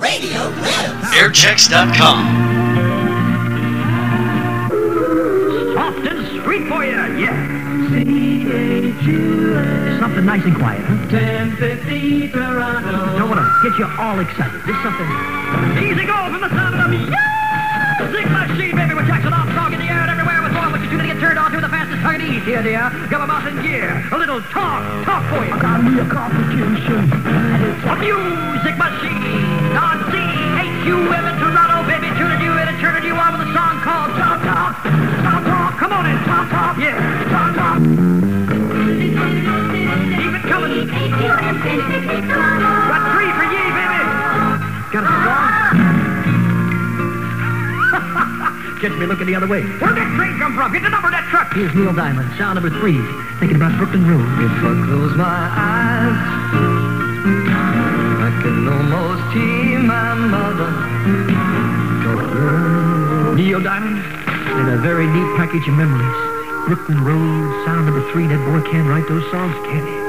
Radio 0.00 0.48
lives. 0.64 1.12
Airchecks.com. 1.12 2.24
Soft 5.74 6.06
and 6.08 6.42
sweet 6.42 6.64
for 6.68 6.82
you, 6.84 6.96
yeah. 7.20 7.36
Something 10.00 10.24
nice 10.24 10.44
and 10.44 10.56
quiet, 10.56 10.80
huh? 10.80 10.94
1050 11.12 12.28
Toronto. 12.32 13.18
Don't 13.18 13.28
want 13.28 13.40
to 13.44 13.68
get 13.68 13.78
you 13.78 13.84
all 14.00 14.18
excited. 14.20 14.60
Just 14.64 14.80
something 14.80 15.08
easy 15.84 16.06
going 16.06 16.32
from 16.32 16.40
the 16.40 16.48
sound 16.48 16.80
of 16.80 16.90
them. 16.90 17.12
Yeah! 17.12 18.10
Zig 18.10 18.24
machine, 18.32 18.74
baby, 18.76 18.94
with 18.94 19.06
Jackson 19.06 19.34
Armstrong 19.34 19.74
in 19.74 19.80
the 19.80 19.88
air 19.92 20.00
and 20.90 20.98
everywhere 20.98 20.98
with 20.98 20.98
more 20.98 20.98
what 20.98 20.98
you're 20.98 20.98
going 20.98 21.08
to 21.08 21.14
get 21.14 21.20
turned 21.20 21.38
on 21.38 21.50
to 21.52 21.60
the 21.60 21.68
fastest 21.68 22.02
target 22.02 22.26
east 22.26 22.46
here, 22.46 22.62
dear. 22.62 22.90
Got 23.10 23.22
'em 23.22 23.30
out 23.30 23.46
in 23.46 23.62
gear. 23.62 24.02
A 24.12 24.18
little 24.18 24.40
talk, 24.50 24.82
talk 25.04 25.22
for 25.30 25.44
you. 25.44 25.52
I 25.52 25.58
got 25.58 25.82
me 25.84 25.98
a 26.00 26.04
complication. 26.04 27.12
A 27.86 27.96
music 27.96 28.76
machine 28.76 29.76
on 29.76 29.98
CHUM 30.10 31.24
in 31.30 31.36
Toronto, 31.38 31.86
baby, 31.86 32.08
tuning 32.18 32.40
you 32.42 32.52
in 32.52 32.68
and 32.68 32.78
turning 32.80 33.04
you 33.04 33.14
on 33.14 33.38
with 33.38 33.48
a 33.48 33.52
song 33.54 33.80
called 33.80 34.10
Talk 34.18 34.42
Talk. 34.42 34.82
Talk 35.22 35.44
Talk. 35.44 35.78
Come 35.78 35.92
on 35.92 36.06
in, 36.06 36.18
Talk 36.24 36.50
Talk. 36.50 36.76
Yeah, 36.78 36.98
Talk 37.30 37.54
Talk. 37.54 37.78
Keep 40.18 40.34
it 40.34 42.28
coming. 42.28 42.89
Catch 48.80 48.96
me 48.96 49.04
looking 49.04 49.26
the 49.26 49.34
other 49.34 49.46
way. 49.46 49.60
Where'd 49.60 49.94
that 49.94 50.08
train 50.16 50.38
come 50.38 50.56
from? 50.56 50.72
Get 50.72 50.80
the 50.82 50.88
number 50.88 51.08
of 51.08 51.12
that 51.12 51.28
truck. 51.28 51.52
Here's 51.52 51.74
Neil 51.74 51.92
Diamond, 51.92 52.32
sound 52.38 52.56
number 52.56 52.72
three. 52.80 52.96
Thinking 53.36 53.60
about 53.60 53.76
Brooklyn 53.76 54.08
Road. 54.08 54.24
If 54.40 54.56
I 54.56 54.72
close 54.88 55.12
my 55.20 55.28
eyes, 55.52 56.16
I 58.24 58.32
can 58.40 58.64
almost 58.64 59.36
hear 59.36 59.84
my 59.84 60.14
mother. 60.16 60.72
Neil 63.36 63.60
Diamond, 63.60 64.00
in 64.00 64.72
a 64.72 64.80
very 64.80 65.06
neat 65.06 65.28
package 65.36 65.68
of 65.68 65.74
memories. 65.74 66.16
Brooklyn 66.64 67.04
Road, 67.04 67.66
sound 67.66 67.84
number 67.84 68.00
three. 68.12 68.26
That 68.28 68.40
boy 68.48 68.64
can't 68.70 68.88
write 68.88 69.06
those 69.08 69.30
songs, 69.30 69.52
can 69.68 69.84
he? 69.84 69.99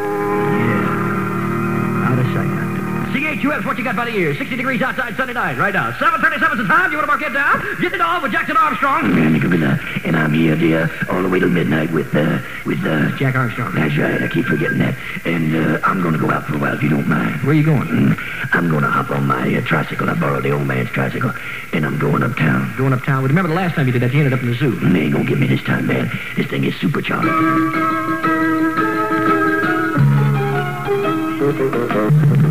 Of- 3.46 3.52
CHUS, 3.52 3.66
what 3.66 3.78
you 3.78 3.84
got 3.84 3.96
by 3.96 4.06
the 4.06 4.16
ear? 4.16 4.36
60 4.36 4.56
degrees 4.56 4.82
outside, 4.82 5.16
sunny 5.18 5.34
night, 5.34 5.58
right 5.58 5.74
now. 5.74 5.92
737 5.98 6.60
is 6.60 6.68
the 6.68 6.74
time. 6.74 6.92
You 6.92 6.98
want 6.98 7.10
to 7.10 7.18
mark 7.18 7.22
it 7.22 7.34
down? 7.34 7.82
Get 7.82 7.94
it 7.94 8.02
on 8.02 8.22
with 8.22 8.32
Jackson 8.32 8.58
Armstrong. 8.58 9.14
Man, 9.16 9.36
you're 9.36 9.50
good 9.50 9.62
And 10.06 10.16
I'm 10.16 10.34
here, 10.34 10.56
dear, 10.56 10.90
all 11.10 11.22
the 11.22 11.30
way 11.30 11.40
till 11.40 11.50
midnight 11.50 11.92
with, 11.92 12.14
uh, 12.16 12.40
with, 12.66 12.84
uh, 12.86 13.16
Jack 13.18 13.36
Armstrong. 13.36 13.74
that's 13.74 13.98
right, 13.98 14.22
I 14.22 14.28
keep 14.28 14.46
forgetting 14.46 14.78
that. 14.80 14.96
And, 15.26 15.56
uh, 15.56 15.80
I'm 15.84 16.02
gonna 16.02 16.18
go 16.18 16.30
out 16.30 16.46
for 16.46 16.56
a 16.56 16.60
while 16.60 16.74
if 16.74 16.84
you 16.84 16.90
don't 16.90 17.08
mind. 17.08 17.42
Where 17.42 17.52
are 17.52 17.58
you 17.58 17.64
going? 17.64 17.88
Mm, 17.88 18.18
I'm 18.54 18.70
gonna 18.70 18.90
hop 18.90 19.12
on 19.12 19.26
my 19.26 19.56
uh, 19.56 19.62
tricycle. 19.62 20.10
I 20.10 20.14
borrowed 20.14 20.44
the 20.44 20.52
old 20.52 20.68
man's 20.68 20.90
tricycle, 20.90 21.32
and 21.74 21.86
I'm 21.86 21.98
going 21.98 22.24
uptown. 22.24 22.74
Going 22.78 22.94
uptown. 22.94 23.22
Well, 23.24 23.30
remember 23.30 23.50
the 23.50 23.56
last 23.56 23.76
time 23.76 23.88
you 23.88 23.94
did 23.94 24.02
that, 24.04 24.14
you 24.14 24.20
ended 24.20 24.34
up 24.34 24.42
in 24.42 24.50
the 24.52 24.56
zoo. 24.56 24.78
And 24.82 24.96
they 24.96 25.02
ain't 25.02 25.14
gonna 25.14 25.26
get 25.26 25.40
me 25.40 25.48
this 25.48 25.64
time, 25.64 25.88
man. 25.88 26.12
This 26.36 26.48
thing 26.48 26.64
is 26.64 26.76
supercharged. 26.80 27.28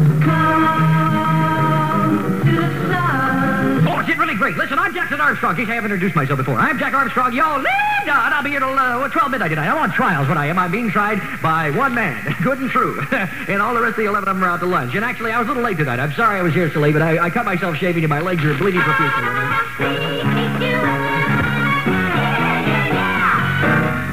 great. 4.40 4.56
Listen, 4.56 4.78
I'm 4.78 4.94
Jackson 4.94 5.20
Armstrong. 5.20 5.54
Case 5.54 5.68
I 5.68 5.74
haven't 5.74 5.92
introduced 5.92 6.16
myself 6.16 6.38
before. 6.38 6.56
I'm 6.56 6.78
Jack 6.78 6.94
Armstrong, 6.94 7.34
y'all. 7.34 7.58
And 7.58 8.08
I'll 8.08 8.42
be 8.42 8.48
here 8.48 8.60
till 8.60 8.72
uh, 8.72 9.06
12 9.06 9.30
midnight 9.30 9.50
tonight. 9.50 9.68
I'm 9.68 9.76
on 9.76 9.92
trials, 9.92 10.28
what 10.28 10.38
I 10.38 10.46
am. 10.46 10.58
I'm 10.58 10.72
being 10.72 10.88
tried 10.88 11.20
by 11.42 11.68
one 11.68 11.94
man, 11.94 12.24
good 12.42 12.58
and 12.58 12.70
true. 12.70 13.04
and 13.12 13.60
all 13.60 13.74
the 13.74 13.82
rest 13.82 14.00
of 14.00 14.04
the 14.04 14.06
11 14.06 14.30
of 14.30 14.34
them 14.34 14.42
are 14.42 14.48
out 14.48 14.60
to 14.60 14.66
lunch. 14.66 14.94
And 14.94 15.04
actually, 15.04 15.32
I 15.32 15.38
was 15.38 15.46
a 15.46 15.50
little 15.50 15.62
late 15.62 15.76
tonight. 15.76 16.00
I'm 16.00 16.14
sorry 16.14 16.38
I 16.38 16.42
was 16.42 16.54
here 16.54 16.72
so 16.72 16.80
late, 16.80 16.94
but 16.94 17.02
I, 17.02 17.26
I 17.26 17.28
cut 17.28 17.44
myself 17.44 17.76
shaving 17.76 18.02
and 18.02 18.08
my 18.08 18.20
legs 18.20 18.42
are 18.42 18.56
bleeding 18.56 18.80
profusely. 18.80 19.20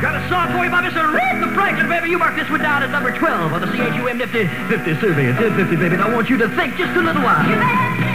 Got 0.04 0.20
a 0.20 0.28
song 0.28 0.52
for 0.52 0.66
you 0.66 0.70
by 0.70 0.84
Mr. 0.84 1.08
Aretha 1.08 1.54
Franklin, 1.56 1.88
baby. 1.88 2.10
You 2.10 2.18
mark 2.18 2.36
this 2.36 2.50
one 2.50 2.60
down 2.60 2.84
at 2.84 2.92
number 2.92 3.18
12 3.18 3.54
on 3.54 3.62
the 3.62 3.68
CHUM 3.68 4.18
Nifty 4.18 4.46
50 4.68 5.00
survey. 5.00 5.32
At 5.32 5.40
1050, 5.40 5.76
baby. 5.78 5.96
And 5.96 6.04
I 6.04 6.14
want 6.14 6.30
you 6.30 6.36
to 6.36 6.50
think 6.50 6.76
just 6.76 6.92
a 6.98 7.02
little 7.02 7.24
while. 7.24 8.07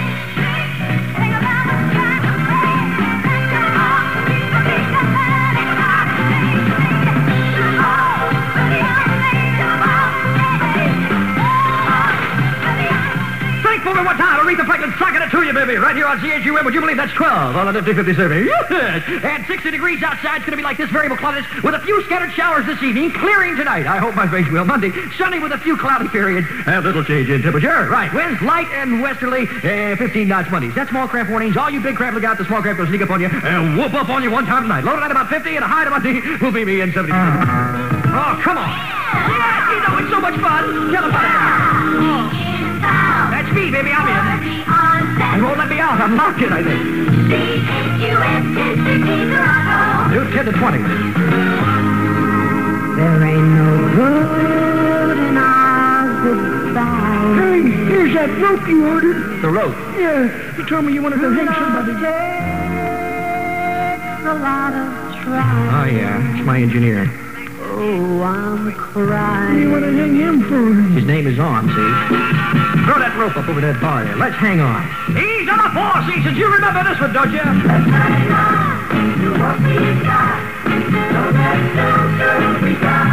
Me 14.56 14.64
one 14.64 14.80
time. 14.80 14.92
Aretha 14.92 15.26
it 15.26 15.30
to 15.30 15.42
you, 15.42 15.52
baby. 15.52 15.76
Right 15.76 15.96
here 15.96 16.06
on 16.06 16.18
CHUM. 16.20 16.64
Would 16.64 16.74
you 16.74 16.80
believe 16.80 16.96
that's 16.96 17.12
12 17.14 17.56
on 17.56 17.66
the 17.66 17.72
Nifty 17.72 17.94
50 17.94 18.14
survey? 18.14 18.44
Yes. 18.44 19.02
And 19.22 19.46
60 19.46 19.70
degrees 19.70 20.02
outside. 20.02 20.36
It's 20.36 20.46
going 20.46 20.52
to 20.52 20.56
be 20.56 20.62
like 20.62 20.76
this 20.76 20.90
variable 20.90 21.16
cloudiness 21.16 21.46
with 21.62 21.74
a 21.74 21.80
few 21.80 22.02
scattered 22.04 22.32
showers 22.32 22.66
this 22.66 22.82
evening. 22.82 23.12
Clearing 23.12 23.56
tonight. 23.56 23.86
I 23.86 23.98
hope 23.98 24.14
my 24.14 24.26
face 24.28 24.48
will. 24.50 24.64
Monday, 24.64 24.90
sunny 25.16 25.38
with 25.38 25.52
a 25.52 25.58
few 25.58 25.76
cloudy 25.76 26.08
periods. 26.08 26.46
And 26.66 26.76
a 26.76 26.80
little 26.80 27.04
change 27.04 27.28
in 27.30 27.42
temperature. 27.42 27.88
Right. 27.88 28.12
Winds 28.12 28.40
light 28.42 28.68
and 28.72 29.00
westerly. 29.02 29.46
Uh, 29.62 29.96
15 29.96 30.28
knots 30.28 30.50
Mondays. 30.50 30.74
That's 30.74 30.90
small 30.90 31.06
craft 31.08 31.30
warnings. 31.30 31.56
All 31.56 31.70
you 31.70 31.80
big 31.80 31.96
craft 31.96 32.14
look 32.14 32.24
out. 32.24 32.38
The 32.38 32.44
small 32.44 32.62
craft 32.62 32.78
will 32.78 32.86
sneak 32.86 33.02
up 33.02 33.10
on 33.10 33.20
you 33.20 33.28
and 33.28 33.78
whoop 33.78 33.94
up 33.94 34.08
on 34.08 34.22
you 34.22 34.30
one 34.30 34.46
time 34.46 34.62
tonight. 34.62 34.84
Low 34.84 34.94
tonight 34.94 35.10
about 35.10 35.28
50 35.28 35.56
and 35.56 35.64
a 35.64 35.68
high 35.68 35.84
to 35.84 35.90
Monday 35.90 36.20
will 36.40 36.52
be 36.52 36.64
me 36.64 36.80
in 36.80 36.92
70. 36.92 37.12
Oh, 37.12 38.40
come 38.42 38.58
on. 38.58 38.68
Yeah, 38.68 39.72
you 39.72 39.80
know, 39.80 39.98
it's 39.98 40.10
so 40.10 40.20
much 40.20 40.34
fun. 40.40 40.92
Tell 40.92 41.02
them 41.02 41.10
about 41.10 42.18
it. 42.18 42.21
That's 43.72 43.84
baby. 43.84 43.94
I'm 43.94 44.06
in. 44.42 44.52
They 45.32 45.40
won't 45.40 45.58
let 45.58 45.68
me 45.68 45.80
out. 45.80 45.98
I'm 46.00 46.16
locked 46.16 46.42
in, 46.42 46.52
I 46.52 46.62
think. 46.62 46.84
Do 50.12 50.30
10 50.30 50.44
to 50.44 50.52
20. 50.52 50.78
There 52.96 53.22
ain't 53.24 53.48
no 53.56 53.70
good 53.96 55.16
in 55.16 55.36
our 55.38 56.04
goodbye. 56.22 57.34
Hey, 57.40 57.62
here's 57.62 58.12
that 58.14 58.28
rope 58.40 58.68
you 58.68 58.86
ordered. 58.88 59.40
The 59.40 59.48
rope. 59.48 59.74
Yeah, 59.96 60.56
you 60.56 60.66
told 60.66 60.84
me 60.84 60.92
you 60.92 61.02
wanted 61.02 61.20
to 61.20 61.32
hang 61.32 61.46
somebody. 61.46 61.92
Takes 61.94 62.04
a 64.26 64.34
lot 64.34 64.74
of 64.74 64.92
trying. 65.24 65.68
Oh, 65.72 65.84
yeah. 65.96 66.36
It's 66.36 66.44
my 66.44 66.60
engineer. 66.60 67.21
Oh, 67.84 68.22
I'm 68.22 68.72
crying. 68.74 69.58
You 69.58 69.70
want 69.72 69.82
to 69.82 69.90
hang 69.92 70.14
him 70.14 70.40
for? 70.42 70.72
His 70.94 71.04
name 71.04 71.26
is 71.26 71.36
On, 71.40 71.66
see? 71.66 71.74
Throw 72.86 73.00
that 73.02 73.16
rope 73.18 73.36
up 73.36 73.48
over 73.48 73.60
that 73.60 73.80
bar 73.80 74.04
there. 74.04 74.14
Let's 74.14 74.36
hang 74.36 74.60
on. 74.60 74.86
He's 75.18 75.50
on 75.50 75.58
the 75.58 75.66
four 75.74 75.90
seasons. 76.06 76.38
You 76.38 76.46
remember 76.46 76.84
this 76.86 77.00
one, 77.00 77.12
don't 77.12 77.32
you? 77.32 77.42
Let's 82.62 83.11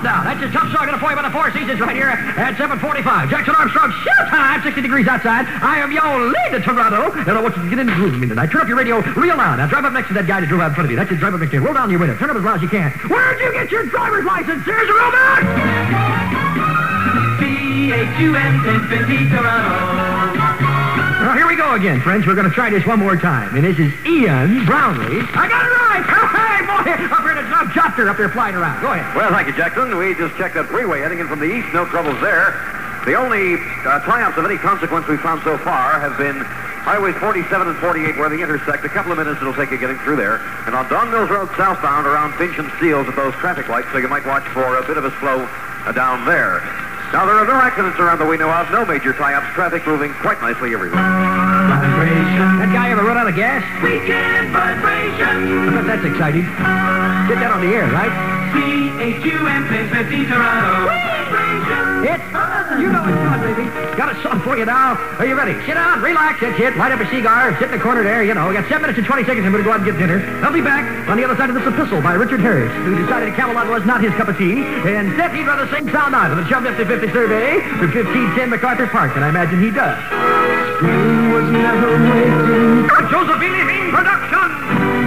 Don't 0.00 0.08
now. 0.16 0.24
That's 0.24 0.40
your 0.40 0.48
song 0.72 0.72
going 0.72 0.96
to 0.96 0.98
play 0.98 1.14
by 1.14 1.20
the 1.20 1.28
Four 1.28 1.52
Seasons 1.52 1.76
right 1.78 1.94
here 1.94 2.08
at 2.08 2.56
745. 2.56 3.28
Jackson 3.28 3.54
Armstrong, 3.54 3.92
showtime, 4.00 4.62
60 4.62 4.80
degrees 4.80 5.06
outside. 5.06 5.44
I 5.60 5.76
am 5.76 5.92
your 5.92 6.24
lead 6.24 6.56
to 6.56 6.60
Toronto, 6.64 7.12
and 7.12 7.28
I 7.28 7.40
want 7.42 7.54
you 7.56 7.64
to 7.64 7.68
get 7.68 7.78
in 7.78 7.86
the 7.86 7.92
groove 7.92 8.12
with 8.12 8.20
me 8.20 8.28
tonight. 8.28 8.48
Turn 8.48 8.62
up 8.62 8.68
your 8.68 8.78
radio 8.78 9.00
real 9.12 9.36
loud. 9.36 9.56
Now 9.56 9.66
drive 9.66 9.84
up 9.84 9.92
next 9.92 10.08
to 10.08 10.14
that 10.14 10.26
guy 10.26 10.40
that 10.40 10.48
drove 10.48 10.62
out 10.62 10.72
in 10.72 10.74
front 10.74 10.86
of 10.86 10.90
you. 10.90 10.96
That's 10.96 11.10
your 11.10 11.20
drive 11.20 11.34
up 11.34 11.40
next 11.40 11.52
to 11.52 11.60
you. 11.60 11.64
Roll 11.64 11.74
down 11.74 11.90
your 11.90 12.00
window. 12.00 12.16
Turn 12.16 12.30
up 12.30 12.36
as 12.36 12.44
loud 12.44 12.56
as 12.56 12.62
you 12.62 12.72
can. 12.72 12.92
Where'd 13.12 13.40
you 13.40 13.52
get 13.52 13.70
your 13.70 13.84
driver's 13.92 14.24
license? 14.24 14.64
Here's 14.64 14.88
a 14.88 14.94
robot! 14.96 15.44
1050 18.20 19.36
Toronto. 19.36 19.99
Again, 21.80 21.98
friends. 22.02 22.26
We're 22.26 22.36
going 22.36 22.48
to 22.48 22.52
try 22.52 22.68
this 22.68 22.84
one 22.84 23.00
more 23.00 23.16
time. 23.16 23.56
And 23.56 23.64
this 23.64 23.78
is 23.80 23.88
Ian 24.04 24.68
Brownlee. 24.68 25.24
I 25.32 25.48
got 25.48 25.64
it 25.64 25.72
right! 25.72 26.04
Hey, 26.80 26.96
boy! 27.00 27.08
Up 27.08 27.24
here 27.24 27.34
the 27.34 27.48
top 27.48 27.72
chopper 27.72 28.08
up 28.08 28.16
there 28.20 28.28
flying 28.28 28.54
around. 28.54 28.84
Go 28.84 28.92
ahead. 28.92 29.16
Well, 29.16 29.32
thank 29.32 29.48
you, 29.48 29.56
Jackson. 29.56 29.96
We 29.96 30.12
just 30.12 30.36
checked 30.36 30.60
that 30.60 30.68
freeway 30.68 31.00
heading 31.00 31.20
in 31.20 31.28
from 31.28 31.40
the 31.40 31.48
east. 31.48 31.72
No 31.72 31.88
troubles 31.88 32.20
there. 32.20 32.52
The 33.08 33.16
only 33.16 33.56
uh, 33.88 34.04
triumphs 34.04 34.36
of 34.36 34.44
any 34.44 34.60
consequence 34.60 35.08
we've 35.08 35.20
found 35.20 35.40
so 35.40 35.56
far 35.56 35.96
have 36.00 36.16
been 36.20 36.36
highways 36.84 37.16
47 37.16 37.48
and 37.68 37.76
48 37.80 38.16
where 38.20 38.28
they 38.28 38.44
intersect. 38.44 38.84
A 38.84 38.92
couple 38.92 39.12
of 39.12 39.16
minutes 39.16 39.40
it'll 39.40 39.56
take 39.56 39.72
you 39.72 39.80
getting 39.80 39.96
through 40.04 40.16
there. 40.20 40.36
And 40.68 40.76
on 40.76 40.84
Don 40.92 41.08
Mills 41.10 41.32
Road 41.32 41.48
southbound 41.56 42.04
around 42.04 42.36
Finch 42.36 42.60
and 42.60 42.68
Steeles 42.76 43.08
at 43.08 43.16
those 43.16 43.32
traffic 43.40 43.68
lights, 43.72 43.88
so 43.92 43.96
you 43.96 44.08
might 44.08 44.26
watch 44.28 44.44
for 44.52 44.76
a 44.76 44.84
bit 44.84 45.00
of 45.00 45.08
a 45.08 45.12
slow 45.20 45.48
uh, 45.48 45.92
down 45.92 46.28
there. 46.28 46.60
Now, 47.12 47.24
there 47.24 47.40
are 47.40 47.48
no 47.48 47.56
accidents 47.56 47.98
around 47.98 48.20
that 48.20 48.28
we 48.28 48.36
know 48.36 48.52
of, 48.52 48.70
no 48.70 48.84
major 48.84 49.12
tie-ups, 49.12 49.48
traffic 49.56 49.84
moving 49.86 50.12
quite 50.20 50.40
nicely 50.40 50.72
everywhere. 50.72 51.49
Vibration. 51.70 52.58
That 52.58 52.70
guy 52.74 52.90
ever 52.90 53.02
run 53.02 53.16
out 53.16 53.28
of 53.28 53.36
gas? 53.36 53.62
Weekend 53.78 54.50
vibration. 54.50 55.70
I 55.70 55.70
bet 55.70 55.86
that's 55.86 56.04
exciting. 56.04 56.42
Get 57.30 57.38
that 57.38 57.52
on 57.54 57.60
the 57.62 57.70
air, 57.70 57.86
right? 57.94 58.10
C-H-U-M 58.50 59.62
1050 59.70 60.26
Toronto. 60.26 61.09
It's, 61.30 62.24
you 62.80 62.88
know 62.90 63.04
it's 63.04 63.22
fun, 63.28 63.40
baby. 63.44 63.68
Got 63.96 64.16
a 64.16 64.22
song 64.22 64.40
for 64.40 64.56
you 64.56 64.64
now. 64.64 64.96
Are 65.18 65.26
you 65.26 65.36
ready? 65.36 65.52
Sit 65.66 65.74
down, 65.74 66.00
relax, 66.02 66.40
that's 66.40 66.58
it. 66.58 66.76
Light 66.76 66.92
up 66.92 67.00
a 67.00 67.08
cigar, 67.10 67.52
sit 67.58 67.70
in 67.70 67.76
the 67.76 67.82
corner 67.82 68.02
there, 68.02 68.24
you 68.24 68.34
know. 68.34 68.52
Got 68.52 68.66
7 68.68 68.80
minutes 68.80 68.98
and 68.98 69.06
20 69.06 69.24
seconds. 69.24 69.44
I'm 69.44 69.52
going 69.52 69.62
to 69.62 69.68
go 69.68 69.72
out 69.72 69.84
and 69.84 69.86
get 69.86 69.98
dinner. 69.98 70.24
I'll 70.42 70.52
be 70.52 70.62
back 70.62 70.84
on 71.08 71.16
the 71.16 71.24
other 71.24 71.36
side 71.36 71.50
of 71.50 71.54
this 71.54 71.66
epistle 71.66 72.00
by 72.00 72.14
Richard 72.14 72.40
Harris, 72.40 72.72
who 72.84 72.96
decided 72.96 73.34
Camelot 73.34 73.68
was 73.68 73.84
not 73.84 74.02
his 74.02 74.12
cup 74.14 74.28
of 74.28 74.38
tea, 74.38 74.64
and 74.64 75.14
said 75.16 75.34
he'd 75.34 75.46
rather 75.46 75.68
sing 75.68 75.90
Sound 75.92 76.12
Nine 76.12 76.30
on 76.30 76.38
the 76.38 76.48
Chum 76.48 76.64
50-50 76.64 77.12
survey 77.12 77.60
for 77.78 77.86
1510 77.92 78.50
MacArthur 78.50 78.86
Park, 78.86 79.14
and 79.14 79.24
I 79.24 79.28
imagine 79.28 79.62
he 79.62 79.70
does. 79.70 79.98
Spring 80.80 81.32
was 81.32 81.44
never 81.52 81.90
waiting. 82.08 82.88
A 82.88 83.02
Josephine 83.12 83.90
production! 83.92 84.99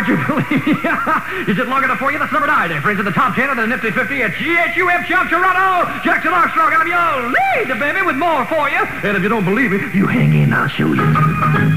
Would 0.00 0.08
you 0.08 0.16
believe? 0.26 0.48
Is 1.48 1.58
it 1.58 1.68
long 1.68 1.84
enough 1.84 1.98
for 1.98 2.10
you? 2.10 2.18
That's 2.18 2.32
number 2.32 2.46
nine 2.46 2.70
there, 2.70 2.80
friends, 2.80 2.98
in 2.98 3.04
the 3.04 3.12
top 3.12 3.34
ten 3.34 3.50
of 3.50 3.56
the 3.56 3.66
Nifty 3.66 3.90
50 3.90 4.22
at 4.22 4.32
GHUF 4.32 5.06
Jump 5.06 5.28
Toronto. 5.28 5.92
Jackson 6.02 6.32
Armstrong, 6.32 6.72
I'm 6.72 6.88
your 6.88 7.28
lead, 7.28 7.78
baby, 7.78 8.02
with 8.06 8.16
more 8.16 8.46
for 8.46 8.70
you. 8.70 8.80
And 9.04 9.16
if 9.16 9.22
you 9.22 9.28
don't 9.28 9.44
believe 9.44 9.72
me, 9.72 9.78
you 9.92 10.06
hang 10.06 10.32
in, 10.32 10.52
I'll 10.52 10.68
show 10.68 10.92
you. 10.92 11.04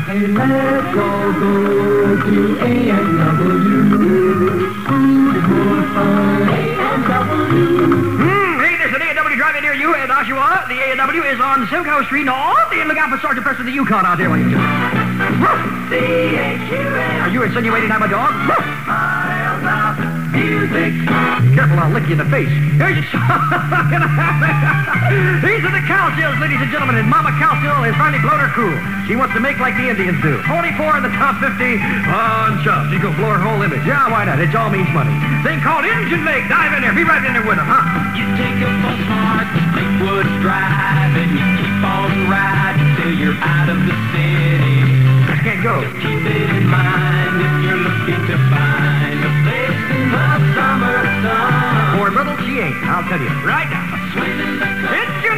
Hey, 0.07 0.27
let's 0.27 0.97
all 0.97 1.33
go 1.33 2.15
to 2.15 2.59
A&W. 2.63 3.83
More 5.43 5.83
fun. 5.93 6.47
A&W. 6.47 7.75
Hmm, 8.23 8.59
hey, 8.63 8.77
there's 8.79 8.95
an 8.95 9.01
A&W 9.01 9.35
driving 9.35 9.63
near 9.63 9.73
you 9.73 9.95
in 9.95 10.07
Oshawa. 10.07 10.67
The 10.69 10.79
A&W 10.91 11.23
is 11.23 11.39
on 11.39 11.67
Simcoe 11.67 12.03
Street 12.05 12.23
North. 12.23 12.71
And 12.71 12.87
look 12.87 12.97
out 12.97 13.09
for 13.09 13.19
Sergeant 13.19 13.45
Preston 13.45 13.65
the 13.65 13.71
Yukon 13.71 14.05
out 14.05 14.17
there 14.17 14.29
while 14.29 14.39
you 14.39 14.49
do 14.49 14.57
it. 14.57 15.02
Are 17.23 17.29
you 17.31 17.43
insinuating 17.43 17.91
I'm 17.91 18.03
a 18.03 18.09
dog? 18.09 18.33
Careful, 21.53 21.77
I'll 21.79 21.93
lick 21.93 22.09
you 22.09 22.17
in 22.17 22.21
the 22.23 22.27
face. 22.27 22.49
Here's 22.81 22.97
your 22.99 23.05
These 25.45 25.63
are 25.63 25.71
the 25.71 25.85
Cowsills, 25.87 26.41
ladies 26.41 26.59
and 26.59 26.67
gentlemen, 26.73 26.97
and 26.97 27.07
Mama 27.07 27.31
Cowsill 27.39 27.85
has 27.87 27.95
finally 27.95 28.19
blown 28.19 28.41
her 28.41 28.51
cool. 28.51 28.75
She 29.07 29.15
wants 29.15 29.31
to 29.37 29.39
make 29.39 29.61
like 29.63 29.77
the 29.79 29.87
Indians 29.87 30.19
do. 30.25 30.41
44 30.43 30.97
in 30.99 31.03
the 31.07 31.13
top 31.15 31.39
50 31.39 31.55
on 32.11 32.59
Chubb. 32.65 32.91
She 32.91 32.99
go 32.99 33.13
blow 33.15 33.31
her 33.31 33.39
whole 33.39 33.61
image. 33.61 33.85
Yeah, 33.85 34.09
why 34.11 34.25
not? 34.25 34.41
It 34.43 34.51
all 34.57 34.73
means 34.73 34.89
money. 34.91 35.13
Thing 35.45 35.61
called 35.61 35.85
Indian 35.85 36.25
Lake. 36.25 36.49
Dive 36.49 36.73
in 36.75 36.81
there. 36.83 36.91
Be 36.91 37.07
right 37.07 37.23
in 37.23 37.31
there 37.31 37.45
with 37.45 37.55
them, 37.61 37.69
huh? 37.69 37.85
You 38.17 38.25
take 38.35 38.59
a 38.59 38.71
bus 38.83 38.99
mark, 39.07 39.47
Lakewood 39.77 40.27
Drive, 40.43 41.13
and 41.15 41.29
you 41.31 41.43
keep 41.61 41.79
on 41.85 42.27
riding 42.27 42.89
till 42.99 43.13
you're 43.15 43.39
out 43.39 43.69
of 43.71 43.79
the 43.87 43.95
city. 44.11 44.82
Go. 45.63 45.79
Keep 45.79 46.25
it 46.27 46.49
in 46.49 46.67
mind 46.67 47.39
if 47.39 47.63
you're 47.63 47.79
looking 47.79 48.19
to 48.27 48.35
find 48.51 49.19
a 49.23 49.31
place 49.47 49.83
in 49.95 50.11
the 50.11 50.27
summer 50.59 51.07
sun. 51.23 51.97
For 51.97 52.11
little 52.11 52.35
she 52.43 52.59
ain't, 52.59 52.75
I'll 52.83 53.07
tell 53.07 53.21
you. 53.21 53.29
Right 53.47 53.69
now. 53.71 54.11
Swimming 54.11 54.59
the 54.59 54.83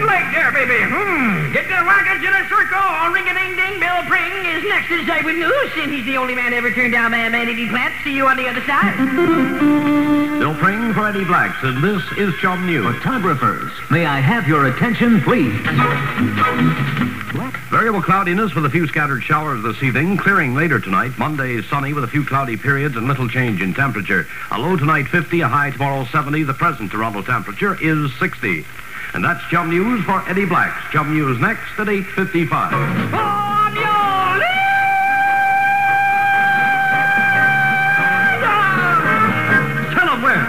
Engine 0.06 0.34
there, 0.34 0.52
baby. 0.52 0.84
Hmm. 0.86 1.52
Get 1.52 1.66
the 1.68 1.82
wagons 1.86 2.24
in 2.24 2.34
a 2.34 2.48
circle. 2.48 3.12
Ring-a-ding-ding. 3.12 3.80
Bill 3.80 4.04
Pring 4.06 4.46
is 4.46 4.64
next 4.64 4.90
to 4.90 5.06
say 5.06 5.22
with 5.24 5.36
news, 5.36 5.72
and 5.78 5.92
he's 5.92 6.06
the 6.06 6.18
only 6.18 6.36
man 6.36 6.54
ever 6.54 6.72
turned 6.72 6.94
down 6.94 7.12
by 7.12 7.18
a 7.18 7.30
man 7.30 7.48
Eddie 7.48 7.68
Plant. 7.68 7.94
See 8.04 8.16
you 8.16 8.28
on 8.28 8.38
the 8.38 8.48
other 8.48 8.62
side. 8.66 8.96
Bill 10.40 10.54
Pring 10.56 10.94
for 10.94 11.08
Eddie 11.08 11.26
Blacks, 11.26 11.58
and 11.64 11.84
this 11.84 12.04
is 12.18 12.34
Chum 12.36 12.66
News. 12.66 12.96
Photographers, 12.98 13.72
may 13.90 14.06
I 14.06 14.20
have 14.20 14.48
your 14.48 14.66
attention, 14.66 15.22
please? 15.22 15.56
Variable 17.72 18.02
cloudiness 18.02 18.54
with 18.54 18.66
a 18.66 18.70
few 18.70 18.88
scattered 18.88 19.24
showers 19.24 19.64
this 19.64 19.82
evening, 19.82 20.18
clearing 20.18 20.54
later 20.54 20.80
tonight. 20.80 21.18
Monday 21.18 21.62
sunny 21.64 21.94
with 21.94 22.04
a 22.04 22.08
few 22.08 22.24
cloudy 22.24 22.58
periods 22.58 22.96
and 22.96 23.08
little 23.08 23.28
change 23.28 23.62
in 23.62 23.74
temperature. 23.74 24.28
A 24.52 24.60
low 24.60 24.78
tonight 24.78 25.08
50, 25.08 25.42
a 25.42 25.48
high 25.48 25.72
tomorrow 25.72 26.06
70. 26.06 26.44
The 26.44 26.54
present 26.54 26.92
Toronto 26.92 27.22
temperature 27.22 27.78
is 27.82 28.14
60. 28.20 28.66
And 29.16 29.24
that's 29.24 29.40
Chum 29.48 29.70
News 29.70 30.04
for 30.04 30.22
Eddie 30.28 30.44
Blacks. 30.44 30.92
Chum 30.92 31.14
News 31.14 31.40
next 31.40 31.72
at 31.80 31.88
8.55. 31.88 33.16
On 33.16 33.72
your 33.72 34.36
lead! 34.44 34.76
Tell 39.96 40.10
'em 40.12 40.20
where. 40.20 40.44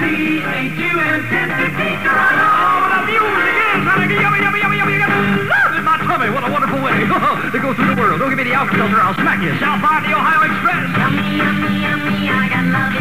C-H-U-M 0.00 1.20
1050 1.28 2.00
Toronto. 2.00 2.40
Oh, 2.40 2.88
the 2.88 3.04
music 3.04 3.52
is 3.68 3.84
honey, 3.84 4.16
yummy, 4.16 4.40
yummy, 4.40 4.60
yummy, 4.64 4.78
yummy, 4.80 4.96
yummy. 4.96 5.44
Love 5.44 5.76
in 5.76 5.84
my 5.84 6.00
tummy. 6.00 6.32
What 6.32 6.48
a 6.48 6.50
wonderful 6.50 6.80
way 6.80 7.04
to 7.04 7.58
go 7.60 7.74
through 7.76 7.92
the 7.92 8.00
world. 8.00 8.16
Don't 8.18 8.30
give 8.30 8.38
me 8.40 8.44
the 8.44 8.54
Alka-Seltzer. 8.56 8.96
I'll 8.96 9.12
smack 9.12 9.44
you. 9.44 9.52
Southbound 9.60 10.08
the 10.08 10.16
Ohio 10.16 10.40
Express. 10.48 10.88
Yummy, 10.96 11.36
yummy, 11.36 11.84
yummy, 11.84 12.32
I 12.32 12.48
got 12.48 12.64
love 12.64 12.96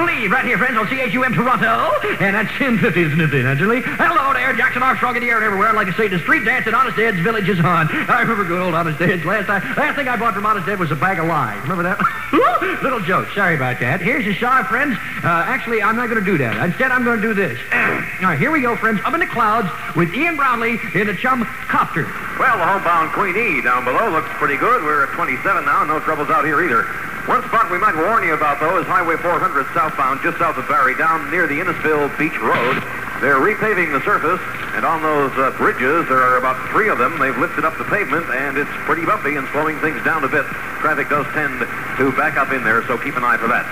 believe? 0.00 0.30
Right 0.30 0.44
here, 0.44 0.58
friends, 0.58 0.76
on 0.78 0.86
CHUM 0.86 1.34
Toronto. 1.34 1.92
And 2.20 2.34
that's 2.34 2.50
1050, 2.60 3.00
isn't 3.12 3.20
it, 3.20 3.42
naturally? 3.42 3.82
Hello 3.84 4.32
there, 4.32 4.52
Jackson 4.54 4.82
Armstrong 4.82 5.16
in 5.16 5.22
the 5.22 5.28
air 5.28 5.36
and 5.36 5.44
everywhere. 5.44 5.72
Like 5.72 5.88
to 5.88 5.92
say 5.94 6.08
the 6.08 6.18
street 6.20 6.44
dance 6.44 6.66
at 6.66 6.74
Honest 6.74 6.98
Ed's 6.98 7.20
Village 7.20 7.48
is 7.48 7.58
on. 7.60 7.88
I 8.08 8.20
remember 8.22 8.44
good 8.44 8.60
old 8.60 8.74
Honest 8.74 9.00
Ed's. 9.00 9.24
Last, 9.24 9.46
time, 9.46 9.62
last 9.76 9.96
thing 9.96 10.08
I 10.08 10.16
bought 10.16 10.34
from 10.34 10.46
Honest 10.46 10.68
Ed 10.68 10.78
was 10.78 10.90
a 10.90 10.96
bag 10.96 11.18
of 11.18 11.26
lies. 11.26 11.60
Remember 11.62 11.82
that? 11.82 12.00
Little 12.82 13.00
joke. 13.00 13.28
Sorry 13.34 13.54
about 13.54 13.80
that. 13.80 14.00
Here's 14.00 14.24
your 14.24 14.34
shot, 14.34 14.66
friends. 14.66 14.96
Uh, 15.22 15.44
actually, 15.46 15.82
I'm 15.82 15.96
not 15.96 16.08
going 16.08 16.20
to 16.20 16.24
do 16.24 16.38
that. 16.38 16.56
Instead, 16.64 16.90
I'm 16.90 17.04
going 17.04 17.20
to 17.20 17.28
do 17.28 17.34
this. 17.34 17.58
All 17.72 18.32
right, 18.32 18.38
here 18.38 18.50
we 18.50 18.60
go, 18.60 18.76
friends. 18.76 19.00
Up 19.04 19.14
in 19.14 19.20
the 19.20 19.26
clouds 19.26 19.68
with 19.96 20.12
Ian 20.14 20.36
Brownlee 20.36 20.78
in 20.94 21.06
the 21.06 21.14
chum 21.14 21.44
copter. 21.68 22.04
Well, 22.38 22.56
the 22.56 22.64
homebound 22.64 23.12
Queen 23.12 23.36
E 23.36 23.60
down 23.60 23.84
below 23.84 24.10
looks 24.10 24.28
pretty 24.40 24.56
good. 24.56 24.82
We're 24.82 25.04
at 25.04 25.12
27 25.12 25.64
now. 25.64 25.84
No 25.84 26.00
troubles 26.00 26.30
out 26.30 26.44
here 26.44 26.62
either. 26.62 26.88
One 27.30 27.46
spot 27.46 27.70
we 27.70 27.78
might 27.78 27.94
warn 27.94 28.26
you 28.26 28.34
about, 28.34 28.58
though, 28.58 28.82
is 28.82 28.86
Highway 28.90 29.14
400 29.14 29.62
southbound, 29.70 30.18
just 30.18 30.42
south 30.42 30.58
of 30.58 30.66
Barrie, 30.66 30.98
down 30.98 31.30
near 31.30 31.46
the 31.46 31.62
Innisfil 31.62 32.10
Beach 32.18 32.34
Road. 32.42 32.82
They're 33.22 33.38
repaving 33.38 33.94
the 33.94 34.02
surface, 34.02 34.42
and 34.74 34.82
on 34.82 34.98
those 34.98 35.30
uh, 35.38 35.54
bridges, 35.54 36.10
there 36.10 36.18
are 36.18 36.42
about 36.42 36.58
three 36.74 36.90
of 36.90 36.98
them. 36.98 37.22
They've 37.22 37.38
lifted 37.38 37.62
up 37.64 37.78
the 37.78 37.86
pavement, 37.86 38.26
and 38.34 38.58
it's 38.58 38.74
pretty 38.82 39.06
bumpy 39.06 39.38
and 39.38 39.46
slowing 39.54 39.78
things 39.78 40.02
down 40.02 40.26
a 40.26 40.28
bit. 40.28 40.42
Traffic 40.82 41.06
does 41.06 41.22
tend 41.30 41.62
to 42.02 42.10
back 42.18 42.34
up 42.34 42.50
in 42.50 42.66
there, 42.66 42.82
so 42.90 42.98
keep 42.98 43.14
an 43.14 43.22
eye 43.22 43.38
for 43.38 43.46
that. 43.46 43.62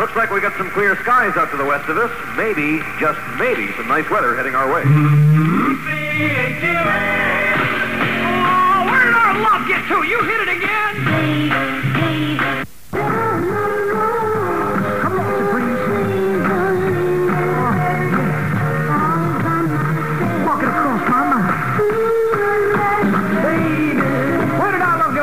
Looks 0.00 0.16
like 0.16 0.32
we 0.32 0.40
got 0.40 0.56
some 0.56 0.72
clear 0.72 0.96
skies 1.04 1.36
out 1.36 1.52
to 1.52 1.60
the 1.60 1.68
west 1.68 1.92
of 1.92 2.00
us. 2.00 2.08
Maybe, 2.32 2.80
just 2.96 3.20
maybe, 3.36 3.76
some 3.76 3.92
nice 3.92 4.08
weather 4.08 4.32
heading 4.32 4.56
our 4.56 4.72
way. 4.72 4.88
Oh, 4.88 4.88
where 8.88 9.04
did 9.04 9.12
our 9.12 9.36
love 9.44 9.68
get 9.68 9.84
to? 9.92 10.00
You 10.00 10.16
hit 10.24 10.48
it 10.48 10.56
again. 10.56 11.85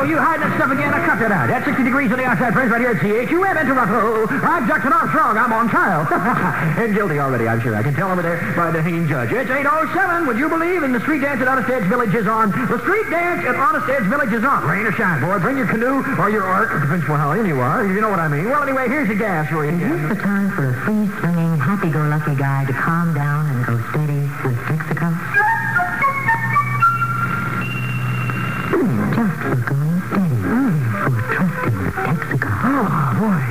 Our? 0.03 0.09
You 0.09 0.19
hiding 0.19 0.43
that 0.43 0.59
stuff 0.59 0.71
again? 0.71 0.91
I 0.91 0.99
cut 1.07 1.19
that 1.23 1.31
out. 1.31 1.47
At 1.47 1.63
60 1.63 1.79
degrees 1.79 2.11
on 2.11 2.19
the 2.19 2.27
outside, 2.27 2.51
friends, 2.51 2.71
right 2.75 2.83
here 2.83 2.91
at 2.91 2.99
CHUM 2.99 3.55
in 3.55 3.65
Toronto. 3.71 4.27
I'm 4.43 4.67
Jackson 4.67 4.91
Armstrong. 4.91 5.39
I'm 5.39 5.53
on 5.55 5.71
trial. 5.71 6.03
and 6.75 6.91
guilty 6.93 7.19
already, 7.23 7.47
I'm 7.47 7.63
sure. 7.63 7.75
I 7.75 7.83
can 7.83 7.95
tell 7.95 8.11
over 8.11 8.21
there 8.21 8.51
by 8.51 8.71
the 8.71 8.83
hanging 8.83 9.07
judge. 9.07 9.31
It's 9.31 9.49
8.07. 9.49 10.27
Would 10.27 10.37
you 10.37 10.49
believe? 10.49 10.83
And 10.83 10.93
the 10.93 10.99
street 10.99 11.23
dance 11.23 11.39
at 11.39 11.47
Honest 11.47 11.69
Ed's 11.69 11.87
Village 11.87 12.13
is 12.13 12.27
on. 12.27 12.51
The 12.51 12.79
street 12.83 13.07
dance 13.09 13.47
at 13.47 13.55
Honest 13.55 13.87
Ed's 13.87 14.07
Village 14.11 14.33
is 14.35 14.43
on. 14.43 14.67
Rain 14.67 14.85
or 14.85 14.91
shine, 14.91 15.23
boy. 15.23 15.39
Bring 15.39 15.55
your 15.55 15.67
canoe 15.67 16.03
or 16.19 16.29
your 16.29 16.43
ark. 16.43 16.75
It 16.75 16.83
depends 16.83 17.07
on 17.07 17.19
how 17.19 17.31
you 17.33 17.59
are. 17.63 17.87
You 17.87 18.01
know 18.01 18.09
what 18.09 18.19
I 18.19 18.27
mean. 18.27 18.51
Well, 18.51 18.63
anyway, 18.63 18.89
here's 18.91 19.07
your 19.07 19.17
gas 19.17 19.49
you. 19.51 19.63
Is 19.63 19.79
this 19.79 20.09
the 20.09 20.19
time 20.19 20.51
for 20.51 20.67
a 20.67 20.73
free-swinging, 20.83 21.59
happy-go-lucky 21.59 22.35
guy 22.35 22.65
to 22.65 22.73
calm 22.73 23.13
down 23.13 23.47
and 23.47 23.65
go 23.65 23.79
steady 23.91 24.12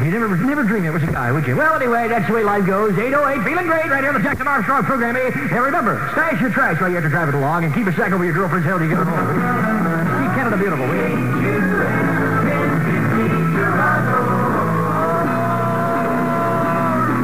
you 0.04 0.10
never 0.10 0.36
never 0.36 0.64
dream 0.64 0.84
it 0.84 0.90
was 0.90 1.02
a 1.02 1.06
guy, 1.06 1.30
would 1.30 1.46
you? 1.46 1.56
Well, 1.56 1.74
anyway, 1.74 2.08
that's 2.08 2.26
the 2.26 2.34
way 2.34 2.42
life 2.42 2.66
goes. 2.66 2.98
808, 2.98 3.44
feeling 3.44 3.66
great 3.66 3.86
right 3.86 4.02
here 4.02 4.10
on 4.10 4.14
the 4.14 4.22
Jackson 4.22 4.48
Armstrong 4.48 4.84
program. 4.84 5.16
And 5.16 5.52
remember, 5.52 6.10
stash 6.12 6.40
your 6.40 6.50
trash 6.50 6.80
while 6.80 6.90
you 6.90 6.96
have 6.96 7.04
to 7.04 7.10
drive 7.10 7.28
it 7.28 7.34
along 7.34 7.64
and 7.64 7.74
keep 7.74 7.86
a 7.86 7.92
sack 7.92 8.12
over 8.12 8.24
your 8.24 8.34
girlfriend's 8.34 8.66
head 8.66 8.78
till 8.78 8.82
you 8.82 8.96
get 8.96 8.98
home. 8.98 9.06
Keep 9.06 10.32
Canada 10.34 10.56
beautiful, 10.56 10.86
will? 10.86 10.92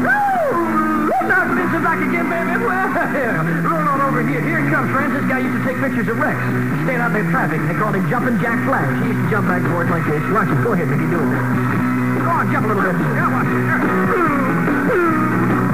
Woo! 0.07 0.29
back 1.83 2.03
again, 2.03 2.29
baby. 2.29 2.53
Well, 2.63 2.91
roll 3.65 3.89
on 3.89 4.01
over 4.03 4.21
here. 4.27 4.43
Here 4.43 4.59
it 4.59 4.71
comes, 4.71 4.91
friends. 4.93 5.15
This 5.15 5.25
guy 5.25 5.39
used 5.39 5.57
to 5.57 5.65
take 5.65 5.81
pictures 5.81 6.09
of 6.09 6.19
Rex. 6.19 6.37
Staying 6.85 7.01
out 7.01 7.17
in 7.17 7.31
traffic. 7.31 7.61
They 7.67 7.75
called 7.75 7.97
him 7.97 8.09
Jumping 8.11 8.39
Jack 8.41 8.61
Flash. 8.67 8.93
He 9.03 9.09
used 9.09 9.25
to 9.25 9.31
jump 9.31 9.49
back 9.49 9.63
and 9.63 9.73
forth 9.73 9.89
like 9.91 10.05
this. 10.05 10.23
Watch 10.31 10.49
him. 10.49 10.63
Go 10.63 10.73
ahead, 10.73 10.89
Mickey. 10.89 11.09
Do 11.09 11.17
it. 11.17 11.88
Go 12.29 12.35
on, 12.35 12.53
jump 12.53 12.67
a 12.67 12.69
little 12.69 12.83
bit. 12.83 12.93
Yeah, 12.93 13.33
watch. 13.33 13.49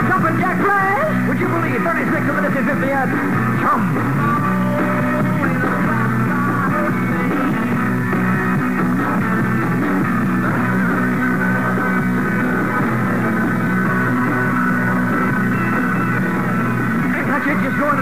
Jumping 0.06 0.38
Jack 0.38 0.56
Flash. 0.62 1.28
Would 1.28 1.40
you 1.40 1.49
believe 1.49 1.82
36 1.82 2.26
minutes 2.30 2.56
and 2.56 2.66
50 2.68 2.92
at 2.92 3.08
Chum. 3.61 4.13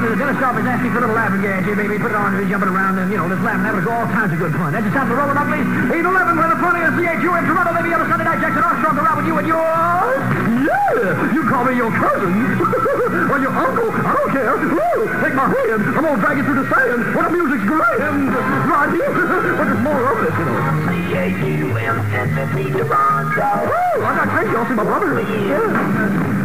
It, 0.03 0.11
to 0.11 0.15
the 0.15 0.19
dentist 0.19 0.43
office 0.43 0.67
asking 0.67 0.91
for 0.91 0.99
a 0.99 1.03
little 1.07 1.15
laughing 1.15 1.43
gas 1.43 1.63
here, 1.63 1.79
baby. 1.79 1.99
Put 1.99 2.11
it 2.11 2.19
on, 2.19 2.35
jumping 2.51 2.69
around 2.69 2.99
and, 2.99 3.07
you 3.11 3.19
know, 3.19 3.31
just 3.31 3.43
laughing, 3.47 3.63
having 3.63 3.83
a 3.83 3.87
go, 3.87 3.95
all 3.95 4.11
kinds 4.11 4.35
of 4.35 4.39
good 4.39 4.53
fun. 4.59 4.75
That's 4.75 4.83
just 4.83 4.97
time 4.99 5.07
to 5.09 5.15
roll 5.15 5.31
it 5.31 5.39
up, 5.39 5.47
please. 5.47 5.67
8-11 5.95 6.43
for 6.43 6.49
the 6.51 6.59
funny 6.59 6.83
of 6.83 6.93
CHU 6.99 7.31
in 7.39 7.45
Toronto, 7.47 7.71
baby, 7.71 7.95
on 7.95 8.03
a 8.03 8.09
Sunday 8.11 8.27
night. 8.27 8.43
Jackson 8.43 8.63
Armstrong 8.67 8.99
around 8.99 9.17
with 9.23 9.29
you 9.31 9.37
and 9.39 9.47
yours. 9.47 10.23
Yeah, 10.67 11.35
you 11.35 11.43
call 11.47 11.63
me 11.63 11.79
your 11.79 11.93
cousin. 11.95 12.35
or 13.31 13.39
your 13.39 13.55
uncle. 13.55 13.91
I 13.95 14.11
don't 14.11 14.31
care. 14.35 14.55
Woo, 14.59 15.07
take 15.23 15.35
my 15.39 15.47
hand. 15.47 15.81
I'm 15.87 16.03
going 16.03 16.19
to 16.19 16.21
drag 16.21 16.37
you 16.39 16.45
through 16.51 16.61
the 16.63 16.69
sand 16.73 17.01
when 17.15 17.23
the 17.23 17.33
music's 17.39 17.67
grand. 17.71 18.35
Right 18.67 18.91
here. 18.91 19.13
but 19.15 19.67
there's 19.71 19.83
more 19.87 20.03
of 20.03 20.19
this, 20.19 20.35
you 20.35 20.47
know. 20.51 20.59
C-H-U-M-N-F-E 20.91 22.65
Toronto. 22.75 23.51
Woo, 23.71 24.03
I'm 24.03 24.17
not 24.19 24.29
crazy. 24.35 24.51
I'll 24.57 24.67
see 24.67 24.75
my 24.75 24.83
brother. 24.83 25.23
Yeah. 25.23 26.43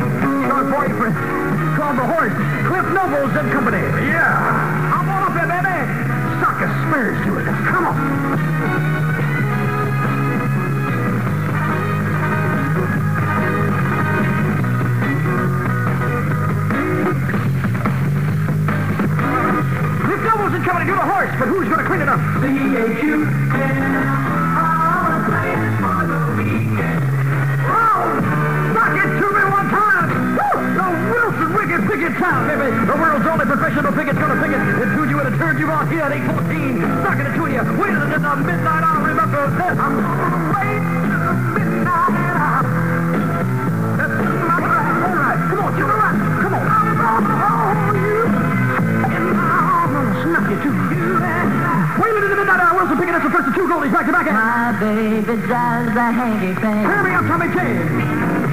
Going 0.67 0.93
for 0.97 1.36
Called 1.87 1.99
the 1.99 2.03
horse. 2.03 2.35
Cliff 2.67 2.83
Nobles 2.91 3.31
and 3.37 3.49
Company. 3.49 3.79
Yeah. 4.11 4.91
I'm 4.91 5.07
on 5.07 5.23
up 5.23 5.31
there, 5.31 5.47
baby. 5.47 5.71
Suck 6.43 6.59
a 6.59 6.67
spurs 6.83 7.15
to 7.23 7.39
it. 7.39 7.45
Come 7.63 7.87
on. 7.87 7.95
Cliff 20.03 20.21
Nobles 20.27 20.53
and 20.55 20.65
Company 20.65 20.91
do 20.91 20.95
the 20.95 21.07
horse, 21.07 21.31
but 21.39 21.47
who's 21.47 21.69
going 21.69 21.79
to 21.79 21.85
clean 21.87 22.01
it 22.01 22.09
up? 22.09 22.19
Oh, 27.69 28.36
Picket 32.07 32.23
Town, 32.23 32.47
baby. 32.47 32.71
The 32.87 32.95
world's 32.95 33.27
only 33.27 33.43
professional 33.43 33.91
picket's 33.91 34.15
gonna 34.17 34.39
picket. 34.39 34.63
It 34.63 34.95
tuned 34.95 35.11
you 35.11 35.19
in 35.19 35.27
a 35.27 35.35
turd 35.35 35.59
you 35.59 35.67
on 35.67 35.91
here 35.91 36.07
at 36.07 36.15
814. 36.15 36.79
Sucking 37.03 37.27
it 37.27 37.35
to 37.35 37.43
you. 37.51 37.59
Waiting 37.75 37.99
in 37.99 38.23
the 38.23 38.35
midnight 38.47 38.83
hour. 38.87 39.03
Remember 39.03 39.43
this. 39.59 39.75
I'm 39.75 39.91
gonna 39.99 40.55
wait 40.55 40.87
till 41.03 41.19
the 41.19 41.35
midnight 41.51 42.31
hour. 42.31 42.63
That's 43.99 44.15
my 44.23 44.55
right. 44.55 44.87
All 45.03 45.19
right. 45.19 45.39
Come 45.51 45.59
on, 45.67 45.75
it 45.75 45.99
a. 45.99 46.15
Come 46.47 46.55
on. 46.55 46.63
I'm 46.63 46.95
gonna 46.95 47.43
hold 47.43 47.99
you. 47.99 48.23
And 49.11 49.27
I'm 49.35 49.91
gonna 49.91 50.23
snuff 50.23 50.47
you 50.47 50.63
too. 50.63 50.71
Waiting 51.99 52.23
in 52.23 52.31
the 52.31 52.39
midnight 52.39 52.63
hour. 52.63 52.87
Wilson 52.87 52.95
Pickett. 53.03 53.19
That's 53.19 53.27
the 53.27 53.35
first 53.35 53.51
of 53.51 53.55
two 53.59 53.67
goldies 53.67 53.91
back 53.91 54.07
to 54.07 54.15
back. 54.15 54.31
My 54.31 54.71
baby 54.79 55.35
does 55.43 55.91
the 55.91 56.07
hanky 56.07 56.55
thing. 56.55 56.87
Hurry 56.87 57.11
up, 57.11 57.27
Tommy 57.27 57.51
King. 57.51 58.46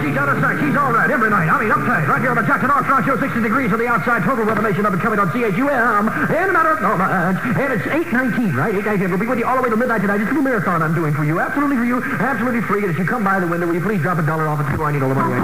She's 0.00 0.16
out 0.16 0.28
of 0.28 0.40
sight. 0.40 0.58
She's 0.60 0.76
all 0.76 0.92
right 0.92 1.10
every 1.10 1.28
night. 1.28 1.50
I 1.50 1.60
mean, 1.60 1.70
uptight. 1.70 2.08
Right 2.08 2.20
here 2.20 2.30
on 2.30 2.36
the 2.36 2.46
Jackson 2.46 2.70
Armstrong 2.70 3.04
Show, 3.04 3.18
60 3.18 3.42
degrees 3.42 3.72
on 3.72 3.78
the 3.78 3.86
outside. 3.86 4.22
Total 4.22 4.44
revelation 4.44 4.86
of 4.86 4.94
it 4.94 5.00
coming 5.00 5.18
on 5.18 5.30
CHUM 5.32 5.48
in 5.48 6.48
a 6.48 6.52
matter 6.52 6.72
of 6.72 6.80
moments. 6.80 7.40
And 7.58 7.72
it's 7.72 7.84
8.19, 7.84 8.54
right? 8.54 8.74
8.19. 8.74 9.10
We'll 9.10 9.18
be 9.18 9.26
with 9.26 9.38
you 9.38 9.46
all 9.46 9.56
the 9.56 9.62
way 9.62 9.70
to 9.70 9.76
midnight 9.76 10.00
tonight. 10.00 10.20
It's 10.20 10.30
a 10.30 10.34
little 10.34 10.42
marathon 10.42 10.82
I'm 10.82 10.94
doing 10.94 11.14
for 11.14 11.24
you. 11.24 11.40
Absolutely 11.40 11.76
for 11.76 11.84
you. 11.84 12.02
Absolutely 12.02 12.62
free. 12.62 12.82
And 12.82 12.90
if 12.90 12.98
you 12.98 13.04
come 13.04 13.22
by 13.24 13.40
the 13.40 13.46
window, 13.46 13.66
will 13.66 13.74
you 13.74 13.82
please 13.82 14.00
drop 14.00 14.18
a 14.18 14.22
dollar 14.22 14.48
off 14.48 14.60
it 14.60 14.70
before 14.70 14.86
I 14.86 14.92
need 14.92 15.02
all 15.02 15.10
the 15.10 15.14
money? 15.14 15.34
And 15.34 15.42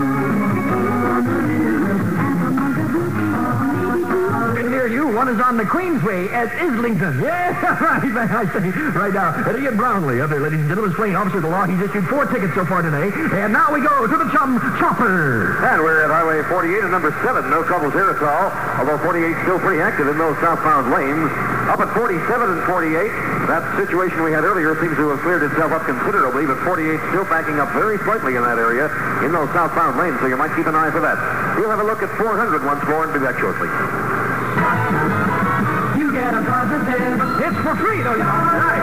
near 0.00 0.15
one 5.16 5.32
is 5.32 5.40
on 5.40 5.56
the 5.56 5.64
Queensway 5.64 6.28
at 6.28 6.52
Islington. 6.60 7.24
Yeah, 7.26 7.56
right, 7.80 8.30
I 8.30 8.44
say, 8.52 8.68
right 8.92 9.12
now. 9.12 9.32
Ian 9.56 9.76
Brownlee, 9.76 10.20
up 10.20 10.30
there, 10.30 10.40
ladies 10.40 10.60
and 10.60 10.68
gentlemen, 10.68 10.92
is 10.92 10.96
playing 10.96 11.16
officer 11.16 11.40
of 11.40 11.48
the 11.48 11.50
law. 11.50 11.64
He's 11.64 11.80
issued 11.80 12.04
four 12.06 12.28
tickets 12.28 12.54
so 12.54 12.64
far 12.68 12.84
today. 12.84 13.08
And 13.32 13.52
now 13.52 13.72
we 13.72 13.80
go 13.80 14.06
to 14.06 14.16
the 14.16 14.28
Chum 14.30 14.60
Chopper. 14.78 15.64
And 15.64 15.82
we're 15.82 16.04
at 16.04 16.12
Highway 16.12 16.44
48 16.46 16.84
and 16.84 16.92
number 16.92 17.10
7. 17.24 17.48
No 17.48 17.64
troubles 17.64 17.96
here 17.96 18.12
at 18.12 18.20
all. 18.20 18.52
Although 18.78 19.00
48 19.02 19.32
still 19.42 19.58
pretty 19.58 19.80
active 19.80 20.06
in 20.06 20.20
those 20.20 20.36
southbound 20.38 20.92
lanes. 20.92 21.32
Up 21.66 21.80
at 21.80 21.90
47 21.96 22.22
and 22.22 22.62
48, 22.68 23.10
that 23.50 23.64
situation 23.74 24.22
we 24.22 24.30
had 24.30 24.44
earlier 24.44 24.78
seems 24.78 24.94
to 25.00 25.10
have 25.10 25.20
cleared 25.26 25.42
itself 25.42 25.72
up 25.72 25.82
considerably, 25.82 26.46
but 26.46 26.62
48 26.62 27.00
still 27.10 27.26
backing 27.26 27.58
up 27.58 27.72
very 27.74 27.98
slightly 28.06 28.36
in 28.38 28.42
that 28.46 28.58
area 28.58 28.86
in 29.26 29.34
those 29.34 29.50
southbound 29.50 29.98
lanes, 29.98 30.14
so 30.22 30.30
you 30.30 30.38
might 30.38 30.54
keep 30.54 30.70
an 30.70 30.78
eye 30.78 30.94
for 30.94 31.02
that. 31.02 31.18
We'll 31.58 31.70
have 31.70 31.82
a 31.82 31.88
look 31.88 32.06
at 32.06 32.10
400 32.14 32.62
once 32.62 32.86
more 32.86 33.02
and 33.02 33.12
be 33.12 33.18
back 33.18 33.38
shortly. 33.42 33.66
It's 36.26 37.58
for 37.62 37.76
free, 37.76 38.02
though, 38.02 38.18
you 38.18 38.26
know. 38.26 38.34
Right. 38.58 38.82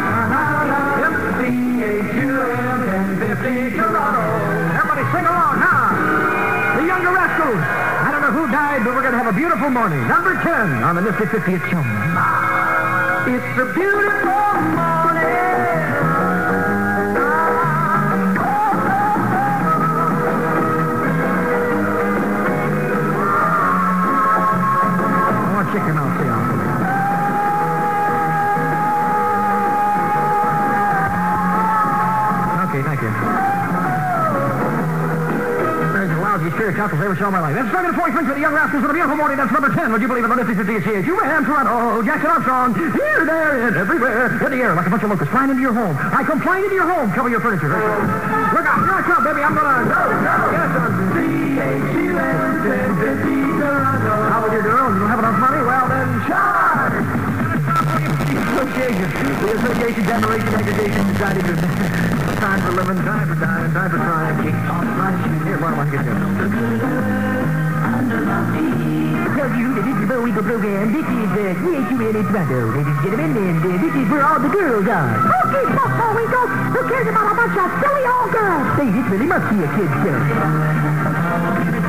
Yep. 1.03 1.11
C-H-U-M 1.43 2.79
1050 3.19 3.75
Toronto. 3.75 4.23
Everybody 4.79 5.03
sing 5.11 5.27
along, 5.27 5.59
huh? 5.59 6.79
The 6.79 6.87
Younger 6.87 7.11
Rascals. 7.11 7.59
I 7.59 8.09
don't 8.11 8.21
know 8.21 8.31
who 8.31 8.47
died, 8.47 8.85
but 8.85 8.95
we're 8.95 9.01
going 9.01 9.11
to 9.11 9.19
have 9.19 9.27
a 9.27 9.35
beautiful 9.35 9.69
morning. 9.69 10.07
Number 10.07 10.39
10 10.39 10.83
on 10.83 10.95
the 10.95 11.01
Nifty 11.01 11.25
50 11.25 11.53
at 11.55 11.69
Chum. 11.69 11.83
It's 13.27 13.59
a 13.59 13.73
beautiful 13.73 14.43
I 14.79 14.92
I 37.03 37.11
ever 37.11 37.19
saw 37.19 37.27
my 37.27 37.43
life. 37.43 37.51
That's 37.51 37.67
Dragon 37.67 37.91
40 37.99 38.15
French 38.15 38.27
with 38.31 38.39
the 38.39 38.45
Young 38.47 38.55
Rascals 38.55 38.79
with 38.79 38.87
a 38.87 38.95
beautiful 38.95 39.19
morning. 39.19 39.35
That's 39.35 39.51
number 39.51 39.67
10. 39.67 39.91
Would 39.91 39.99
you 39.99 40.07
believe 40.07 40.23
it? 40.23 40.31
On 40.31 40.39
Nifty 40.39 40.55
50 40.55 40.71
at 40.79 41.03
CHU. 41.03 41.19
Ham, 41.19 41.43
Toronto, 41.43 41.99
Jackson 41.99 42.31
Armstrong. 42.31 42.71
Here, 42.79 43.27
there, 43.27 43.67
and 43.67 43.75
everywhere. 43.75 44.39
In 44.39 44.47
the 44.55 44.63
air 44.63 44.71
like 44.71 44.87
a 44.87 44.89
bunch 44.89 45.03
of 45.03 45.11
locusts 45.11 45.27
flying 45.27 45.51
into 45.51 45.59
your 45.59 45.75
home. 45.75 45.99
I 45.99 46.23
come 46.23 46.39
flying 46.39 46.63
into 46.63 46.79
your 46.79 46.87
home. 46.87 47.11
Cover 47.11 47.27
your 47.27 47.43
furniture. 47.43 47.67
Look 47.67 48.63
out. 48.63 48.87
Here 48.87 48.95
I 48.95 49.03
come, 49.03 49.19
baby. 49.19 49.43
I'm 49.43 49.51
going 49.51 49.67
to... 49.67 49.83
Go, 49.83 49.99
go. 49.99 50.47
Yes, 50.55 50.71
sir. 50.71 50.95
C-H-U-M 51.11 52.71
1050 52.71 53.51
Toronto. 53.59 54.15
How 54.31 54.39
would 54.39 54.55
you 54.55 54.63
do? 54.63 54.71
You 54.71 55.03
don't 55.03 55.11
have 55.11 55.19
enough 55.19 55.43
money? 55.43 55.59
Well, 55.59 55.91
then 55.91 56.07
charge! 56.23 57.03
Association. 58.47 59.11
The 59.43 59.51
Association 59.59 60.03
Generation 60.07 60.55
Aggregation 60.55 61.03
to... 61.19 61.92
Time 62.43 62.59
for 62.59 62.75
living, 62.75 62.99
time 63.07 63.23
for 63.23 63.39
dying, 63.39 63.71
time 63.71 63.87
for 63.87 64.03
trying. 64.03 64.35
Here, 64.43 65.55
why 65.63 65.71
don't 65.71 65.79
I 65.79 65.87
get 65.87 66.03
you? 66.03 66.11
Tell 69.31 69.47
you 69.55 69.71
this 69.79 69.87
is 69.87 70.03
the. 70.03 70.19
This 70.91 71.07
is 71.07 71.23
Toronto, 72.19 72.75
ladies 72.75 72.99
this 73.79 73.95
is 73.95 74.11
where 74.11 74.27
all 74.27 74.43
the 74.43 74.51
girls 74.51 74.83
are. 74.91 75.23
Who 75.23 76.83
cares 76.91 77.07
about 77.07 77.31
a 77.31 77.35
bunch 77.39 77.55
of 77.55 77.71
silly 77.79 78.03
old 78.11 78.27
girls? 78.35 78.75
Say, 78.75 78.91
this 78.91 79.07
really 79.07 79.27
must 79.31 79.47
be 79.47 79.63
a 79.63 79.67
kid's 79.79 79.95
show. 80.03 81.79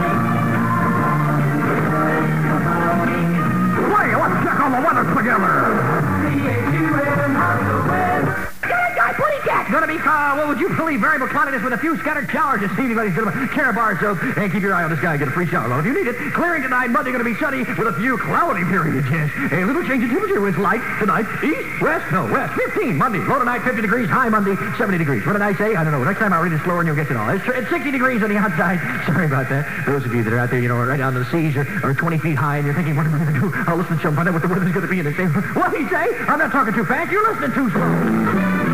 City, 9.94 10.08
uh, 10.08 10.36
what 10.36 10.48
would 10.48 10.60
you 10.60 10.68
believe? 10.74 11.00
Variable 11.00 11.28
cloudiness 11.28 11.62
with 11.62 11.72
a 11.72 11.78
few 11.78 11.96
scattered 11.98 12.28
showers 12.30 12.60
Just 12.60 12.74
this 12.74 12.82
evening, 12.82 12.96
ladies 12.96 13.16
and 13.16 13.26
gentlemen. 13.26 13.48
Carabar 13.48 13.98
soap, 14.00 14.22
and 14.36 14.50
keep 14.50 14.62
your 14.62 14.74
eye 14.74 14.82
on 14.82 14.90
this 14.90 15.00
guy. 15.00 15.16
Get 15.16 15.28
a 15.28 15.30
free 15.30 15.46
shower 15.46 15.68
load 15.68 15.80
if 15.80 15.86
you 15.86 15.94
need 15.94 16.08
it. 16.08 16.16
Clearing 16.32 16.62
tonight, 16.62 16.88
Monday 16.88 17.12
going 17.12 17.22
to 17.22 17.30
be 17.30 17.38
sunny 17.38 17.62
with 17.62 17.86
a 17.86 17.92
few 17.94 18.18
cloudy 18.18 18.64
periods, 18.64 19.06
yes. 19.10 19.30
A 19.52 19.64
little 19.64 19.84
change 19.84 20.02
in 20.02 20.10
temperature 20.10 20.40
with 20.40 20.58
light 20.58 20.82
tonight. 20.98 21.26
East, 21.44 21.82
west, 21.82 22.10
no, 22.10 22.26
west. 22.26 22.54
15 22.54 22.96
Monday. 22.96 23.20
Low 23.20 23.38
tonight, 23.38 23.62
50 23.62 23.82
degrees. 23.82 24.08
High 24.08 24.28
Monday, 24.28 24.56
70 24.78 24.98
degrees. 24.98 25.24
What 25.26 25.34
did 25.34 25.42
I 25.42 25.54
say? 25.54 25.74
I 25.76 25.84
don't 25.84 25.92
know. 25.92 26.02
Next 26.02 26.18
time 26.18 26.32
I'll 26.32 26.42
read 26.42 26.52
it 26.52 26.62
slower 26.62 26.80
and 26.80 26.86
you'll 26.86 26.96
get 26.96 27.10
it 27.10 27.16
all. 27.16 27.28
It's, 27.30 27.44
it's 27.46 27.70
60 27.70 27.90
degrees 27.90 28.22
on 28.22 28.30
the 28.30 28.38
outside. 28.38 28.80
Sorry 29.06 29.26
about 29.26 29.48
that. 29.50 29.86
Those 29.86 30.04
of 30.04 30.14
you 30.14 30.24
that 30.24 30.32
are 30.32 30.38
out 30.38 30.50
there, 30.50 30.60
you 30.60 30.68
know, 30.68 30.82
right 30.82 30.98
down 30.98 31.12
to 31.14 31.20
the 31.20 31.30
seas 31.30 31.54
or, 31.56 31.66
or 31.84 31.94
20 31.94 32.18
feet 32.18 32.36
high 32.36 32.58
and 32.58 32.66
you're 32.66 32.74
thinking, 32.74 32.96
what 32.96 33.06
am 33.06 33.14
I 33.14 33.18
going 33.22 33.34
to 33.34 33.40
do? 33.40 33.52
I'll 33.66 33.76
listen 33.76 33.96
to 33.96 34.02
some, 34.02 34.16
find 34.16 34.28
out 34.28 34.34
what 34.34 34.42
the 34.42 34.48
weather's 34.48 34.72
going 34.72 34.86
to 34.86 34.90
be. 34.90 34.98
And 34.98 35.06
they 35.06 35.14
say, 35.14 35.26
what 35.54 35.70
he 35.76 35.86
say? 35.88 36.18
I'm 36.26 36.38
not 36.38 36.50
talking 36.50 36.74
too 36.74 36.84
fast. 36.84 37.12
You're 37.12 37.26
listening 37.30 37.52
too 37.54 37.70
slow. 37.70 38.64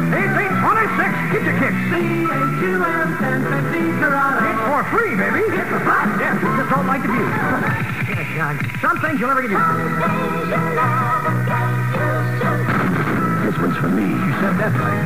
1826. 0.80 1.37
Get 1.37 1.44
your 1.44 1.56
kicks. 1.60 1.76
1050 1.92 4.00
Toronto. 4.00 4.49
It's 4.49 4.64
for 4.64 4.80
free, 4.88 5.12
baby. 5.12 5.44
It's 5.52 5.68
a 5.76 5.80
fact. 5.84 6.16
Yes, 6.16 6.40
just 6.40 6.70
don't 6.72 6.88
like 6.88 7.04
the 7.04 7.12
view. 7.12 7.28
John. 8.37 8.56
Some 8.80 8.99
things 9.00 9.20
you'll 9.20 9.28
never 9.28 9.42
get 9.42 9.50
used 9.50 9.60
to. 9.60 9.75
This 13.44 13.56
one's 13.60 13.76
for 13.76 13.88
me. 13.92 14.08
You 14.08 14.32
said 14.40 14.56
that 14.56 14.72
right. 14.80 15.04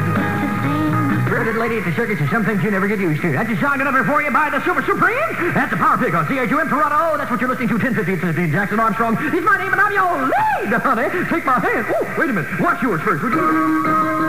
Spirited 1.27 1.57
lady 1.57 1.79
at 1.79 1.85
the 1.85 1.93
circus 1.97 2.21
is 2.21 2.31
some 2.31 2.45
things 2.45 2.63
you 2.63 2.71
never 2.71 2.87
get 2.87 3.01
used 3.01 3.21
to. 3.23 3.33
That's 3.33 3.51
a 3.51 3.57
song 3.59 3.79
delivered 3.79 4.07
for 4.07 4.23
you 4.23 4.31
by 4.31 4.51
the 4.51 4.63
Super 4.63 4.83
Supreme. 4.85 5.19
That's 5.55 5.73
a 5.73 5.77
power 5.77 5.99
pick 5.99 6.15
on 6.15 6.27
CHUM 6.27 6.69
Toronto. 6.69 7.17
That's 7.19 7.29
what 7.31 7.41
you're 7.41 7.51
listening 7.51 7.69
to. 7.75 7.77
1050 7.81 8.13
It's 8.13 8.23
Jackson 8.53 8.79
Armstrong. 8.79 9.17
He's 9.17 9.43
my 9.43 9.59
name 9.59 9.73
and 9.73 9.81
I'm 9.81 9.91
your 9.91 10.31
lead, 10.31 10.73
honey. 10.79 11.09
Take 11.27 11.45
my 11.45 11.59
hand. 11.59 11.87
Oh, 11.91 12.07
wait 12.19 12.31
a 12.31 12.33
minute. 12.33 12.61
Watch 12.61 12.81
yours 12.83 13.01
first, 13.01 13.25
would 13.25 13.33
you? 13.33 14.24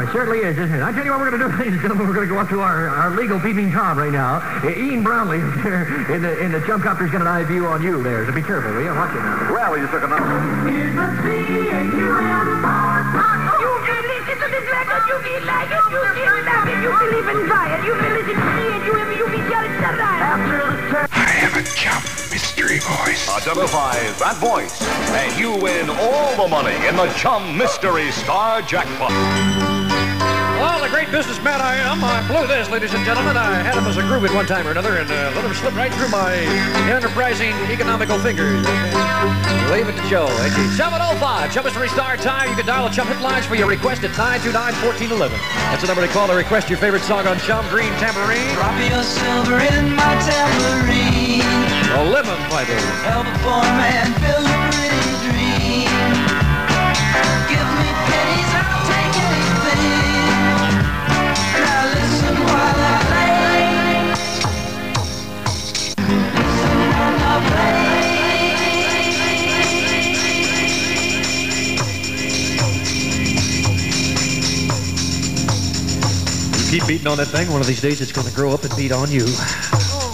It 0.00 0.12
certainly 0.12 0.40
is, 0.40 0.56
isn't 0.56 0.72
it? 0.72 0.82
I 0.82 0.92
tell 0.92 1.04
you 1.04 1.10
what 1.12 1.20
we're 1.20 1.28
going 1.30 1.44
to 1.44 1.48
do, 1.48 1.56
ladies 1.60 1.72
and 1.76 1.82
gentlemen. 1.82 2.08
We're 2.08 2.14
going 2.14 2.28
to 2.28 2.34
go 2.34 2.40
up 2.40 2.48
to 2.48 2.60
our, 2.60 2.88
our 2.88 3.10
legal 3.12 3.38
peeping 3.38 3.70
Tom 3.70 3.98
right 3.98 4.12
now. 4.12 4.40
Uh, 4.64 4.72
Ian 4.72 5.04
Brownlee 5.04 5.44
there 5.60 5.84
in 6.10 6.22
the, 6.22 6.38
in 6.40 6.52
the 6.52 6.60
chum 6.64 6.80
copter's 6.80 7.10
got 7.10 7.20
an 7.20 7.28
eye 7.28 7.44
view 7.44 7.66
on 7.66 7.82
you 7.82 8.02
there, 8.02 8.24
so 8.24 8.32
be 8.32 8.40
careful, 8.40 8.72
will 8.72 8.80
you? 8.80 8.94
Watch 8.96 9.12
it 9.12 9.20
now. 9.20 9.52
Well, 9.52 9.72
we 9.72 9.80
just 9.80 9.92
took 9.92 10.02
another. 10.02 10.24
Here's 10.64 10.96
the 10.96 11.04
C-A-Q-M 11.20 12.48
You 13.60 13.72
can 13.84 14.02
listen 14.08 14.36
to 14.40 14.48
this 14.48 14.66
record, 14.72 15.04
you 15.04 15.18
can 15.20 15.42
like 15.44 15.68
it, 15.68 15.84
you 15.92 16.00
can 16.00 16.38
love 16.48 16.64
it, 16.64 16.78
you 16.80 16.92
can 16.96 17.10
even 17.20 17.38
buy 17.44 17.68
you 17.84 17.94
can 18.00 18.10
listen 18.16 18.36
to 18.40 18.50
you 18.80 18.92
can, 18.96 19.08
you 19.20 19.26
can 19.28 19.42
tell. 19.44 19.60
After 20.00 20.64
the 20.64 20.80
turn. 20.88 21.06
I 21.12 21.28
have 21.44 21.56
a 21.60 21.64
chum 21.76 22.00
mystery 22.32 22.78
voice. 22.78 23.28
Identifies 23.28 24.18
that 24.18 24.36
voice, 24.40 24.80
and 25.12 25.38
you 25.38 25.52
win 25.60 25.90
all 25.90 26.36
the 26.40 26.48
money 26.48 26.76
in 26.88 26.96
the 26.96 27.12
Chum 27.14 27.58
Mystery 27.58 28.10
Star 28.12 28.62
Jackpot. 28.62 29.69
Great 30.90 31.10
businessman 31.10 31.60
I 31.60 31.76
am, 31.76 32.02
I 32.02 32.26
blew 32.26 32.46
this, 32.46 32.68
ladies 32.68 32.92
and 32.92 33.04
gentlemen. 33.04 33.36
I 33.36 33.62
had 33.62 33.78
him 33.78 33.86
as 33.86 33.96
a 33.96 34.02
groove 34.02 34.24
at 34.24 34.34
one 34.34 34.46
time 34.46 34.66
or 34.66 34.72
another 34.72 34.98
and 34.98 35.08
uh, 35.08 35.32
let 35.38 35.44
him 35.44 35.54
slip 35.54 35.74
right 35.74 35.92
through 35.94 36.10
my 36.10 36.34
enterprising 36.90 37.54
economical 37.70 38.18
fingers. 38.18 38.66
Leave 39.70 39.86
it 39.86 39.94
to 39.94 40.04
Joe. 40.10 40.26
Thank 40.42 40.58
you. 40.58 40.66
705, 40.74 41.54
Chum 41.54 41.64
Mystery 41.64 41.88
Star 41.88 42.16
Time. 42.16 42.50
You 42.50 42.56
can 42.56 42.66
dial 42.66 42.88
the 42.88 42.94
Chum 42.94 43.06
Hit 43.06 43.20
lines 43.22 43.46
for 43.46 43.54
your 43.54 43.68
request 43.68 44.02
at 44.02 44.10
929-1411. 44.18 45.30
That's 45.70 45.82
the 45.82 45.86
number 45.86 46.04
to 46.04 46.12
call 46.12 46.26
to 46.26 46.34
request 46.34 46.68
your 46.68 46.78
favorite 46.78 47.02
song 47.02 47.26
on 47.26 47.38
Chum 47.38 47.64
Green 47.70 47.92
Tambourine. 48.02 48.50
Drop 48.58 48.74
your 48.90 49.02
silver 49.06 49.62
in 49.62 49.94
my 49.94 50.14
tambourine. 50.26 51.46
A 51.94 52.02
lemon. 52.10 52.40
Help 53.06 53.26
a 53.26 53.38
poor 53.38 53.62
man 53.62 54.12
fill 54.20 54.59
keep 76.70 76.86
beating 76.86 77.08
on 77.08 77.16
that 77.16 77.26
thing, 77.26 77.50
one 77.50 77.60
of 77.60 77.66
these 77.66 77.80
days 77.80 78.00
it's 78.00 78.12
going 78.12 78.28
to 78.28 78.32
grow 78.32 78.54
up 78.54 78.62
and 78.62 78.74
beat 78.76 78.92
on 78.92 79.10
you. 79.10 79.24
Oh. 79.26 80.06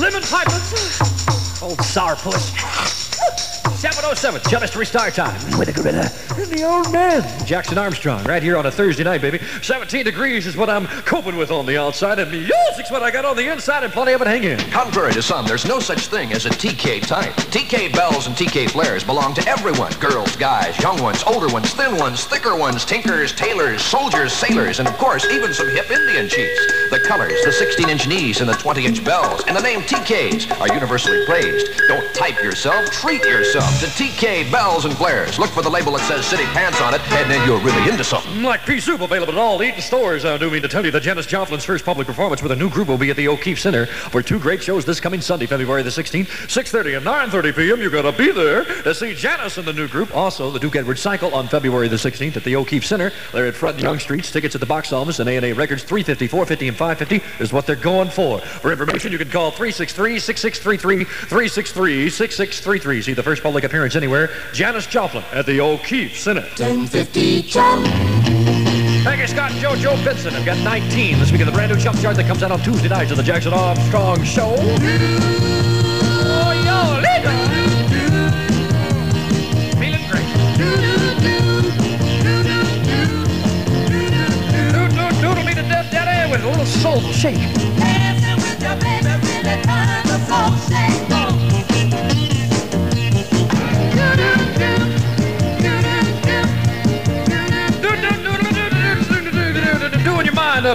Lemon 0.00 0.22
pipers. 0.22 0.72
Old 1.60 1.76
sourpuss. 1.80 2.56
707, 3.76 4.40
Chum 4.50 4.62
Mystery 4.62 4.86
Star 4.86 5.10
Time. 5.10 5.36
With 5.58 5.68
a 5.68 5.72
gorilla. 5.72 6.10
And 6.38 6.50
the 6.50 6.64
old 6.64 6.92
man, 6.92 7.24
Jackson 7.46 7.78
Armstrong, 7.78 8.22
right 8.24 8.42
here 8.42 8.58
on 8.58 8.66
a 8.66 8.70
Thursday 8.70 9.04
night, 9.04 9.22
baby. 9.22 9.40
17 9.62 10.04
degrees 10.04 10.46
is 10.46 10.54
what 10.54 10.68
I'm 10.68 10.86
coping 10.86 11.36
with 11.36 11.50
on 11.50 11.64
the 11.64 11.78
outside, 11.78 12.18
and 12.18 12.30
music's 12.30 12.90
what 12.90 13.02
I 13.02 13.10
got 13.10 13.24
on 13.24 13.36
the 13.36 13.50
inside, 13.50 13.84
and 13.84 13.92
plenty 13.92 14.12
of 14.12 14.20
it 14.20 14.26
hanging. 14.26 14.58
Contrary 14.70 15.14
to 15.14 15.22
some, 15.22 15.46
there's 15.46 15.64
no 15.64 15.80
such 15.80 16.08
thing 16.08 16.34
as 16.34 16.44
a 16.44 16.50
TK 16.50 17.06
type. 17.06 17.32
TK 17.48 17.90
bells 17.94 18.26
and 18.26 18.36
TK 18.36 18.68
flares 18.68 19.02
belong 19.02 19.32
to 19.32 19.48
everyone. 19.48 19.90
Girls, 19.98 20.36
guys, 20.36 20.78
young 20.80 21.00
ones, 21.02 21.22
older 21.26 21.48
ones, 21.48 21.72
thin 21.72 21.96
ones, 21.96 22.26
thicker 22.26 22.54
ones, 22.54 22.84
tinkers, 22.84 23.32
tailors, 23.32 23.80
soldiers, 23.82 24.34
sailors, 24.34 24.78
and 24.78 24.86
of 24.86 24.98
course, 24.98 25.24
even 25.30 25.54
some 25.54 25.70
hip 25.70 25.90
Indian 25.90 26.28
chiefs. 26.28 26.66
The 26.90 27.00
colors, 27.00 27.40
the 27.44 27.50
16-inch 27.50 28.08
knees, 28.08 28.40
and 28.40 28.48
the 28.48 28.54
20-inch 28.54 29.02
bells, 29.02 29.42
and 29.46 29.56
the 29.56 29.62
name 29.62 29.80
TKs 29.80 30.60
are 30.60 30.68
universally 30.74 31.24
praised. 31.24 31.80
Don't 31.88 32.14
type 32.14 32.42
yourself, 32.42 32.90
treat 32.90 33.24
yourself 33.24 33.80
to 33.80 33.86
TK 33.86 34.52
bells 34.52 34.84
and 34.84 34.94
flares. 34.94 35.38
Look 35.38 35.50
for 35.50 35.62
the 35.62 35.70
label 35.70 35.92
that 35.92 36.06
says 36.06 36.25
City 36.26 36.42
Pants 36.46 36.80
on 36.80 36.92
it, 36.92 37.00
and 37.12 37.30
then 37.30 37.46
you're 37.46 37.60
really 37.60 37.88
into 37.88 38.02
something. 38.02 38.32
Mm, 38.32 38.42
like 38.42 38.66
pea 38.66 38.80
soup 38.80 39.00
available 39.00 39.34
at 39.34 39.38
all 39.38 39.62
Eaton 39.62 39.80
stores. 39.80 40.24
I 40.24 40.36
do 40.36 40.50
mean 40.50 40.62
to 40.62 40.66
tell 40.66 40.84
you 40.84 40.90
that 40.90 41.04
Janis 41.04 41.24
Joplin's 41.24 41.64
first 41.64 41.84
public 41.84 42.04
performance 42.04 42.42
with 42.42 42.50
a 42.50 42.56
new 42.56 42.68
group 42.68 42.88
will 42.88 42.98
be 42.98 43.10
at 43.10 43.16
the 43.16 43.28
O'Keefe 43.28 43.60
Center 43.60 43.86
for 43.86 44.22
two 44.22 44.40
great 44.40 44.60
shows 44.60 44.84
this 44.84 44.98
coming 44.98 45.20
Sunday, 45.20 45.46
February 45.46 45.84
the 45.84 45.90
16th, 45.90 46.26
6.30 46.26 46.96
and 46.96 47.06
9.30 47.06 47.54
p.m. 47.54 47.80
You're 47.80 47.90
going 47.90 48.12
to 48.12 48.18
be 48.18 48.32
there 48.32 48.64
to 48.64 48.92
see 48.92 49.14
Janis 49.14 49.56
and 49.56 49.68
the 49.68 49.72
new 49.72 49.86
group. 49.86 50.16
Also, 50.16 50.50
the 50.50 50.58
Duke 50.58 50.74
Edwards 50.74 51.00
Cycle 51.00 51.32
on 51.32 51.46
February 51.46 51.86
the 51.86 51.94
16th 51.94 52.36
at 52.36 52.42
the 52.42 52.56
O'Keefe 52.56 52.84
Center. 52.84 53.12
They're 53.32 53.46
at 53.46 53.54
Front 53.54 53.76
and 53.76 53.84
Yonge 53.84 54.02
Streets. 54.02 54.32
Tickets 54.32 54.56
at 54.56 54.60
the 54.60 54.66
box 54.66 54.92
office 54.92 55.20
and 55.20 55.28
A&A 55.28 55.52
Records 55.52 55.84
350, 55.84 56.26
450, 56.26 56.68
and 56.68 56.76
550 56.76 57.40
is 57.40 57.52
what 57.52 57.68
they're 57.68 57.76
going 57.76 58.10
for. 58.10 58.40
For 58.40 58.72
information, 58.72 59.12
you 59.12 59.18
can 59.18 59.30
call 59.30 59.52
363-6633, 59.52 61.04
363-6633. 61.04 63.04
See 63.04 63.12
the 63.12 63.22
first 63.22 63.44
public 63.44 63.62
appearance 63.62 63.94
anywhere, 63.94 64.30
Janis 64.52 64.88
Joplin 64.88 65.22
at 65.32 65.46
the 65.46 65.60
O'Keefe 65.60 66.15
Center. 66.16 66.40
1050 66.40 67.42
Chum. 67.42 67.84
Peggy 69.04 69.26
Scott 69.26 69.52
and 69.52 69.60
JoJo 69.60 70.04
Benson 70.04 70.32
have 70.32 70.44
got 70.44 70.58
19 70.58 71.18
this 71.18 71.30
week 71.30 71.40
of 71.40 71.46
the 71.46 71.52
brand 71.52 71.72
new 71.72 71.78
Chum 71.78 71.96
Chart 71.98 72.16
that 72.16 72.26
comes 72.26 72.42
out 72.42 72.50
on 72.50 72.60
Tuesday 72.60 72.88
nights 72.88 73.10
on 73.10 73.16
the 73.16 73.22
Jackson 73.22 73.52
Armstrong 73.52 74.22
Show. 74.24 75.55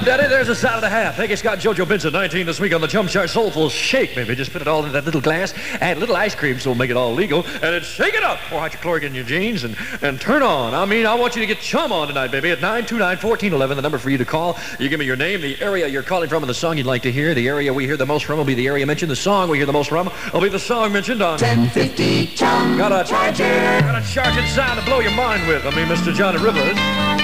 Up, 0.02 0.06
Daddy. 0.06 0.28
There's 0.28 0.50
a 0.50 0.56
side 0.56 0.76
of 0.76 0.82
the 0.82 0.90
half. 0.90 1.16
Peggy 1.16 1.36
Scott, 1.36 1.60
JoJo 1.60 1.88
Benson, 1.88 2.14
19 2.14 2.46
this 2.46 2.60
week 2.60 2.74
on 2.74 2.82
the 2.82 2.88
Chum 2.88 3.08
Chart 3.08 3.30
Soulful 3.30 3.70
Shake. 3.70 4.16
Maybe 4.16 4.36
just 4.36 4.52
put 4.52 4.62
it 4.62 4.68
all 4.68 4.86
in 4.86 4.92
that 4.94 5.06
little 5.06 5.22
glass, 5.22 5.54
add 5.80 5.98
a 5.98 6.00
little 6.00 6.16
ice 6.16 6.34
cream 6.34 6.60
so 6.60 6.70
we'll 6.70 6.78
make 6.78 6.90
it 6.90 6.98
all 6.98 7.14
legal, 7.14 7.44
and 7.46 7.62
then 7.62 7.82
shake 7.82 8.14
it 8.14 8.24
up. 8.24 8.40
Pour 8.50 8.60
hydrochloric 8.60 9.04
in 9.04 9.14
your 9.14 9.24
jeans 9.24 9.64
and, 9.64 9.76
and 10.02 10.20
turn 10.20 10.44
on. 10.44 10.74
I 10.74 10.86
mean, 10.86 11.06
I 11.06 11.14
want 11.16 11.36
you 11.36 11.42
to 11.42 11.46
get 11.46 11.60
chum 11.60 11.92
on 11.92 12.08
tonight, 12.08 12.32
baby, 12.32 12.52
at 12.52 12.60
929-1411, 12.60 13.76
the 13.76 13.82
number 13.82 13.98
for 13.98 14.10
you 14.10 14.18
to 14.18 14.26
call. 14.26 14.58
You 14.80 14.90
give 14.90 15.00
me 15.00 15.06
your 15.06 15.16
name, 15.16 15.42
the 15.42 15.62
area 15.62 15.88
you're 15.88 16.04
calling 16.04 16.30
from, 16.30 16.42
and 16.42 16.50
the 16.50 16.54
song 16.54 16.78
you'd 16.78 16.88
like 16.88 17.04
to 17.04 17.12
hear. 17.12 17.34
The 17.34 17.48
area 17.48 17.74
we 17.74 17.86
hear 17.86 17.98
the 17.98 18.06
most 18.06 18.26
from 18.26 18.38
will 18.38 18.46
be 18.46 18.56
the 18.56 18.68
area 18.68 18.86
mentioned. 18.86 19.12
The 19.12 19.16
song 19.16 19.50
we 19.50 19.58
hear 19.58 19.68
the 19.68 19.74
most 19.74 19.90
from 19.90 20.10
will 20.34 20.42
be 20.42 20.50
the 20.50 20.60
song 20.60 20.94
mentioned 20.94 21.22
on... 21.22 21.40
1050 21.40 22.28
Chum. 22.28 22.78
Got 22.78 22.92
a 22.92 23.08
charger. 23.08 23.44
got 23.82 24.02
a 24.02 24.08
charging 24.08 24.48
sound 24.48 24.80
to 24.80 24.86
blow 24.86 25.00
your 25.00 25.12
mind 25.12 25.48
with. 25.48 25.66
I 25.66 25.76
mean, 25.76 25.88
Mr. 25.88 26.14
Johnny 26.14 26.40
Rivers. 26.40 27.21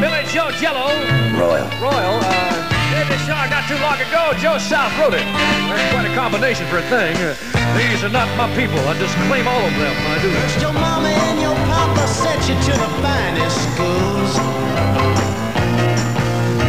Billy 0.00 0.22
Joe 0.30 0.50
Jello. 0.62 0.94
Royal. 1.34 1.66
Royal, 1.82 2.14
uh, 2.22 2.68
did 2.94 3.08
this 3.10 3.26
song 3.26 3.50
not 3.50 3.66
too 3.66 3.78
long 3.82 3.98
ago. 3.98 4.30
Joe 4.38 4.58
South 4.58 4.94
wrote 4.98 5.14
it. 5.14 5.26
That's 5.26 5.92
quite 5.92 6.06
a 6.06 6.14
combination 6.14 6.66
for 6.66 6.78
a 6.78 6.86
thing. 6.86 7.16
Uh, 7.18 7.34
these 7.76 8.04
are 8.04 8.08
not 8.08 8.30
my 8.38 8.46
people. 8.54 8.78
I 8.86 8.94
just 8.94 9.14
claim 9.26 9.48
all 9.48 9.58
of 9.58 9.74
them. 9.74 9.94
I 10.06 10.22
do. 10.22 10.30
Your 10.62 10.72
mama 10.72 11.08
and 11.08 11.40
your 11.42 11.54
papa 11.66 12.06
sent 12.06 12.46
you 12.48 12.54
to 12.54 12.72
the 12.78 12.90
finest 13.02 13.58
schools. 13.74 14.38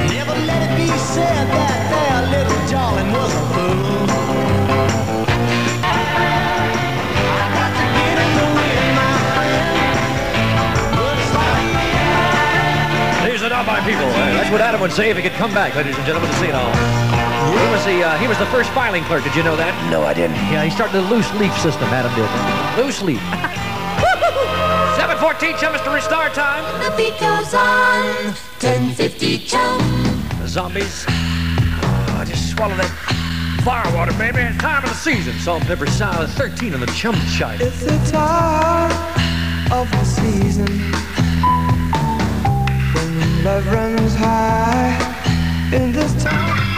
Never 0.10 0.34
let 0.50 0.66
it 0.66 0.74
be 0.76 0.90
said 1.14 1.46
that 1.54 1.78
their 1.94 2.20
little 2.34 2.62
darling 2.68 3.12
was 3.14 3.32
a 3.32 3.44
fool. 3.54 4.19
People. 13.66 14.08
Uh, 14.08 14.40
That's 14.40 14.52
what 14.52 14.62
Adam 14.62 14.80
would 14.82 14.92
say 14.92 15.10
if 15.10 15.18
he 15.18 15.24
could 15.24 15.34
come 15.34 15.54
back, 15.54 15.76
ladies 15.76 15.98
and 15.98 16.06
gentlemen, 16.06 16.30
to 16.30 16.36
see 16.38 16.48
it 16.48 16.56
all. 16.56 16.72
He 16.72 17.68
was 17.72 17.84
the 17.86 18.04
uh, 18.04 18.18
he 18.18 18.28
was 18.28 18.38
the 18.38 18.46
first 18.48 18.70
filing 18.72 19.04
clerk. 19.04 19.24
Did 19.24 19.36
you 19.36 19.44
know 19.44 19.56
that? 19.56 19.74
No, 19.92 20.04
I 20.04 20.14
didn't. 20.14 20.36
Yeah, 20.48 20.64
he 20.64 20.70
started 20.70 20.94
the 20.94 21.02
loose 21.10 21.28
leaf 21.36 21.54
system. 21.60 21.90
Adam 21.90 22.14
did. 22.16 22.30
Loose 22.80 23.02
leaf. 23.02 23.20
714 24.96 25.58
Chum 25.58 25.74
Mystery 25.74 26.02
Star 26.02 26.30
time. 26.30 26.64
The 26.84 26.96
beat 26.96 27.20
goes 27.20 27.54
on. 27.54 28.32
1050 28.64 29.40
chum. 29.40 29.80
The 30.40 30.48
zombies. 30.48 31.06
Oh, 31.08 32.24
just 32.28 32.52
swallowed 32.56 32.80
that 32.80 32.92
firewater, 33.64 34.14
baby. 34.14 34.40
It's 34.40 34.58
time 34.58 34.84
of 34.84 34.90
the 34.90 34.96
season. 34.96 35.38
Salt, 35.40 35.64
pepper, 35.64 35.88
salad, 35.88 36.30
13 36.32 36.74
on 36.74 36.80
the 36.80 36.88
chum 36.88 37.16
chart. 37.36 37.60
It's 37.62 37.84
the 37.84 37.98
time 38.12 38.92
of 39.72 39.90
the 39.92 40.04
season 40.04 40.66
when 40.66 40.89
Love 43.44 43.66
runs 43.72 44.16
high 44.16 45.72
in 45.74 45.92
this 45.92 46.24
town. 46.24 46.70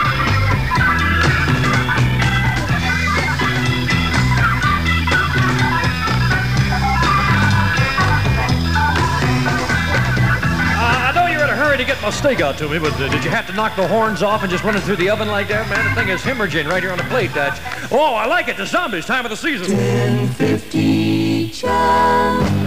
to 11.81 11.87
get 11.87 12.01
my 12.03 12.11
steak 12.11 12.41
out 12.41 12.57
to 12.59 12.69
me, 12.69 12.77
but 12.77 12.93
uh, 12.93 13.07
did 13.09 13.23
you 13.23 13.31
have 13.31 13.47
to 13.47 13.53
knock 13.53 13.75
the 13.75 13.87
horns 13.87 14.21
off 14.21 14.43
and 14.43 14.51
just 14.51 14.63
run 14.63 14.75
it 14.75 14.81
through 14.81 14.97
the 14.97 15.09
oven 15.09 15.27
like 15.27 15.47
that? 15.47 15.67
Man, 15.67 15.83
the 15.83 15.95
thing 15.99 16.09
is 16.09 16.21
hemorrhaging 16.21 16.69
right 16.69 16.83
here 16.83 16.91
on 16.91 16.97
the 16.99 17.03
plate, 17.05 17.33
Dutch. 17.33 17.59
Oh, 17.91 18.13
I 18.13 18.27
like 18.27 18.49
it. 18.49 18.57
The 18.57 18.67
zombies, 18.67 19.05
time 19.07 19.25
of 19.25 19.31
the 19.31 19.37
season. 19.37 19.65
10, 19.75 20.27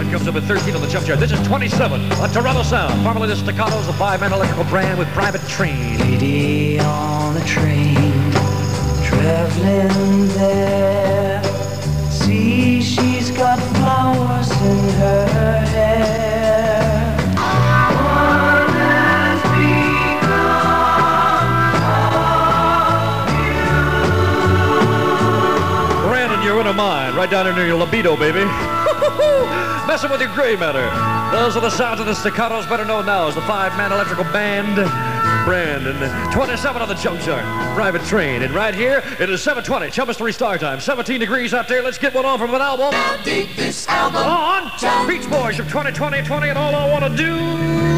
it 0.05 0.11
comes 0.11 0.27
up 0.27 0.35
at 0.35 0.43
13 0.43 0.75
on 0.75 0.81
the 0.81 0.87
jump 0.87 1.07
chair. 1.07 1.15
This 1.15 1.31
is 1.31 1.41
27 1.47 2.11
on 2.11 2.29
Toronto 2.29 2.61
Sound. 2.61 3.03
Formerly 3.03 3.27
the 3.27 3.35
Staccato's, 3.35 3.87
a 3.87 3.93
five-man 3.93 4.33
electrical 4.33 4.63
brand 4.65 4.99
with 4.99 5.07
private 5.09 5.41
train. 5.47 5.97
Lady 5.97 6.79
on 6.79 7.35
a 7.35 7.43
train, 7.43 8.31
traveling 9.03 10.27
there. 10.29 11.43
See, 12.11 12.83
she's 12.83 13.31
got 13.31 13.59
flowers 13.77 14.51
in 14.51 14.89
her 14.99 15.65
hair. 15.65 16.05
Brandon, 26.07 26.43
you're 26.43 26.61
in 26.61 26.75
mind 26.75 27.15
right 27.15 27.29
down 27.29 27.47
in 27.47 27.55
your 27.55 27.75
libido, 27.75 28.15
baby. 28.15 28.45
Messing 29.87 30.09
with 30.09 30.21
your 30.21 30.33
gray 30.33 30.55
matter. 30.55 30.83
Those 31.35 31.55
are 31.55 31.61
the 31.61 31.69
sounds 31.69 31.99
of 31.99 32.05
the 32.05 32.13
Staccatos, 32.13 32.67
better 32.67 32.85
known 32.85 33.05
now 33.05 33.27
as 33.27 33.35
the 33.35 33.41
five-man 33.41 33.91
electrical 33.91 34.23
band. 34.25 34.75
Brandon, 35.45 35.95
27 36.31 36.81
on 36.81 36.87
the 36.87 36.95
chum 36.95 37.19
chart. 37.19 37.43
Private 37.75 38.01
train. 38.03 38.41
And 38.41 38.53
right 38.53 38.73
here, 38.73 39.03
it 39.19 39.29
is 39.29 39.43
720. 39.43 39.91
Chum 39.91 40.07
Mystery 40.07 40.33
Star 40.33 40.57
time. 40.57 40.79
17 40.79 41.19
degrees 41.19 41.53
out 41.53 41.67
there. 41.67 41.83
Let's 41.83 41.99
get 41.99 42.15
one 42.15 42.25
on 42.25 42.39
from 42.39 42.53
an 42.55 42.61
album. 42.61 42.91
Now 42.91 43.23
dig 43.23 43.55
this 43.55 43.87
album. 43.87 44.23
On. 44.23 45.07
Beach 45.07 45.29
Boys 45.29 45.59
of 45.59 45.67
2020 45.67 46.23
20 46.23 46.49
and 46.49 46.57
all 46.57 46.73
I 46.73 46.89
want 46.89 47.03
to 47.05 47.15
do. 47.15 47.94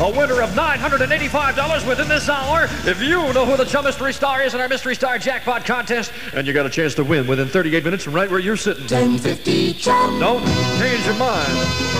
A 0.00 0.10
winner. 0.10 0.38
Of 0.38 0.50
$985 0.50 1.88
within 1.88 2.08
this 2.08 2.28
hour 2.28 2.64
if 2.84 3.02
you 3.02 3.32
know 3.32 3.44
who 3.44 3.56
the 3.56 3.64
Chum 3.64 3.84
Mystery 3.84 4.12
Star 4.12 4.42
is 4.42 4.54
in 4.54 4.60
our 4.60 4.68
Mystery 4.68 4.94
Star 4.94 5.18
Jackpot 5.18 5.64
contest. 5.64 6.12
And 6.32 6.46
you 6.46 6.52
got 6.52 6.64
a 6.64 6.70
chance 6.70 6.94
to 6.94 7.04
win 7.04 7.26
within 7.26 7.48
38 7.48 7.82
minutes 7.82 8.04
from 8.04 8.12
right 8.14 8.30
where 8.30 8.38
you're 8.38 8.56
sitting. 8.56 8.82
1050 8.82 9.72
chum. 9.74 10.20
Don't 10.20 10.44
change 10.78 11.04
your 11.04 11.16
mind. 11.16 11.52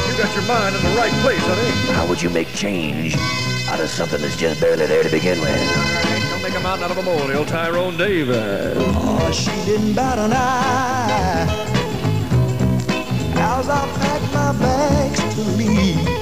You 0.08 0.16
got 0.16 0.32
your 0.34 0.44
mind 0.46 0.76
in 0.76 0.82
the 0.82 0.96
right 0.96 1.12
place, 1.22 1.40
honey. 1.40 1.94
How 1.94 2.06
would 2.06 2.22
you 2.22 2.30
make 2.30 2.46
change 2.54 3.16
out 3.68 3.80
of 3.80 3.88
something 3.88 4.20
that's 4.20 4.36
just 4.36 4.60
barely 4.60 4.86
there 4.86 5.02
to 5.02 5.10
begin 5.10 5.40
with? 5.40 6.30
Don't 6.30 6.42
make 6.42 6.54
a 6.54 6.60
mountain 6.60 6.84
out 6.84 6.90
of 6.92 6.98
a 6.98 7.02
molehill, 7.02 7.46
Tyrone 7.46 7.96
Davis. 7.96 8.76
Oh, 8.78 9.32
she 9.32 9.50
didn't 9.64 9.94
bat 9.94 10.18
an 10.18 10.32
eye 10.32 11.74
as 13.36 13.68
I 13.68 13.86
packed 13.98 14.32
my 14.34 14.52
bags 14.60 15.34
to 15.34 15.40
leave. 15.56 16.17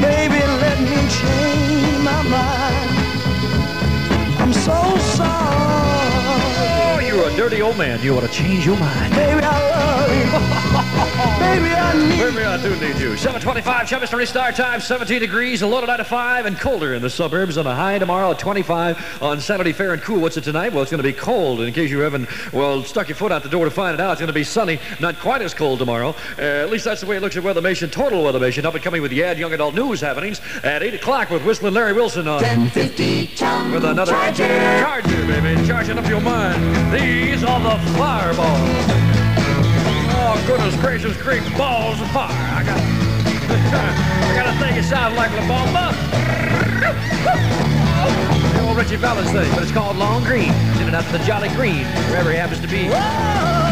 Baby, 0.00 0.40
let 0.64 0.78
me 0.80 0.96
change 1.20 1.98
my 2.04 2.22
mind. 2.22 2.90
I'm 4.38 4.52
so 4.52 4.96
sorry. 5.16 5.28
Oh, 6.90 7.00
you're 7.04 7.28
a 7.28 7.36
dirty 7.36 7.62
old 7.62 7.76
man. 7.76 8.00
You 8.02 8.16
ought 8.16 8.20
to 8.20 8.28
change 8.28 8.64
your 8.64 8.78
mind. 8.78 9.12
Baby, 9.14 9.40
I 9.42 9.58
love 9.74 10.82
you. 10.82 10.84
Baby, 10.98 11.74
I 11.74 12.08
need 12.08 12.18
Baby, 12.18 12.44
I 12.44 12.60
do 12.60 12.70
need 12.80 13.00
you. 13.00 13.16
725, 13.16 13.88
Chum 13.88 14.00
Mystery 14.00 14.26
Star 14.26 14.50
time, 14.50 14.80
17 14.80 15.20
degrees, 15.20 15.62
a 15.62 15.66
low 15.66 15.80
tonight 15.80 16.00
of 16.00 16.06
5, 16.06 16.46
and 16.46 16.58
colder 16.58 16.94
in 16.94 17.02
the 17.02 17.10
suburbs, 17.10 17.56
and 17.56 17.68
a 17.68 17.74
high 17.74 17.98
tomorrow 17.98 18.32
at 18.32 18.38
25 18.38 19.22
on 19.22 19.40
Saturday, 19.40 19.72
fair 19.72 19.92
and 19.92 20.02
cool. 20.02 20.20
What's 20.20 20.36
it 20.36 20.44
tonight? 20.44 20.72
Well, 20.72 20.82
it's 20.82 20.90
going 20.90 21.02
to 21.02 21.08
be 21.08 21.12
cold. 21.12 21.60
In 21.60 21.72
case 21.72 21.90
you 21.90 22.00
haven't, 22.00 22.28
well, 22.52 22.82
stuck 22.82 23.08
your 23.08 23.16
foot 23.16 23.30
out 23.30 23.42
the 23.42 23.48
door 23.48 23.64
to 23.64 23.70
find 23.70 23.94
it 23.94 24.00
out, 24.00 24.12
it's 24.12 24.20
going 24.20 24.28
to 24.28 24.32
be 24.32 24.44
sunny, 24.44 24.80
not 25.00 25.18
quite 25.20 25.42
as 25.42 25.54
cold 25.54 25.78
tomorrow. 25.78 26.14
Uh, 26.36 26.42
at 26.42 26.70
least 26.70 26.84
that's 26.84 27.00
the 27.00 27.06
way 27.06 27.16
it 27.16 27.20
looks 27.22 27.36
at 27.36 27.44
Weathermation, 27.44 27.90
Total 27.90 28.22
Weather 28.22 28.38
Weathermation, 28.38 28.64
up 28.64 28.74
and 28.74 28.82
coming 28.82 29.02
with 29.02 29.10
the 29.10 29.22
Ad 29.22 29.38
Young 29.38 29.52
Adult 29.52 29.74
News 29.74 30.00
happenings 30.00 30.40
at 30.64 30.82
8 30.82 30.94
o'clock 30.94 31.30
with 31.30 31.44
Whistling 31.44 31.74
Larry 31.74 31.92
Wilson 31.92 32.26
on 32.26 32.42
1050 32.42 33.26
chum. 33.28 33.72
with 33.72 33.84
another 33.84 34.12
Charger. 34.12 34.46
Charger, 34.46 35.26
baby, 35.26 35.66
charging 35.66 35.98
up 35.98 36.08
your 36.08 36.20
mind. 36.20 36.92
These 36.92 37.44
are 37.44 37.60
the 37.60 37.92
fireballs. 37.92 39.27
Oh, 40.30 40.44
goodness 40.46 40.76
gracious, 40.76 41.16
great 41.22 41.40
balls 41.56 42.02
of 42.02 42.10
fire. 42.10 42.28
I 42.28 42.62
got, 42.62 42.78
I 44.28 44.34
got 44.36 44.46
a 44.46 44.58
thing 44.58 44.74
that 44.76 44.84
sounds 44.84 45.16
like 45.16 45.32
La 45.32 45.40
Bamba. 45.48 45.88
The 48.52 48.60
old 48.60 48.76
Ritchie 48.76 48.96
Valens 48.96 49.30
thing, 49.30 49.50
but 49.54 49.62
it's 49.62 49.72
called 49.72 49.96
Long 49.96 50.22
Green. 50.24 50.52
Send 50.76 50.88
it 50.88 50.94
out 50.94 51.06
to 51.06 51.12
the 51.12 51.24
Jolly 51.24 51.48
Green, 51.56 51.86
wherever 52.10 52.30
he 52.30 52.36
happens 52.36 52.60
to 52.60 52.68
be. 52.68 52.90
Oh, 52.92 53.67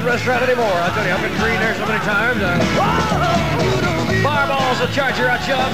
that 0.00 0.04
restaurant 0.04 0.42
anymore. 0.42 0.66
I 0.66 0.92
tell 0.92 1.06
you, 1.06 1.12
I've 1.12 1.22
been 1.22 1.32
green 1.40 1.58
there 1.58 1.74
so 1.74 1.86
many 1.86 2.04
times. 2.04 2.42
Uh, 2.42 2.58
fireballs, 4.22 4.80
a 4.80 4.92
charger, 4.92 5.26
a 5.26 5.38
chub. 5.46 5.72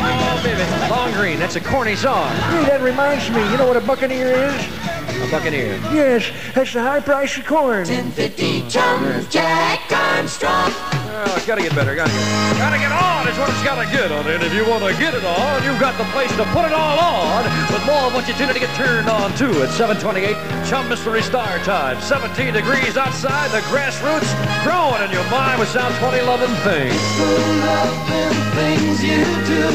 Oh, 0.00 0.40
baby. 0.42 0.64
Long 0.88 1.12
Green, 1.12 1.38
that's 1.38 1.56
a 1.56 1.60
corny 1.60 1.94
song. 1.94 2.30
Hey, 2.56 2.64
that 2.64 2.80
reminds 2.80 3.28
me. 3.30 3.42
You 3.50 3.58
know 3.58 3.66
what 3.66 3.76
a 3.76 3.82
buccaneer 3.82 4.28
is? 4.28 4.54
A 4.54 5.30
buccaneer. 5.30 5.76
Yes, 5.92 6.30
that's 6.54 6.72
the 6.72 6.80
high 6.80 7.00
price 7.00 7.36
of 7.36 7.44
corn. 7.44 7.86
1050 7.86 8.68
chum. 8.70 9.26
Jack 9.28 9.92
Armstrong. 9.92 10.99
Oh, 11.20 11.36
it's 11.36 11.44
gotta 11.44 11.60
get 11.60 11.74
better, 11.74 11.94
gotta 11.94 12.08
get 12.08 12.56
Gotta 12.56 12.78
get 12.80 12.92
on 12.92 13.28
is 13.28 13.36
what 13.36 13.52
it's 13.52 13.60
gotta 13.62 13.84
get 13.92 14.08
on. 14.08 14.24
And 14.24 14.42
if 14.42 14.54
you 14.56 14.64
want 14.64 14.80
to 14.88 14.96
get 14.96 15.12
it 15.12 15.20
on, 15.20 15.62
you've 15.62 15.78
got 15.78 15.92
the 16.00 16.08
place 16.16 16.32
to 16.40 16.44
put 16.56 16.64
it 16.64 16.72
all 16.72 16.96
on. 16.96 17.44
With 17.68 17.84
more 17.84 18.08
of 18.08 18.14
what 18.16 18.24
you 18.24 18.32
in 18.40 18.48
to 18.48 18.58
get 18.58 18.72
turned 18.72 19.04
on 19.04 19.28
to 19.36 19.44
at 19.60 19.68
728 19.76 20.32
Chum 20.64 20.88
Mystery 20.88 21.20
Star 21.20 21.58
Time. 21.60 22.00
17 22.00 22.54
degrees 22.54 22.96
outside, 22.96 23.52
the 23.52 23.60
grassroots 23.68 24.32
growing 24.64 25.04
in 25.04 25.12
your 25.12 25.28
mind 25.28 25.60
with 25.60 25.68
Sound 25.68 25.92
20 26.00 26.24
loving 26.24 26.56
things. 26.64 26.96
loving 27.68 28.40
things 28.56 29.04
you 29.04 29.20
do 29.44 29.68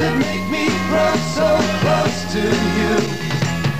that 0.00 0.16
make 0.16 0.48
me 0.48 0.72
grow 0.88 1.12
so 1.36 1.60
close 1.84 2.24
to 2.32 2.40
you. 2.40 2.96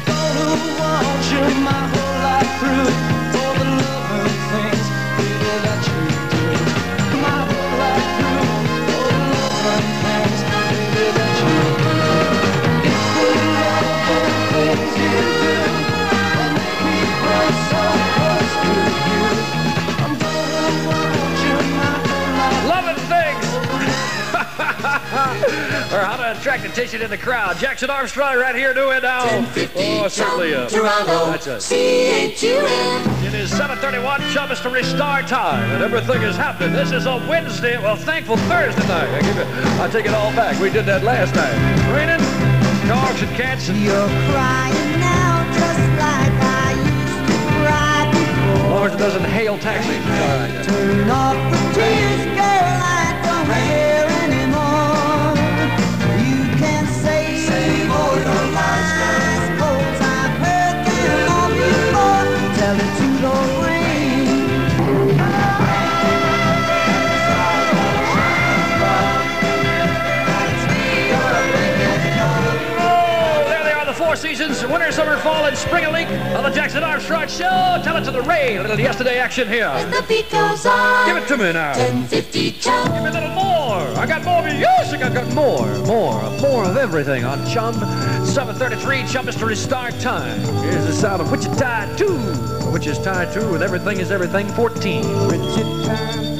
Gonna 0.05 0.53
want 0.77 1.25
you 1.33 1.45
my 1.65 1.81
whole 1.97 2.17
life 2.29 2.53
through. 2.61 3.39
Attract 25.92 26.64
attention 26.64 27.03
in 27.03 27.11
the 27.11 27.18
crowd. 27.18 27.57
Jackson 27.59 27.90
Armstrong 27.90 28.37
right 28.37 28.55
here 28.55 28.72
doing 28.72 29.03
now. 29.03 29.22
Oh, 29.76 30.09
certainly. 30.09 30.55
Uh, 30.55 30.68
that's 30.68 31.46
a, 31.46 31.57
it 33.26 33.35
is 33.35 33.50
7:31 33.50 34.18
Chubba's 34.33 34.61
to 34.61 34.70
restart 34.70 35.26
time, 35.26 35.70
and 35.70 35.83
everything 35.83 36.22
is 36.22 36.37
happening. 36.37 36.72
This 36.72 36.92
is 36.92 37.07
a 37.07 37.16
Wednesday, 37.29 37.76
well, 37.79 37.96
thankful 37.96 38.37
Thursday 38.37 38.87
night. 38.87 39.09
I, 39.09 39.20
give 39.22 39.37
it, 39.38 39.46
I 39.81 39.88
take 39.90 40.07
it 40.07 40.14
all 40.14 40.31
back. 40.33 40.61
We 40.61 40.70
did 40.70 40.87
that 40.87 41.03
last 41.03 41.35
night. 41.35 41.55
Raining, 41.94 42.20
dogs 42.88 43.22
and 43.22 43.31
cats, 43.37 43.68
and 43.68 43.81
You're 43.81 43.94
crying 44.31 45.00
now 45.00 45.44
just 45.53 45.85
like 45.98 46.35
I 46.38 46.74
used 46.79 47.26
to 47.31 47.38
cry 47.61 48.07
as 48.07 48.14
before. 48.14 48.70
long 48.70 48.87
as 48.87 48.94
it 48.94 48.98
doesn't 48.98 49.24
hail 49.24 49.59
taxi. 49.59 49.90
It's 49.90 50.07
all 50.07 50.38
right. 50.38 50.64
Turn 50.64 51.11
off 51.11 51.37
the 51.50 51.59
tears, 51.81 52.20
seasons, 75.01 75.23
summer, 75.23 75.23
fall, 75.23 75.47
and 75.47 75.57
spring 75.57 75.85
a 75.85 75.91
leak 75.91 76.09
on 76.37 76.45
the 76.45 76.51
Jackson 76.51 76.83
Armstrong 76.83 77.29
Show. 77.29 77.81
Tell 77.83 77.97
it 77.97 78.05
to 78.05 78.11
the 78.11 78.23
rain. 78.23 78.59
A 78.59 78.63
little 78.63 78.79
yesterday 78.79 79.19
action 79.19 79.49
here. 79.49 79.71
The 79.91 80.05
beat 80.07 80.31
goes 80.31 80.67
on. 80.67 81.07
Give 81.07 81.17
it 81.17 81.27
to 81.29 81.37
me 81.37 81.53
now. 81.53 81.77
1050 81.79 82.53
chum. 82.53 82.93
Give 82.93 83.03
me 83.03 83.09
a 83.09 83.13
little 83.13 83.31
more. 83.31 83.81
I 83.99 84.07
got 84.07 84.25
more 84.25 84.43
music. 84.43 85.03
I 85.03 85.13
got 85.13 85.33
more, 85.35 85.67
more, 85.87 86.23
more 86.41 86.65
of 86.65 86.77
everything 86.77 87.25
on 87.25 87.39
Chum. 87.47 87.75
733 88.25 89.07
Chum 89.07 89.27
Mystery 89.27 89.57
Start 89.57 89.99
Time. 90.01 90.41
Here's 90.63 90.87
the 90.87 90.93
sound 90.93 91.23
of 91.23 91.29
Witchi 91.29 91.57
Tai 91.57 91.95
To, 91.97 92.73
which 92.73 92.87
is 92.87 92.99
tied 92.99 93.33
to 93.33 93.47
with 93.51 93.63
Everything 93.63 94.01
is 94.01 94.11
Everything 94.11 94.49
14. 94.49 95.03
Stand 95.03 96.31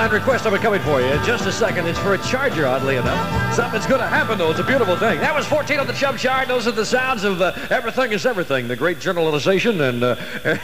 headline 0.00 0.18
request 0.18 0.46
I've 0.46 0.52
been 0.52 0.62
coming 0.62 0.80
for 0.80 1.00
you. 1.00 1.08
In 1.08 1.22
just 1.24 1.44
a 1.44 1.52
second, 1.52 1.86
it's 1.86 1.98
for 1.98 2.14
a 2.14 2.18
charger, 2.18 2.66
oddly 2.66 2.96
enough. 2.96 3.54
Something's 3.54 3.86
going 3.86 4.00
to 4.00 4.06
happen, 4.06 4.38
though. 4.38 4.50
It's 4.50 4.60
a 4.60 4.64
beautiful 4.64 4.96
thing. 4.96 5.20
That 5.20 5.34
was 5.34 5.46
14 5.46 5.78
on 5.78 5.86
the 5.86 5.92
Chum 5.92 6.16
Chart. 6.16 6.48
Those 6.48 6.66
are 6.66 6.72
the 6.72 6.86
sounds 6.86 7.22
of 7.24 7.42
uh, 7.42 7.52
Everything 7.68 8.12
is 8.12 8.24
Everything, 8.24 8.66
the 8.66 8.76
great 8.76 8.98
journalization. 8.98 9.78
And 9.82 10.02
uh, 10.02 10.16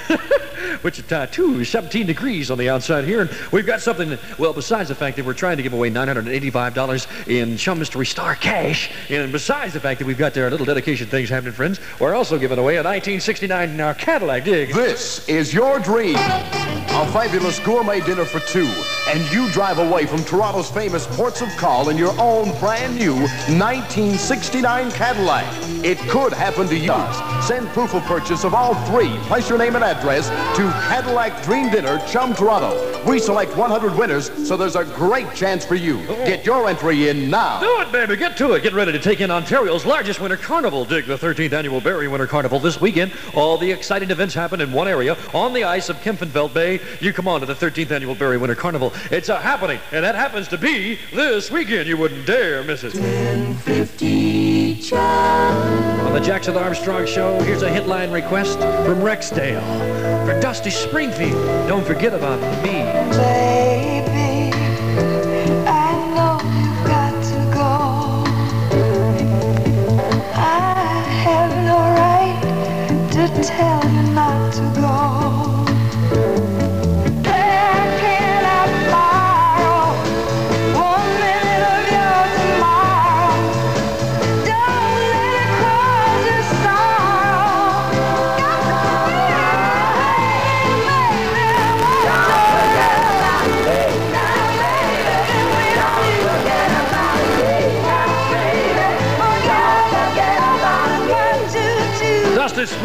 Wichita, 0.83 1.27
too, 1.27 1.65
17 1.65 2.07
degrees 2.07 2.51
on 2.51 2.57
the 2.57 2.71
outside 2.71 3.05
here. 3.05 3.21
And 3.21 3.31
we've 3.53 3.67
got 3.67 3.83
something, 3.83 4.19
well, 4.39 4.55
besides 4.55 4.89
the 4.89 4.95
fact 4.95 5.17
that 5.17 5.27
we're 5.27 5.35
trying 5.35 5.59
to 5.59 5.63
give 5.63 5.75
away 5.75 5.91
$985 5.91 7.29
in 7.29 7.59
Chum 7.59 7.79
Mystery 7.79 8.07
Star 8.07 8.37
cash, 8.37 8.91
and 9.11 9.33
besides 9.33 9.75
the 9.75 9.81
fact 9.81 9.99
that 9.99 10.07
we've 10.07 10.17
got 10.17 10.33
their 10.33 10.49
little 10.51 10.67
dedication 10.67 11.09
things 11.09 11.29
happening, 11.29 11.53
friends, 11.53 11.79
we're 12.01 12.15
also 12.15 12.39
giving 12.39 12.59
away 12.59 12.77
a 12.77 12.83
1969 12.83 13.81
uh, 13.81 13.93
Cadillac 13.95 14.45
dig. 14.45 14.73
This 14.73 15.29
is 15.29 15.53
your 15.53 15.79
dream. 15.79 16.17
A 16.17 17.07
fabulous 17.13 17.59
gourmet 17.59 18.01
dinner 18.01 18.25
for 18.25 18.41
two, 18.41 18.67
and 19.07 19.31
you 19.33 19.51
drive 19.53 19.79
away 19.79 20.07
from 20.07 20.25
Toronto's 20.25 20.71
famous 20.71 21.07
ports 21.17 21.41
of 21.41 21.49
call 21.57 21.89
in 21.89 21.97
your 21.97 22.19
own 22.21 22.59
brand 22.59 22.99
new 22.99 23.15
1969 23.15 24.91
Cadillac. 24.91 25.47
It 25.85 25.99
could 26.09 26.33
happen 26.33 26.67
to 26.69 26.77
you. 26.77 26.95
Send 27.43 27.69
proof 27.69 27.95
of 27.95 28.03
purchase 28.05 28.45
of 28.45 28.55
all 28.55 28.75
three, 28.87 29.17
place 29.29 29.49
your 29.49 29.59
name 29.59 29.77
and 29.77 29.85
address 29.85 30.29
to 30.57 30.63
Cadillac 30.89 31.45
Dream 31.45 31.71
Dinner, 31.71 32.01
Chum, 32.09 32.35
Toronto. 32.35 32.97
We 33.09 33.21
select 33.21 33.57
100 33.57 33.97
winners, 33.97 34.33
so 34.49 34.57
there's 34.57 34.75
a 34.75 34.85
great 34.85 35.33
chance 35.33 35.65
for 35.65 35.77
you. 35.77 36.05
Get 36.07 36.45
your 36.45 36.69
entry 36.69 37.09
in 37.09 37.31
now. 37.31 37.61
Do 37.61 37.81
it, 37.81 37.93
baby. 37.93 38.17
Get 38.17 38.37
to 38.39 38.55
it. 38.55 38.65
Get 38.65 38.73
ready 38.73 38.91
to 38.91 38.99
take 38.99 39.21
in 39.21 39.31
Ontario's 39.31 39.87
largest 39.87 40.21
winter 40.21 40.37
carnival. 40.37 40.85
Dig 40.85 41.07
the 41.07 41.17
13th 41.17 41.53
annual 41.53 41.81
Barrie 41.81 42.09
Winter 42.09 42.27
Carnival 42.27 42.59
this 42.59 42.81
weekend. 42.81 43.13
All 43.35 43.59
the 43.59 43.71
exciting 43.71 44.11
events 44.11 44.35
happen 44.35 44.61
in 44.61 44.73
one 44.73 44.89
area 44.89 45.17
on 45.33 45.53
the 45.53 45.63
ice 45.63 45.89
of 45.89 45.97
Kempenfelt 45.99 46.53
Bay. 46.53 46.81
You 47.01 47.13
come 47.13 47.29
on 47.29 47.39
to 47.41 47.47
the 47.47 47.55
13th 47.55 47.93
annual 47.93 48.17
Barrie 48.17 48.39
Winter 48.39 48.57
Carnival. 48.57 48.93
It's 49.11 49.29
a 49.29 49.39
happening, 49.39 49.81
and 49.93 50.05
that 50.05 50.15
happens 50.15 50.49
to 50.49 50.59
be 50.59 50.99
this 51.13 51.51
weekend. 51.51 51.89
You 51.89 51.97
wouldn't 51.97 52.27
dare 52.27 52.63
miss 52.65 52.85
it. 52.85 52.95
1050 52.95 54.77
chum. 54.83 54.99
On 56.07 56.13
the 56.13 56.21
Jackson 56.21 56.57
Armstrong 56.57 57.07
Show, 57.07 57.41
here's 57.41 57.63
a 57.63 57.71
headline 57.71 58.11
request 58.11 58.59
from 58.59 59.01
Rexdale 59.01 60.27
for 60.27 60.39
Dusty 60.41 60.71
Springfield. 60.71 61.69
Don't 61.69 61.85
forget 61.87 62.15
about 62.15 62.41
me. 62.63 62.85
Baby, 63.17 64.53
I 65.67 65.93
know 66.15 66.41
you've 66.59 66.85
got 66.87 67.15
to 67.25 67.39
go. 67.55 67.71
I 70.35 71.05
have 71.25 71.53
no 71.65 71.79
right 71.97 72.41
to 73.13 73.29
tell 73.43 73.83
you 73.91 74.03
not 74.13 74.53
to 74.55 74.63
go. 74.81 76.56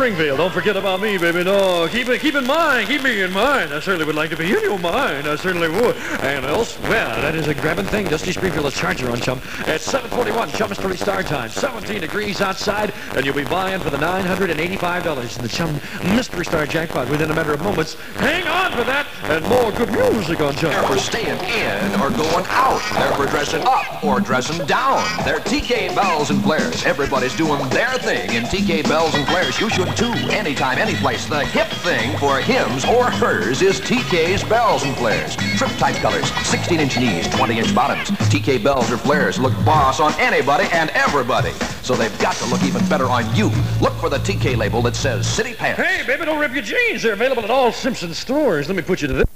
Springfield, 0.02 0.40
don't 0.40 0.52
forget 0.52 0.76
about 0.76 1.00
me, 1.00 1.20
baby. 1.20 1.44
No, 1.44 1.88
keep 1.88 2.10
it, 2.10 2.22
keep 2.22 2.34
in 2.34 2.48
mind, 2.48 2.88
keep 2.88 3.04
me 3.04 3.22
in 3.22 3.32
mind. 3.32 3.72
I 3.72 3.80
certainly 3.80 4.04
would 4.04 4.16
like 4.16 4.32
to 4.32 4.36
be 4.36 4.46
in 4.46 4.60
your 4.64 4.80
mind. 4.80 5.28
I 5.28 5.36
certainly 5.36 5.70
would. 5.70 5.96
And 6.24 6.44
else, 6.44 6.80
well, 6.80 7.22
that 7.22 7.36
is 7.36 7.48
a 7.48 7.54
grabbing 7.54 7.86
thing. 7.86 8.08
Dusty 8.08 8.32
Springfield, 8.32 8.66
a 8.66 8.72
charger 8.72 9.12
on 9.12 9.22
Chum. 9.22 9.38
At 9.68 9.80
741, 9.80 10.54
Chum 10.54 10.70
Mystery 10.70 10.98
Star 10.98 11.22
Time. 11.22 11.52
17 11.52 12.02
degrees 12.02 12.42
outside, 12.42 12.96
and 13.16 13.24
you'll 13.24 13.36
be 13.36 13.44
buying 13.44 13.80
for 13.80 13.92
the 13.92 13.98
$985 13.98 15.38
in 15.38 15.44
the 15.44 15.48
Chum 15.48 15.72
Mystery 16.16 16.46
Star 16.46 16.66
jackpot 16.66 17.08
within 17.08 17.30
a 17.30 17.36
matter 17.36 17.54
of 17.54 17.62
moments. 17.62 17.94
Hang 18.16 18.48
on 18.48 18.72
for 18.72 18.84
that, 18.84 19.06
and 19.26 19.46
more 19.50 19.72
good 19.72 19.92
music 19.92 20.42
on 20.42 20.56
Chum. 20.56 20.72
They're 20.72 20.82
for 20.82 20.98
staying 20.98 21.38
in 21.38 22.02
or 22.02 22.10
going 22.10 22.46
out. 22.50 22.82
They're 22.96 23.14
for 23.14 23.28
dressing 23.28 23.62
up 23.68 24.04
or 24.04 24.20
dressing 24.20 24.66
down. 24.66 25.06
They're 25.26 25.42
TK 25.42 25.94
Bells 25.94 26.32
and 26.32 26.42
Flares. 26.42 26.84
Everybody's 26.86 27.38
doing 27.38 27.70
their 27.70 27.94
thing 28.00 28.34
in 28.34 28.46
TK 28.46 28.90
Bells 28.90 29.14
and 29.14 29.28
Flares. 29.28 29.60
You 29.60 29.70
should 29.70 29.91
too. 29.96 30.12
Anytime, 30.32 30.78
anyplace. 30.78 31.26
The 31.26 31.46
hip 31.46 31.68
thing 31.68 32.18
for 32.18 32.40
hims 32.40 32.86
or 32.86 33.12
hers 33.12 33.62
is 33.62 33.80
TK's 33.82 34.44
Bells 34.44 34.84
and 34.84 34.96
Flares. 34.98 35.36
Trip 35.58 35.72
type 35.72 35.96
colors, 35.98 36.32
16 36.46 36.80
inch 36.80 36.98
knees, 36.98 37.28
20 37.30 37.60
inch 37.60 37.76
bottoms. 37.76 38.10
TK 38.30 38.64
Bells 38.64 38.92
or 38.92 38.98
Flares 38.98 39.40
look 39.40 39.54
boss 39.66 40.00
on 40.00 40.14
anybody 40.20 40.68
and 40.72 40.90
everybody. 40.92 41.52
So 41.82 41.96
they've 41.96 42.20
got 42.20 42.36
to 42.38 42.46
look 42.46 42.64
even 42.64 42.88
better 42.88 43.06
on 43.06 43.34
you. 43.36 43.52
Look 43.82 43.94
for 43.94 44.10
the 44.10 44.18
TK 44.18 44.58
label 44.58 44.82
that 44.84 44.96
says 44.96 45.28
City 45.28 45.54
Pants. 45.54 45.82
Hey, 45.82 46.06
baby, 46.06 46.26
don't 46.26 46.40
rip 46.40 46.54
your 46.54 46.64
jeans. 46.64 47.04
They're 47.04 47.14
available 47.14 47.44
at 47.44 47.50
all 47.50 47.72
Simpson 47.72 48.14
stores. 48.14 48.68
Let 48.68 48.76
me 48.76 48.84
put 48.84 49.02
you 49.02 49.08
to 49.08 49.14
this. 49.14 49.31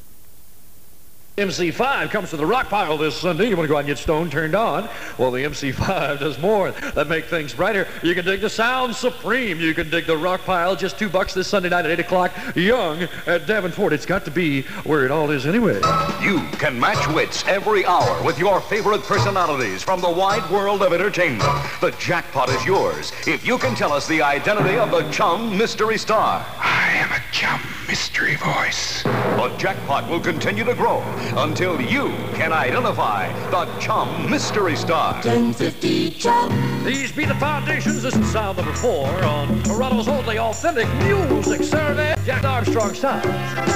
MC5 1.38 2.12
comes 2.12 2.30
to 2.30 2.38
the 2.38 2.46
rock 2.46 2.70
pile 2.70 2.98
this 2.98 3.14
Sunday. 3.14 3.50
You 3.50 3.58
want 3.58 3.66
to 3.66 3.68
go 3.68 3.76
out 3.76 3.80
and 3.80 3.88
get 3.88 3.98
stone 3.98 4.30
turned 4.30 4.56
on? 4.56 4.88
Well, 5.18 5.32
the 5.32 5.44
MC5 5.44 6.20
does 6.20 6.40
more 6.40 6.72
that 6.72 7.10
make 7.10 7.26
things 7.26 7.54
brighter. 7.54 7.90
You 8.04 8.16
can 8.16 8.24
dig 8.24 8.40
the 8.40 8.50
sound 8.50 8.96
supreme. 8.96 9.60
You 9.60 9.74
can 9.74 9.90
dig 9.90 10.06
the 10.06 10.16
rock 10.16 10.46
pile. 10.46 10.78
Just 10.78 10.98
two 10.98 11.10
bucks 11.10 11.34
this 11.34 11.50
Sunday 11.50 11.68
night 11.68 11.84
at 11.84 11.92
8 11.92 12.00
o'clock. 12.00 12.32
Yonge 12.56 13.10
at 13.28 13.48
Davenport. 13.48 13.92
It's 13.92 14.06
got 14.06 14.24
to 14.24 14.32
be 14.32 14.62
where 14.86 15.04
it 15.04 15.12
all 15.12 15.30
is 15.30 15.46
anyway. 15.46 15.82
You 16.22 16.40
can 16.54 16.80
match 16.80 17.06
wits 17.14 17.44
every 17.48 17.86
hour 17.86 18.24
with 18.24 18.40
your 18.40 18.62
favorite 18.62 19.02
personalities 19.02 19.84
from 19.84 20.00
the 20.00 20.10
wide 20.10 20.50
world 20.50 20.84
of 20.84 20.94
entertainment. 20.94 21.44
The 21.82 21.94
jackpot 22.00 22.48
is 22.48 22.66
yours 22.66 23.12
if 23.28 23.46
you 23.46 23.58
can 23.58 23.76
tell 23.76 23.92
us 23.92 24.08
the 24.08 24.22
identity 24.22 24.78
of 24.78 24.90
the 24.90 25.02
Chum 25.12 25.58
Mystery 25.58 25.98
Star. 25.98 26.46
I 26.60 26.92
am 26.94 27.12
a 27.12 27.22
chum. 27.34 27.60
Mystery 27.88 28.36
voice. 28.36 29.04
The 29.04 29.56
jackpot 29.58 30.10
will 30.10 30.20
continue 30.20 30.64
to 30.64 30.74
grow 30.74 31.02
until 31.38 31.80
you 31.80 32.08
can 32.34 32.52
identify 32.52 33.32
the 33.52 33.66
Chum 33.80 34.30
Mystery 34.30 34.76
Star. 34.76 35.14
1050 35.14 36.10
Chum. 36.12 36.84
These 36.84 37.12
be 37.12 37.26
the 37.26 37.36
foundations. 37.36 38.02
This 38.02 38.16
is 38.16 38.32
sound 38.32 38.58
number 38.58 38.74
four 38.74 39.08
on 39.24 39.62
Toronto's 39.64 40.08
only 40.08 40.40
authentic 40.40 40.88
music 41.04 41.62
survey. 41.64 42.16
Jack 42.26 42.44
Armstrong 42.44 42.96
sounds. 42.96 43.26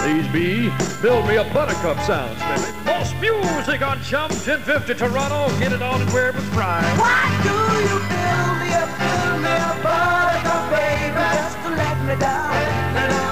These 0.03 0.27
be 0.33 0.71
Build 1.01 1.27
Me 1.27 1.37
Up 1.37 1.51
Buttercup 1.53 1.99
sounds, 1.99 2.39
baby. 2.39 2.85
Most 2.85 3.15
music 3.21 3.83
on 3.83 4.01
Chum 4.01 4.31
1050 4.31 4.95
Toronto. 4.95 5.49
Get 5.59 5.71
it 5.71 5.83
on 5.83 6.01
and 6.01 6.11
wear 6.11 6.29
it 6.29 6.35
with 6.35 6.49
pride. 6.51 6.83
Why 6.97 7.29
do 7.43 7.53
you 7.85 7.99
build 8.09 8.57
me 8.57 8.73
up, 8.73 8.89
build 8.97 9.41
me 9.43 9.53
a 9.53 9.73
buttercup, 9.83 10.69
baby, 10.71 11.13
just 11.37 11.57
to 11.61 11.69
let 11.69 11.97
me 12.07 12.19
down? 12.19 12.49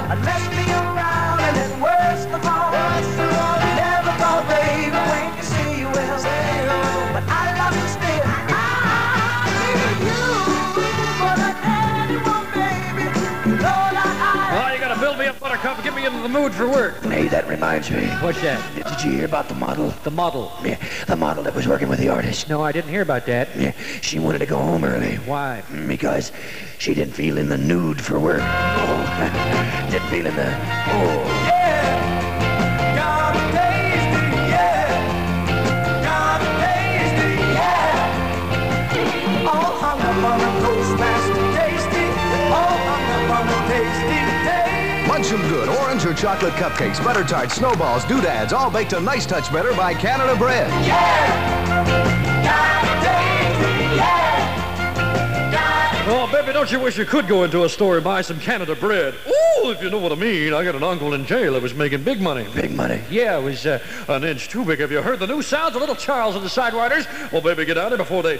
And 0.09 0.46
Get 16.07 16.15
into 16.15 16.23
the 16.25 16.39
mood 16.39 16.53
for 16.53 16.69
work. 16.69 17.03
Hey, 17.03 17.27
that 17.27 17.49
reminds 17.49 17.91
me. 17.91 18.07
What's 18.21 18.39
that? 18.41 18.63
Did 18.75 19.03
you 19.03 19.11
hear 19.17 19.25
about 19.25 19.49
the 19.49 19.55
model? 19.55 19.89
The 20.05 20.11
model. 20.11 20.53
Yeah, 20.63 20.79
the 21.05 21.17
model 21.17 21.43
that 21.43 21.53
was 21.53 21.67
working 21.67 21.89
with 21.89 21.99
the 21.99 22.07
artist. 22.07 22.47
No, 22.47 22.63
I 22.63 22.71
didn't 22.71 22.91
hear 22.91 23.01
about 23.01 23.25
that. 23.25 23.53
Yeah, 23.57 23.73
she 23.99 24.17
wanted 24.17 24.39
to 24.39 24.45
go 24.45 24.57
home 24.57 24.85
early. 24.85 25.17
Why? 25.17 25.63
Mm, 25.67 25.89
because 25.89 26.31
she 26.77 26.93
didn't 26.93 27.13
feel 27.13 27.37
in 27.37 27.49
the 27.49 27.57
nude 27.57 28.01
for 28.01 28.21
work. 28.21 28.39
Oh, 28.41 29.87
didn't 29.91 30.07
feel 30.07 30.27
in 30.27 30.35
the. 30.37 30.57
Oh. 30.87 31.46
Taste. 45.27 45.31
Munch 45.31 45.43
'em 45.43 45.49
good 45.49 45.69
orange 45.69 46.05
or 46.05 46.13
chocolate 46.13 46.53
cupcakes, 46.53 47.03
butter 47.03 47.23
tarts, 47.23 47.55
snowballs, 47.55 48.05
doodads, 48.05 48.53
all 48.53 48.69
baked 48.69 48.93
a 48.93 48.99
nice 48.99 49.25
touch 49.25 49.51
better 49.51 49.73
by 49.73 49.93
Canada 49.93 50.35
Bread. 50.35 50.69
Oh, 56.09 56.29
baby, 56.31 56.53
don't 56.53 56.71
you 56.71 56.79
wish 56.79 56.97
you 56.97 57.03
could 57.03 57.27
go 57.27 57.43
into 57.43 57.65
a 57.65 57.69
store 57.69 57.95
and 57.95 58.03
buy 58.03 58.21
some 58.21 58.39
Canada 58.39 58.75
bread? 58.75 59.13
Ooh, 59.27 59.71
if 59.71 59.81
you 59.83 59.89
know 59.89 59.97
what 59.97 60.13
I 60.13 60.15
mean. 60.15 60.53
I 60.53 60.63
got 60.63 60.75
an 60.75 60.83
uncle 60.83 61.13
in 61.13 61.25
jail 61.25 61.53
that 61.53 61.61
was 61.61 61.73
making 61.73 62.03
big 62.03 62.21
money. 62.21 62.47
Big 62.55 62.71
money? 62.71 63.01
Yeah, 63.09 63.37
it 63.37 63.43
was 63.43 63.65
uh, 63.65 63.79
an 64.07 64.23
inch 64.23 64.47
too 64.47 64.63
big. 64.63 64.79
Have 64.79 64.89
you 64.89 65.01
heard 65.01 65.19
the 65.19 65.27
new 65.27 65.41
sounds 65.41 65.75
of 65.75 65.81
little 65.81 65.95
Charles 65.95 66.35
and 66.35 66.45
the 66.45 66.49
Sidewinders? 66.49 67.05
Well, 67.33 67.41
baby, 67.41 67.65
get 67.65 67.77
out 67.77 67.89
there 67.89 67.97
before 67.97 68.23
they 68.23 68.39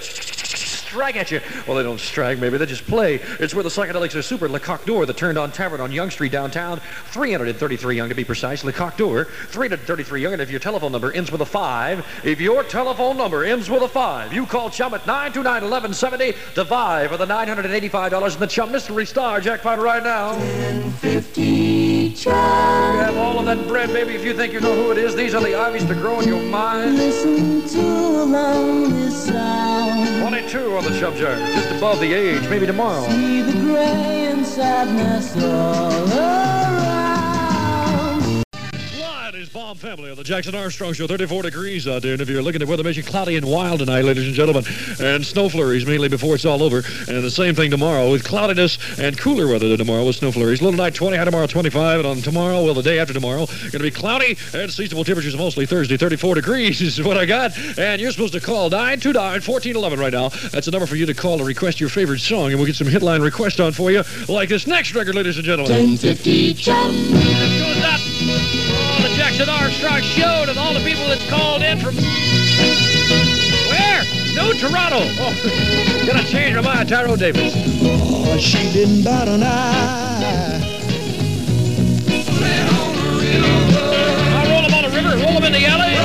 strike 0.88 1.18
at 1.18 1.32
you. 1.32 1.42
Well, 1.68 1.76
they 1.76 1.84
don't 1.84 2.00
strike, 2.00 2.40
maybe. 2.40 2.58
They 2.58 2.66
just 2.66 2.88
play. 2.88 3.16
It's 3.40 3.54
where 3.54 3.64
the 3.64 3.70
psychedelics 3.70 4.16
are 4.16 4.22
super. 4.22 4.48
Le 4.48 4.60
Coq 4.60 4.86
d'Or, 4.86 5.06
the 5.06 5.14
turned 5.14 5.38
on 5.38 5.52
tavern 5.52 5.82
on 5.82 5.92
Yonge 5.92 6.14
Street 6.14 6.32
downtown. 6.32 6.80
333 7.08 7.98
Yonge 7.98 8.10
to 8.10 8.16
be 8.16 8.24
precise. 8.24 8.64
Le 8.64 8.72
Coq 8.72 8.96
d'Or, 8.96 9.26
333 9.26 10.22
Yonge. 10.22 10.34
And 10.34 10.42
if 10.42 10.50
your 10.50 10.60
telephone 10.60 10.92
number 10.92 11.12
ends 11.12 11.32
with 11.32 11.42
a 11.42 11.46
5, 11.46 12.24
if 12.24 12.40
your 12.40 12.64
telephone 12.64 13.18
number 13.18 13.44
ends 13.44 13.70
with 13.70 13.84
a 13.84 13.88
5, 13.88 14.34
you 14.34 14.46
call 14.46 14.70
Chum 14.70 14.94
at 14.94 15.02
929-1170 15.04 16.54
to 16.56 16.64
vie 16.64 17.08
for 17.08 17.18
the 17.18 17.26
$985 17.26 18.34
in 18.34 18.40
the 18.40 18.48
Chum 18.48 18.72
Mystery 18.72 19.06
Star 19.06 19.42
jackpot 19.42 19.80
right 19.80 20.04
now. 20.04 20.30
1050 20.34 22.14
Chum. 22.14 22.34
You 22.34 23.00
have 23.02 23.18
all 23.18 23.40
of 23.40 23.46
that 23.46 23.68
bread, 23.68 23.90
baby. 23.90 24.16
If 24.16 24.24
you 24.24 24.34
think 24.34 24.54
you 24.54 24.62
know 24.62 24.76
who 24.76 24.92
it 24.92 24.98
is, 24.98 25.16
these 25.16 25.36
are 25.36 25.42
the 25.42 25.56
ivies 25.56 25.86
to 25.86 25.96
grow 25.96 26.22
in 26.22 26.28
your 26.28 26.44
mind. 26.44 26.96
Listen 26.96 27.68
to 27.68 27.82
a 27.82 28.24
lonely 28.24 29.10
sound. 29.10 30.22
22 30.22 30.77
on 30.78 30.84
the 30.84 31.00
jar, 31.00 31.12
just 31.12 31.72
above 31.72 32.00
the 32.00 32.14
age, 32.14 32.48
maybe 32.50 32.68
tomorrow. 32.68 33.08
See 33.10 33.42
the 33.42 33.54
gray 33.54 34.28
and 34.28 34.46
sadness 34.46 35.36
all 35.44 36.12
around. 36.12 36.97
Is 39.36 39.50
Bob 39.50 39.78
Family 39.78 40.10
on 40.10 40.16
the 40.16 40.24
Jackson 40.24 40.56
Armstrong 40.56 40.94
Show? 40.94 41.06
34 41.06 41.44
degrees 41.44 41.86
uh, 41.86 41.96
out 41.96 42.02
there. 42.02 42.14
And 42.14 42.22
if 42.22 42.30
you're 42.30 42.42
looking 42.42 42.62
at 42.62 42.68
weather, 42.68 42.84
makes 42.84 42.98
it 42.98 43.08
cloudy 43.08 43.36
and 43.36 43.46
wild 43.46 43.80
tonight, 43.80 44.06
ladies 44.06 44.26
and 44.26 44.34
gentlemen. 44.34 44.64
And 45.02 45.26
snow 45.26 45.50
flurries 45.50 45.86
mainly 45.86 46.08
before 46.08 46.36
it's 46.36 46.46
all 46.46 46.64
over. 46.64 46.78
And 46.78 47.24
the 47.24 47.30
same 47.30 47.54
thing 47.54 47.70
tomorrow 47.70 48.10
with 48.10 48.24
cloudiness 48.24 48.78
and 48.98 49.18
cooler 49.18 49.48
weather 49.48 49.68
than 49.68 49.80
tomorrow 49.80 50.06
with 50.06 50.16
snow 50.16 50.32
flurries. 50.32 50.62
Little 50.62 50.78
night 50.78 50.96
20, 50.96 51.18
high 51.18 51.26
tomorrow 51.26 51.46
25. 51.46 52.00
And 52.00 52.08
on 52.08 52.18
tomorrow, 52.18 52.64
well, 52.64 52.74
the 52.74 52.82
day 52.82 53.00
after 53.00 53.14
tomorrow, 53.14 53.48
going 53.48 53.72
to 53.72 53.80
be 53.80 53.92
cloudy 53.92 54.38
and 54.54 54.72
seasonable 54.72 55.04
temperatures 55.04 55.36
mostly 55.36 55.66
Thursday. 55.66 55.98
34 55.98 56.36
degrees 56.36 56.82
is 56.82 57.04
what 57.04 57.18
I 57.18 57.26
got. 57.26 57.58
And 57.78 58.00
you're 58.00 58.12
supposed 58.12 58.34
to 58.34 58.40
call 58.40 58.70
929-1411 58.70 60.00
right 60.00 60.14
now. 60.14 60.30
That's 60.30 60.68
the 60.68 60.72
number 60.72 60.88
for 60.88 60.96
you 60.96 61.06
to 61.06 61.14
call 61.14 61.38
to 61.38 61.44
request 61.44 61.82
your 61.82 61.90
favorite 61.90 62.20
song. 62.20 62.52
And 62.52 62.56
we'll 62.56 62.68
get 62.68 62.76
some 62.76 62.88
hitline 62.88 63.22
requests 63.22 63.60
on 63.60 63.74
for 63.74 63.92
you 63.92 64.04
like 64.30 64.48
this 64.48 64.68
next 64.68 64.96
record, 64.96 65.16
ladies 65.16 65.36
and 65.36 65.46
gentlemen. 65.46 65.98
1050 65.98 66.54
Chum. 66.54 68.67
Jackson 69.18 69.50
Armstrong 69.50 70.02
Show 70.02 70.46
to 70.46 70.60
all 70.60 70.76
the 70.76 70.80
people 70.82 71.08
that's 71.08 71.28
called 71.28 71.64
in 71.64 71.80
from. 71.80 71.96
Where? 73.66 74.04
No, 74.36 74.54
Toronto. 74.54 75.00
Oh, 75.18 76.04
gonna 76.08 76.24
change 76.24 76.56
my 76.56 76.62
mind, 76.62 76.88
Tyrone 76.88 77.18
Davis. 77.18 77.52
Oh, 77.82 78.38
she 78.38 78.72
didn't 78.72 79.04
bat 79.04 79.28
an 79.28 79.42
eye. 79.42 80.62
I 84.30 84.46
roll 84.52 84.62
them 84.62 84.74
on 84.76 84.84
the 84.84 84.92
river, 84.96 85.18
roll 85.18 85.34
them 85.34 85.46
in 85.46 85.52
the 85.52 85.66
alley. 85.66 85.96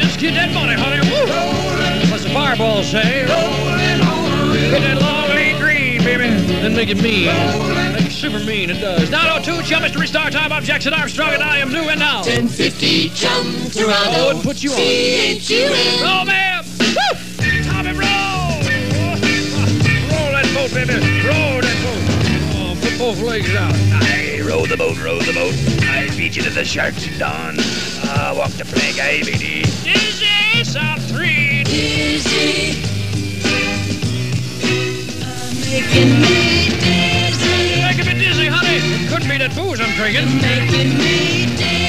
Just 0.00 0.18
get 0.18 0.34
that 0.34 0.52
money, 0.52 0.74
honey. 0.74 0.98
Woo. 1.08 2.10
What's 2.10 2.24
the 2.24 2.30
fireball 2.30 2.82
say? 2.82 3.26
Get 4.70 4.82
that 4.82 5.00
long 5.00 5.00
lean 5.00 5.00
green, 5.00 5.10
baby. 5.10 5.19
Then 6.58 6.74
make 6.74 6.88
it 6.90 7.00
mean. 7.02 7.26
Make 7.92 8.06
it 8.06 8.12
super 8.12 8.40
mean, 8.40 8.70
it 8.70 8.80
does. 8.80 9.10
902 9.10 9.62
Chum 9.62 9.82
Mr. 9.82 10.06
Star 10.06 10.30
Time. 10.30 10.52
I'm 10.52 10.64
Jackson 10.64 10.92
Armstrong, 10.92 11.32
and 11.32 11.42
I 11.42 11.58
am 11.58 11.72
new 11.72 11.88
and 11.88 11.98
now. 11.98 12.22
1050 12.22 13.08
Chum 13.10 13.70
Toronto. 13.70 14.18
Oh, 14.18 14.30
and 14.34 14.42
put 14.42 14.62
you 14.62 14.70
on. 14.70 14.76
C-H-U-M. 14.76 15.72
Oh, 16.02 16.24
man. 16.24 16.64
Woo! 16.78 17.64
Tommy, 17.64 17.92
Roe. 17.92 18.60
Roll 20.10 20.32
that 20.32 20.50
boat, 20.54 20.74
baby. 20.74 20.94
Roll 21.24 21.60
that 21.62 21.78
boat. 21.82 22.02
Oh, 22.56 22.76
put 22.82 22.98
both 22.98 23.20
legs 23.22 23.54
out. 23.54 23.74
I 24.02 24.40
row 24.46 24.66
the 24.66 24.76
boat, 24.76 24.98
row 25.02 25.18
the 25.18 25.32
boat. 25.32 25.54
I 25.88 26.08
beat 26.16 26.36
you 26.36 26.42
to 26.42 26.50
the 26.50 26.64
sharks 26.64 27.06
at 27.08 27.18
dawn. 27.18 27.54
Ah, 28.04 28.34
walk 28.36 28.50
the 28.50 28.64
plank, 28.64 28.98
I 29.00 29.22
beat 29.24 29.40
you. 29.40 29.62
Dizzy, 29.84 30.64
South 30.64 31.02
3. 31.08 31.64
Dizzy. 31.64 32.99
Making 35.70 36.20
me 36.20 36.68
dizzy. 36.80 37.80
Making 37.80 38.06
me 38.06 38.14
dizzy, 38.14 38.46
honey. 38.48 39.04
It 39.04 39.08
couldn't 39.08 39.28
be 39.28 39.38
that 39.38 39.54
booze 39.54 39.80
I'm 39.80 39.94
drinking. 39.94 40.26
Making 40.42 40.98
me 40.98 41.46
dizzy. 41.56 41.79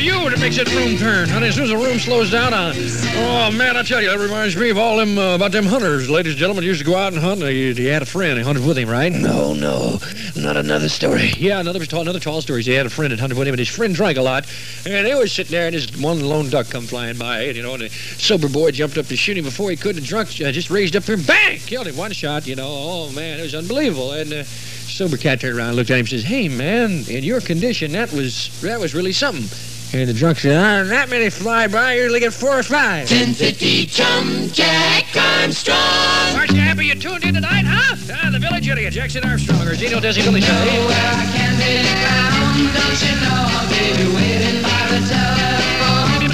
Be 0.00 0.06
you 0.06 0.30
that 0.30 0.40
makes 0.40 0.56
that 0.56 0.72
room 0.72 0.96
turn, 0.96 1.28
honey. 1.28 1.48
As 1.48 1.56
soon 1.56 1.64
as 1.64 1.70
the 1.70 1.76
room 1.76 1.98
slows 1.98 2.30
down, 2.30 2.54
I... 2.54 2.72
Oh, 3.16 3.50
man, 3.54 3.76
I 3.76 3.82
tell 3.82 4.00
you, 4.00 4.08
that 4.08 4.18
reminds 4.18 4.56
me 4.56 4.70
of 4.70 4.78
all 4.78 4.96
them, 4.96 5.18
uh, 5.18 5.34
about 5.34 5.52
them 5.52 5.66
hunters. 5.66 6.08
Ladies 6.08 6.32
and 6.32 6.40
gentlemen, 6.40 6.64
used 6.64 6.80
to 6.80 6.86
go 6.86 6.96
out 6.96 7.12
and 7.12 7.20
hunt. 7.20 7.42
He, 7.42 7.74
he 7.74 7.84
had 7.84 8.00
a 8.00 8.06
friend. 8.06 8.38
He 8.38 8.42
hunted 8.42 8.64
with 8.64 8.78
him, 8.78 8.88
right? 8.88 9.12
No, 9.12 9.52
no, 9.52 9.98
not 10.36 10.56
another 10.56 10.88
story. 10.88 11.32
Yeah, 11.36 11.60
another 11.60 11.84
tall, 11.84 12.00
another 12.00 12.18
tall 12.18 12.40
story. 12.40 12.62
He 12.62 12.70
had 12.70 12.86
a 12.86 12.90
friend 12.90 13.12
that 13.12 13.20
hunted 13.20 13.36
with 13.36 13.46
him, 13.46 13.52
and 13.52 13.58
his 13.58 13.68
friend 13.68 13.94
drank 13.94 14.16
a 14.16 14.22
lot. 14.22 14.50
And 14.86 15.06
they 15.06 15.14
was 15.14 15.32
sitting 15.32 15.50
there, 15.50 15.66
and 15.66 15.74
this 15.74 15.94
one 16.00 16.20
lone 16.20 16.48
duck 16.48 16.70
come 16.70 16.86
flying 16.86 17.18
by, 17.18 17.42
and 17.42 17.56
you 17.56 17.62
know, 17.62 17.74
and 17.74 17.82
the 17.82 17.90
sober 17.90 18.48
boy 18.48 18.70
jumped 18.70 18.96
up 18.96 19.04
to 19.08 19.16
shoot 19.16 19.36
him 19.36 19.44
before 19.44 19.68
he 19.68 19.76
could. 19.76 19.96
The 19.96 20.00
drunk 20.00 20.28
uh, 20.40 20.50
just 20.50 20.70
raised 20.70 20.96
up 20.96 21.02
there 21.02 21.16
and 21.16 21.26
bang, 21.26 21.58
killed 21.58 21.88
him. 21.88 21.98
One 21.98 22.12
shot, 22.12 22.46
you 22.46 22.56
know. 22.56 22.70
Oh 22.70 23.12
man, 23.12 23.38
it 23.38 23.42
was 23.42 23.54
unbelievable. 23.54 24.12
And 24.12 24.32
uh, 24.32 24.44
sober 24.44 25.18
cat 25.18 25.40
turned 25.40 25.58
around, 25.58 25.68
and 25.68 25.76
looked 25.76 25.90
at 25.90 25.96
him, 25.96 26.00
and 26.00 26.08
says, 26.08 26.24
"Hey 26.24 26.48
man, 26.48 27.04
in 27.06 27.22
your 27.22 27.42
condition, 27.42 27.92
that 27.92 28.10
was 28.14 28.58
that 28.62 28.80
was 28.80 28.94
really 28.94 29.12
something." 29.12 29.69
And 29.92 30.08
the 30.08 30.14
drunk 30.14 30.38
said, 30.38 30.56
ah, 30.56 30.88
"That 30.88 31.08
many 31.08 31.30
fly 31.30 31.66
by, 31.66 31.94
you're 31.94 32.10
looking 32.10 32.30
four 32.30 32.56
or 32.56 32.62
five." 32.62 33.10
1050 33.10 33.86
Chum 33.86 34.48
Jack 34.52 35.06
Armstrong. 35.16 35.76
Aren't 36.36 36.52
you 36.52 36.60
happy 36.60 36.86
you 36.86 36.94
tuned 36.94 37.24
in 37.24 37.34
tonight, 37.34 37.64
huh? 37.66 37.96
Ah, 38.12 38.30
the 38.30 38.38
Village 38.38 38.68
Idiot, 38.68 38.92
Jackson 38.92 39.24
Armstrong, 39.24 39.60
or 39.66 39.74
Desi 39.74 40.22
Billy 40.22 40.40
Show. 40.40 40.52
Where 40.52 40.94
I 40.94 41.26
can 41.34 41.58
be 41.58 41.82
found, 42.06 42.70
don't 42.70 43.02
you 43.02 43.14
know 43.18 43.42
I'll 43.50 43.66
be 43.66 44.14
waiting 44.14 44.62
by 44.62 44.82
the 44.94 45.00
telephone. 45.10 46.30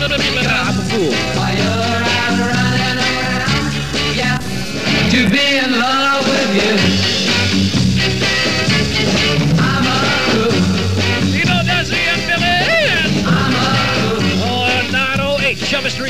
I'm 0.47 0.77
a 0.77 0.85
fool. 0.93 1.13
While 1.41 1.57
you're 1.57 2.05
out 2.13 2.37
running 2.37 2.99
around, 3.01 3.73
yeah, 4.15 4.37
to 4.37 5.31
be 5.33 5.57
in 5.65 5.73
love 5.81 6.29
with 6.29 7.21
you. 7.21 7.26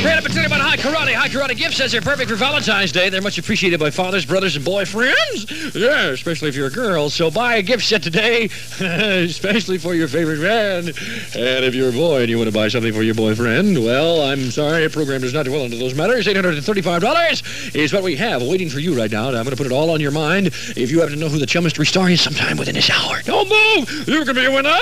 Straight 0.00 0.16
up 0.16 0.24
you 0.34 0.46
about 0.46 0.62
High 0.62 0.78
Karate. 0.78 1.12
High 1.12 1.28
Karate 1.28 1.54
gift 1.54 1.74
sets 1.74 1.92
are 1.94 2.00
perfect 2.00 2.30
for 2.30 2.36
Valentine's 2.36 2.90
Day. 2.90 3.10
They're 3.10 3.20
much 3.20 3.36
appreciated 3.36 3.78
by 3.78 3.90
fathers, 3.90 4.24
brothers, 4.24 4.56
and 4.56 4.64
boyfriends. 4.64 5.74
Yeah, 5.74 6.06
especially 6.06 6.48
if 6.48 6.56
you're 6.56 6.68
a 6.68 6.70
girl. 6.70 7.10
So 7.10 7.30
buy 7.30 7.56
a 7.56 7.62
gift 7.62 7.84
set 7.84 8.02
today, 8.02 8.44
especially 8.80 9.76
for 9.76 9.94
your 9.94 10.08
favorite 10.08 10.38
man. 10.38 10.88
And 10.88 11.64
if 11.66 11.74
you're 11.74 11.90
a 11.90 11.92
boy 11.92 12.22
and 12.22 12.30
you 12.30 12.38
want 12.38 12.48
to 12.48 12.54
buy 12.54 12.68
something 12.68 12.94
for 12.94 13.02
your 13.02 13.14
boyfriend, 13.14 13.84
well, 13.84 14.22
I'm 14.22 14.50
sorry, 14.50 14.84
our 14.84 14.88
program 14.88 15.20
does 15.20 15.34
not 15.34 15.44
dwell 15.44 15.64
into 15.64 15.76
those 15.76 15.94
matters. 15.94 16.26
$835 16.26 17.76
is 17.76 17.92
what 17.92 18.02
we 18.02 18.16
have 18.16 18.42
waiting 18.42 18.70
for 18.70 18.80
you 18.80 18.96
right 18.96 19.10
now. 19.10 19.26
I'm 19.26 19.34
going 19.34 19.50
to 19.50 19.56
put 19.56 19.66
it 19.66 19.72
all 19.72 19.90
on 19.90 20.00
your 20.00 20.12
mind. 20.12 20.46
If 20.46 20.90
you 20.90 21.00
happen 21.00 21.14
to 21.14 21.20
know 21.20 21.28
who 21.28 21.38
the 21.38 21.46
Chum 21.46 21.64
Mystery 21.64 21.84
Star 21.84 22.08
is 22.08 22.22
sometime 22.22 22.56
within 22.56 22.74
this 22.74 22.88
hour, 22.88 23.20
don't 23.22 23.50
move. 23.50 24.08
You 24.08 24.24
can 24.24 24.34
be 24.34 24.46
a 24.46 24.50
winner. 24.50 24.78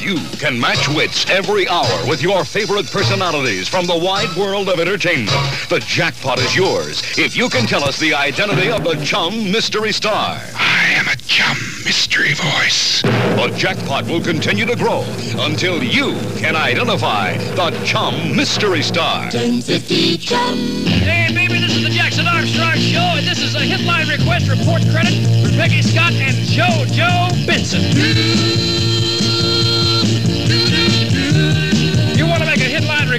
You 0.00 0.16
can 0.38 0.58
match 0.58 0.88
wits 0.88 1.28
every 1.28 1.68
hour 1.68 2.08
with 2.08 2.22
your 2.22 2.46
favorite 2.46 2.86
personalities 2.90 3.68
from 3.68 3.86
the 3.86 3.96
wide 3.96 4.34
world 4.38 4.68
of 4.68 4.78
entertainment. 4.78 5.30
The 5.68 5.82
jackpot 5.84 6.38
is 6.38 6.54
yours 6.54 7.02
if 7.18 7.36
you 7.36 7.48
can 7.48 7.66
tell 7.66 7.82
us 7.82 7.98
the 7.98 8.14
identity 8.14 8.70
of 8.70 8.84
the 8.84 8.94
Chum 9.04 9.50
Mystery 9.50 9.92
Star. 9.92 10.40
I 10.54 10.94
am 10.96 11.08
a 11.08 11.16
chum 11.26 11.56
mystery 11.84 12.34
voice. 12.34 13.02
The 13.02 13.52
jackpot 13.56 14.04
will 14.06 14.22
continue 14.22 14.64
to 14.66 14.76
grow 14.76 15.02
until 15.38 15.82
you 15.82 16.12
can 16.38 16.54
identify 16.54 17.36
the 17.54 17.70
Chum 17.84 18.36
Mystery 18.36 18.82
Star. 18.82 19.22
1050 19.24 20.18
chum. 20.18 20.56
Hey, 20.86 21.34
baby, 21.34 21.58
this 21.58 21.74
is 21.74 21.82
the 21.82 21.90
Jackson 21.90 22.26
Armstrong 22.28 22.76
Show, 22.76 23.18
and 23.18 23.26
this 23.26 23.40
is 23.40 23.54
a 23.56 23.60
hitline 23.60 24.08
request 24.08 24.48
report 24.48 24.82
credit 24.92 25.14
for 25.42 25.50
Peggy 25.56 25.82
Scott 25.82 26.12
and 26.12 26.36
JoJo 26.46 27.46
Benson. 27.46 28.97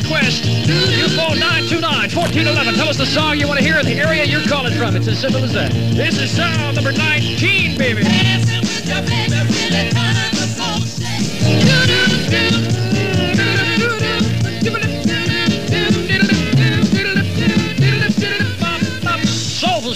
Request? 0.01 0.45
You 0.45 1.09
phone 1.09 1.37
929-1411. 1.37 2.75
Tell 2.75 2.89
us 2.89 2.97
the 2.97 3.05
song 3.05 3.37
you 3.37 3.47
want 3.47 3.59
to 3.59 3.65
hear 3.65 3.77
in 3.79 3.85
the 3.85 3.95
area 3.95 4.23
you're 4.23 4.45
calling 4.47 4.73
from. 4.73 4.95
It's 4.95 5.07
as 5.07 5.19
simple 5.19 5.43
as 5.43 5.53
that. 5.53 5.71
This 5.71 6.19
is 6.19 6.35
song 6.35 6.75
number 6.75 6.91
19, 6.91 7.77
baby. 7.77 8.03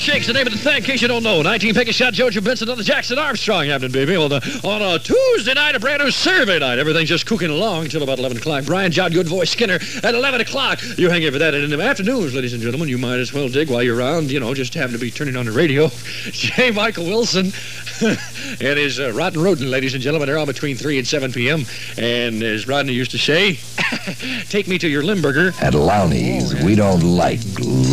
Shake's 0.03 0.27
the 0.27 0.33
name 0.33 0.45
of 0.45 0.51
the 0.51 0.59
thing, 0.59 0.75
in 0.75 0.83
case 0.83 1.01
you 1.01 1.07
don't 1.07 1.23
know. 1.23 1.41
19 1.41 1.73
Peggy 1.75 1.93
Scott, 1.93 2.13
Jojo 2.13 2.43
Benson, 2.43 2.69
on 2.69 2.77
the 2.77 2.83
Jackson 2.83 3.17
Armstrong 3.17 3.67
happening, 3.67 3.93
baby. 3.93 4.17
Well, 4.17 4.27
the, 4.27 4.59
on 4.65 4.81
a 4.81 4.99
Tuesday 4.99 5.53
night, 5.53 5.75
a 5.75 5.79
brand 5.79 6.03
new 6.03 6.11
survey 6.11 6.59
night. 6.59 6.77
Everything's 6.77 7.07
just 7.07 7.25
cooking 7.25 7.49
along 7.49 7.85
until 7.85 8.03
about 8.03 8.19
11 8.19 8.35
o'clock. 8.35 8.65
Brian 8.65 8.91
John 8.91 9.13
Good 9.13 9.29
Voice 9.29 9.51
Skinner 9.51 9.79
at 10.03 10.13
11 10.13 10.41
o'clock. 10.41 10.81
You 10.97 11.09
hang 11.09 11.23
in 11.23 11.31
for 11.31 11.39
that. 11.39 11.53
And 11.53 11.63
in 11.63 11.69
the 11.69 11.81
afternoons, 11.81 12.33
ladies 12.33 12.51
and 12.51 12.61
gentlemen, 12.61 12.89
you 12.89 12.97
might 12.97 13.19
as 13.19 13.31
well 13.31 13.47
dig 13.47 13.69
while 13.69 13.81
you're 13.81 13.95
around, 13.95 14.29
you 14.29 14.41
know, 14.41 14.53
just 14.53 14.73
happen 14.73 14.91
to 14.91 14.99
be 14.99 15.09
turning 15.09 15.37
on 15.37 15.45
the 15.45 15.53
radio. 15.53 15.87
J. 16.31 16.71
Michael 16.71 17.05
Wilson 17.05 17.53
and 18.01 18.77
his 18.77 18.99
uh, 18.99 19.13
Rotten 19.13 19.41
Rodent, 19.41 19.69
ladies 19.69 19.93
and 19.93 20.03
gentlemen, 20.03 20.27
they're 20.27 20.37
on 20.37 20.47
between 20.47 20.75
3 20.75 20.97
and 20.97 21.07
7 21.07 21.31
p.m. 21.31 21.63
And 21.97 22.43
as 22.43 22.67
Rodney 22.67 22.91
used 22.91 23.11
to 23.11 23.17
say, 23.17 23.57
take 24.49 24.67
me 24.67 24.77
to 24.79 24.89
your 24.89 25.03
Limburger. 25.03 25.53
At 25.61 25.73
Lowney's, 25.73 26.53
we 26.61 26.75
don't 26.75 27.03
like 27.03 27.39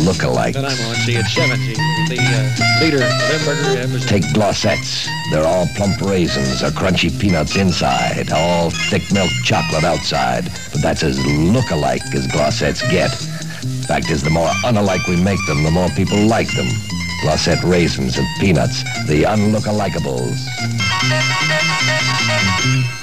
look-alikes. 0.01 0.53
Then 0.53 0.65
I'm 0.65 0.79
on, 0.89 0.95
see, 0.95 1.15
at 1.15 1.25
70. 1.25 1.73
The 2.09 2.17
uh, 2.19 2.83
leader, 2.83 2.99
was 3.93 4.05
Take 4.05 4.23
Glosettes. 4.33 5.07
They're 5.31 5.45
all 5.45 5.67
plump 5.75 6.01
raisins 6.01 6.63
or 6.63 6.71
crunchy 6.71 7.09
peanuts 7.19 7.55
inside, 7.55 8.31
all 8.31 8.69
thick 8.89 9.03
milk 9.11 9.29
chocolate 9.43 9.83
outside. 9.83 10.45
But 10.71 10.81
that's 10.81 11.03
as 11.03 11.23
look-alike 11.25 12.01
as 12.13 12.27
Glosettes 12.27 12.81
get. 12.89 13.11
Fact 13.87 14.09
is, 14.09 14.23
the 14.23 14.29
more 14.29 14.49
unalike 14.65 15.07
we 15.07 15.21
make 15.21 15.39
them, 15.47 15.63
the 15.63 15.71
more 15.71 15.89
people 15.89 16.19
like 16.27 16.47
them. 16.55 16.67
Glosette 17.21 17.61
raisins 17.63 18.17
and 18.17 18.27
peanuts, 18.39 18.83
the 19.05 19.23
unlook-alikables. 19.23 20.39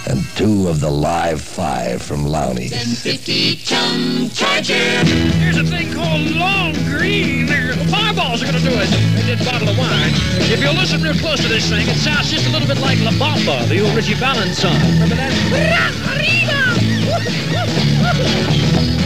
And 0.08 0.24
two 0.36 0.66
of 0.66 0.80
the 0.80 0.90
live 0.90 1.40
five 1.40 2.02
from 2.02 2.24
Lowney's. 2.26 2.72
1050 2.72 3.56
chum 3.56 4.28
charger. 4.30 4.74
Here's 5.38 5.56
a 5.56 5.62
thing 5.64 5.92
called 5.92 6.22
long 6.32 6.72
green. 6.90 7.46
Fireballs 7.88 8.42
are 8.42 8.46
going 8.50 8.58
to 8.58 8.68
do 8.68 8.74
it. 8.74 8.92
And 8.92 9.28
this 9.28 9.44
bottle 9.44 9.68
of 9.68 9.78
wine. 9.78 10.12
If 10.50 10.60
you 10.60 10.70
listen 10.70 11.00
real 11.00 11.14
close 11.14 11.40
to 11.42 11.48
this 11.48 11.68
thing, 11.68 11.86
it 11.86 11.96
sounds 11.96 12.28
just 12.28 12.46
a 12.48 12.50
little 12.50 12.66
bit 12.66 12.78
like 12.78 12.98
La 13.00 13.12
Bamba, 13.12 13.68
the 13.68 13.80
old 13.84 13.94
Ritchie 13.94 14.14
Valens 14.14 14.58
song. 14.58 14.74
Remember 14.98 15.14
that? 15.14 15.32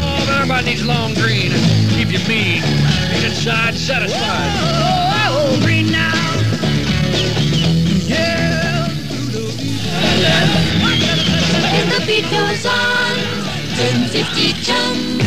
Oh, 0.04 0.24
but 0.26 0.34
everybody 0.34 0.66
needs 0.66 0.84
long 0.84 1.14
green. 1.14 1.52
Keep 1.90 2.12
you 2.12 2.18
mean. 2.28 2.62
Inside 3.32 3.74
satisfied. 3.74 4.52
Oh, 5.30 5.58
green 5.64 5.90
now. 5.90 6.12
Yeah. 8.06 8.88
And 11.72 11.90
the 11.90 12.04
beat 12.06 12.28
goes 12.30 12.66
on. 12.66 13.16
1050 13.80 14.52
chum. 14.62 15.18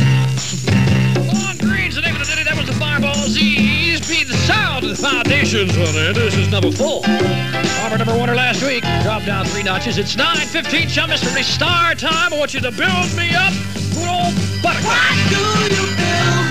Long 1.34 1.58
Green's 1.58 1.95
the 1.95 2.01
name 2.01 2.16
of 2.16 2.22
the 2.22 2.28
ditty. 2.28 2.43
That 2.43 2.56
was 2.56 2.68
the 2.68 2.74
Fireballs. 2.74 3.34
Be 3.36 3.97
the 4.24 4.38
sound 4.45 4.84
of 4.86 4.91
the 4.91 5.01
foundations 5.01 5.76
on 5.76 5.95
it. 5.95 6.14
This 6.14 6.38
is 6.38 6.47
number 6.51 6.72
four. 6.72 7.01
Farmer 7.01 7.97
number 7.97 8.16
one 8.16 8.30
or 8.30 8.36
last 8.36 8.62
week. 8.64 8.84
Drop 9.01 9.26
down 9.26 9.45
three 9.47 9.64
notches. 9.64 9.97
It's 9.97 10.16
9.15. 10.16 10.89
Chum 10.89 11.10
Mystery 11.10 11.41
Star 11.41 11.95
time. 11.95 12.32
I 12.32 12.38
want 12.38 12.53
you 12.53 12.60
to 12.62 12.72
build 12.72 13.16
me 13.18 13.34
up. 13.34 13.51
Good 13.95 14.08
old 14.08 14.36
buttercup. 14.62 14.93
Why 14.93 15.26
do 15.28 15.76
you 15.76 15.95
build 15.97 16.45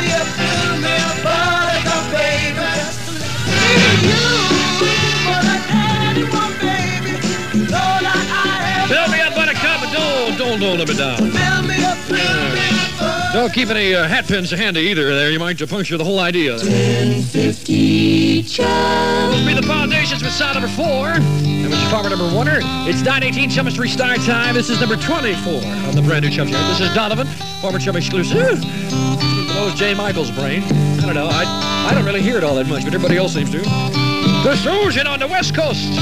Don't 13.35 13.53
keep 13.53 13.69
any 13.69 13.95
uh, 13.95 14.07
hat 14.07 14.27
pins 14.27 14.51
handy 14.51 14.81
either 14.81 15.13
there. 15.15 15.31
You 15.31 15.39
might 15.41 15.59
puncture 15.69 15.99
the 15.99 16.05
whole 16.05 16.21
idea. 16.21 16.53
1050 16.53 18.43
chum. 18.45 19.47
Be 19.47 19.55
the 19.55 19.63
foundations 19.67 20.23
with 20.23 20.33
sound 20.33 20.55
number 20.55 20.69
four. 20.69 21.09
And 21.09 21.73
Mr. 21.73 21.91
Farmer 21.91 22.11
number 22.11 22.35
one. 22.35 22.47
It's 22.49 23.03
918 23.03 23.51
Chum 23.51 23.65
Mystery 23.67 23.89
Star 23.89 24.17
time. 24.17 24.55
This 24.55 24.71
is 24.71 24.81
number 24.81 24.97
24 24.97 25.53
on 25.55 25.95
the 25.97 26.03
brand 26.03 26.25
new 26.25 26.31
Chum 26.31 26.47
Show. 26.49 26.69
This 26.69 26.81
is 26.81 26.95
Donovan, 26.95 27.27
former 27.61 27.79
Chum 27.79 27.97
exclusive. 27.97 28.61
Blows 28.61 29.75
Jay 29.75 29.95
Michael's 29.95 30.31
brain. 30.31 30.63
I 30.63 31.01
don't 31.01 31.15
know. 31.15 31.29
I, 31.29 31.89
I 31.91 31.95
don't 31.95 32.05
really 32.05 32.23
hear 32.23 32.37
it 32.37 32.45
all 32.45 32.55
that 32.55 32.69
much, 32.69 32.85
but 32.85 32.95
everybody 32.95 33.17
else 33.17 33.35
seems 33.35 33.51
to. 33.51 34.04
The 34.45 34.55
Susan 34.57 35.07
on 35.07 35.21
the 35.21 35.27
West 35.27 35.55
Coast. 35.55 35.95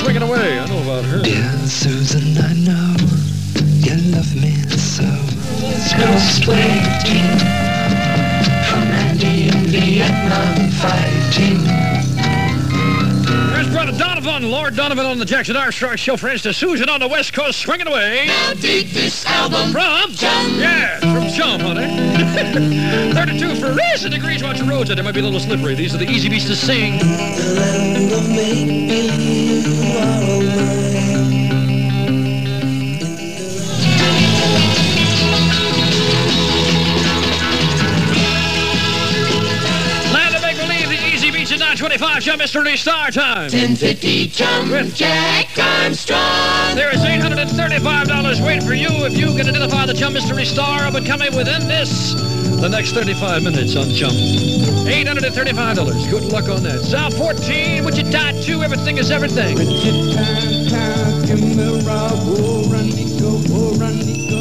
Swinging 0.00 0.20
away. 0.20 0.58
I 0.58 0.66
know 0.66 0.82
about 0.82 1.06
her. 1.06 1.22
Dear 1.22 1.50
Susan, 1.66 2.36
I 2.36 2.52
know 2.52 2.94
you 3.80 3.96
love 4.12 4.36
me 4.36 4.52
so. 4.76 5.04
Ghost 5.96 6.46
waiting 6.46 7.38
from 8.68 8.82
Andy 8.92 9.48
in 9.48 9.64
Vietnam 9.72 10.70
fighting. 10.72 12.15
There's 13.76 13.88
brother 13.88 13.98
Donovan, 13.98 14.50
Lord 14.50 14.74
Donovan 14.74 15.04
on 15.04 15.18
the 15.18 15.26
Jackson 15.26 15.54
Armstrong 15.54 15.96
Show. 15.96 16.16
friends 16.16 16.46
instance, 16.46 16.56
Susan 16.56 16.88
on 16.88 16.98
the 16.98 17.08
West 17.08 17.34
Coast 17.34 17.60
swinging 17.60 17.86
away. 17.86 18.24
Now 18.26 18.54
dig 18.54 18.88
this 18.88 19.26
album 19.26 19.70
From 19.70 20.12
Chum. 20.14 20.58
Yeah, 20.58 20.98
from 21.00 21.28
Chum, 21.28 21.60
honey. 21.60 23.12
32 23.12 23.56
for 23.56 23.74
racing 23.74 24.12
degrees. 24.12 24.42
Watch 24.42 24.60
the 24.60 24.64
roads. 24.64 24.88
They 24.88 25.02
might 25.02 25.12
be 25.12 25.20
a 25.20 25.24
little 25.24 25.40
slippery. 25.40 25.74
These 25.74 25.94
are 25.94 25.98
the 25.98 26.08
easy 26.08 26.30
beats 26.30 26.46
to 26.46 26.56
sing. 26.56 26.98
The 27.00 27.54
land 27.60 28.12
of 28.12 28.26
make-believe, 28.30 29.66
you 29.66 29.98
are 29.98 30.24
all 30.24 30.85
25 41.96 42.22
Chum 42.22 42.38
Mystery 42.38 42.76
Star 42.76 43.10
Time. 43.10 43.48
1050 43.50 44.28
Chum 44.28 44.68
Jack 44.90 45.48
Armstrong. 45.56 46.74
There 46.74 46.94
is 46.94 47.00
$835 47.00 48.44
waiting 48.44 48.66
for 48.68 48.74
you 48.74 48.88
if 49.06 49.16
you 49.16 49.28
can 49.34 49.48
identify 49.48 49.86
the 49.86 49.94
Chum 49.94 50.12
Mystery 50.12 50.44
Star 50.44 50.92
but 50.92 51.06
come 51.06 51.20
coming 51.20 51.34
within 51.34 51.66
this. 51.66 52.12
The 52.60 52.68
next 52.68 52.92
35 52.92 53.42
minutes 53.44 53.76
on 53.76 53.88
Chum. 53.94 54.10
$835. 54.10 56.10
Good 56.10 56.24
luck 56.24 56.50
on 56.50 56.62
that. 56.64 56.80
South 56.80 57.16
14, 57.16 57.82
Would 57.82 57.96
you 57.96 58.04
die 58.10 58.38
too? 58.42 58.62
everything 58.62 58.98
is 58.98 59.10
everything. 59.10 59.56
Oh, 61.88 62.68
run, 62.70 62.90
oh, 63.22 63.74
run. 63.80 64.35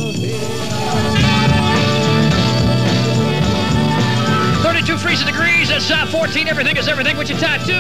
Freezing 5.06 5.28
degrees. 5.28 5.70
That's 5.70 5.92
uh, 5.92 6.08
14. 6.08 6.48
Everything 6.48 6.76
is 6.78 6.88
everything 6.88 7.16
with 7.16 7.30
your 7.30 7.38
tattoo. 7.38 7.74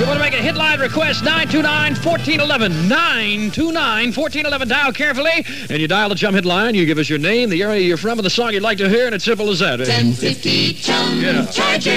You 0.00 0.06
want 0.06 0.18
to 0.18 0.24
make 0.24 0.34
a 0.34 0.36
hitline 0.36 0.78
request? 0.78 1.24
929-1411. 1.24 2.86
929-1411. 2.88 4.68
Dial 4.68 4.92
carefully, 4.92 5.44
and 5.68 5.80
you 5.80 5.88
dial 5.88 6.08
the 6.08 6.14
Chum 6.14 6.34
hitline. 6.34 6.74
You 6.74 6.86
give 6.86 6.98
us 6.98 7.08
your 7.08 7.18
name, 7.18 7.50
the 7.50 7.62
area 7.64 7.80
you're 7.80 7.96
from, 7.96 8.18
and 8.20 8.24
the 8.24 8.30
song 8.30 8.52
you'd 8.52 8.62
like 8.62 8.78
to 8.78 8.88
hear, 8.88 9.06
and 9.06 9.14
it's 9.14 9.24
simple 9.24 9.50
as 9.50 9.58
that. 9.58 9.80
1050 9.80 10.74
Chum 10.74 11.20
Yeah. 11.20 11.44
Charger. 11.46 11.90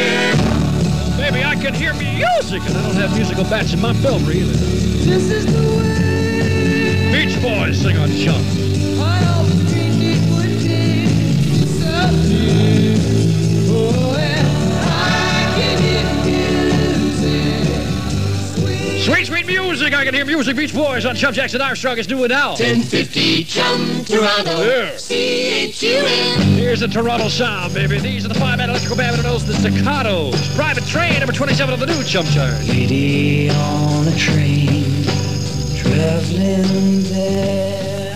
Baby, 1.18 1.44
I 1.44 1.56
can 1.62 1.74
hear 1.76 1.94
music, 1.94 2.62
and 2.68 2.76
I 2.78 2.82
don't 2.88 2.96
have 2.96 3.14
musical 3.16 3.44
bats 3.44 3.74
in 3.74 3.82
my 3.82 3.94
belfry 4.02 4.40
either. 4.40 4.54
This 4.54 5.30
is 5.30 5.46
the 5.46 5.62
way 5.78 7.12
Beach 7.12 7.40
Boys 7.42 7.80
sing 7.82 7.98
on 7.98 8.10
Chum. 8.16 8.59
Music. 19.46 19.46
Sweet, 19.46 19.46
sweet 19.46 19.62
music. 19.68 19.94
I 19.94 20.06
can 20.06 20.14
hear 20.14 20.26
music. 20.26 20.56
Beach 20.56 20.74
Boys 20.74 21.06
on 21.06 21.16
Chum 21.16 21.34
Jackson 21.34 21.62
Armstrong 21.62 21.98
is 21.98 22.08
doing 22.08 22.30
now. 22.30 22.50
1050 22.50 23.44
Chum 23.46 24.04
Toronto. 24.06 24.64
Yeah. 24.64 24.98
C-H-U-M. 24.98 26.42
Here's 26.58 26.80
the 26.82 26.88
Toronto 26.88 27.28
sound, 27.30 27.74
baby. 27.74 28.00
These 28.00 28.26
are 28.26 28.30
the 28.30 28.36
five-man 28.40 28.70
electrical 28.70 28.98
band 28.98 29.18
that 29.18 29.24
knows 29.24 29.46
the 29.46 29.54
staccatos. 29.54 30.56
Private 30.56 30.86
Train, 30.86 31.20
number 31.20 31.34
27 31.34 31.74
on 31.74 31.80
the 31.80 31.86
new 31.86 32.04
Chum 32.04 32.26
chart. 32.28 32.54
Lady 32.68 33.50
on 33.50 34.08
a 34.08 34.16
train, 34.18 35.04
traveling 35.78 37.04
there. 37.04 38.16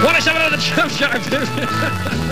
27 0.00 0.42
on 0.42 0.50
the 0.52 0.58
Chum 0.58 0.88
chart, 0.90 1.22
baby. 1.30 2.25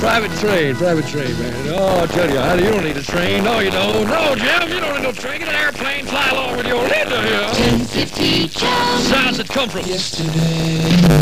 Private 0.00 0.32
Train, 0.38 0.74
Private 0.76 1.06
Train, 1.06 1.38
man. 1.38 1.54
Oh, 1.74 2.02
I 2.02 2.06
tell 2.06 2.30
you, 2.30 2.38
how 2.38 2.56
do 2.56 2.64
you 2.64 2.70
don't 2.70 2.84
need 2.84 2.96
a 2.96 3.02
train. 3.02 3.44
No, 3.44 3.60
you 3.60 3.70
don't. 3.70 4.06
No, 4.06 4.34
Jim, 4.34 4.68
you 4.68 4.80
don't 4.80 4.94
need 4.94 5.02
no 5.02 5.12
train. 5.12 5.40
Get 5.40 5.48
an 5.48 5.54
airplane, 5.54 6.06
fly 6.06 6.28
along 6.30 6.56
with 6.56 6.66
your 6.66 6.82
leader 6.82 7.20
here. 7.22 7.46
1050 7.86 8.48
Chum. 8.48 9.00
Sounds 9.06 9.38
that 9.38 9.48
come 9.48 9.68
from 9.68 9.86
yesterday. 9.86 10.30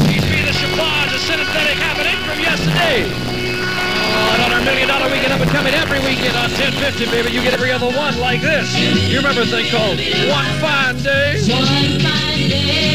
These 0.08 0.24
be 0.24 0.40
the 0.44 0.54
Chapage, 0.56 1.12
a 1.12 1.20
synesthetic 1.28 1.76
happening 1.80 2.16
from 2.24 2.38
yesterday. 2.40 3.04
Oh, 3.06 4.52
our 4.52 4.64
million 4.64 4.88
dollar 4.88 5.10
weekend 5.10 5.32
up 5.32 5.40
and 5.40 5.50
coming 5.50 5.74
every 5.74 6.00
weekend 6.00 6.36
on 6.36 6.50
1050, 6.50 7.06
baby, 7.10 7.30
you 7.30 7.42
get 7.42 7.54
every 7.54 7.72
other 7.72 7.86
one 7.86 8.18
like 8.18 8.40
this. 8.40 8.74
You 8.76 9.16
remember 9.18 9.42
a 9.42 9.46
thing 9.46 9.70
called 9.70 9.98
One 10.28 10.50
Fine 10.60 11.02
Day? 11.02 11.40
One 11.48 11.64
fine 12.00 12.48
day, 12.48 12.89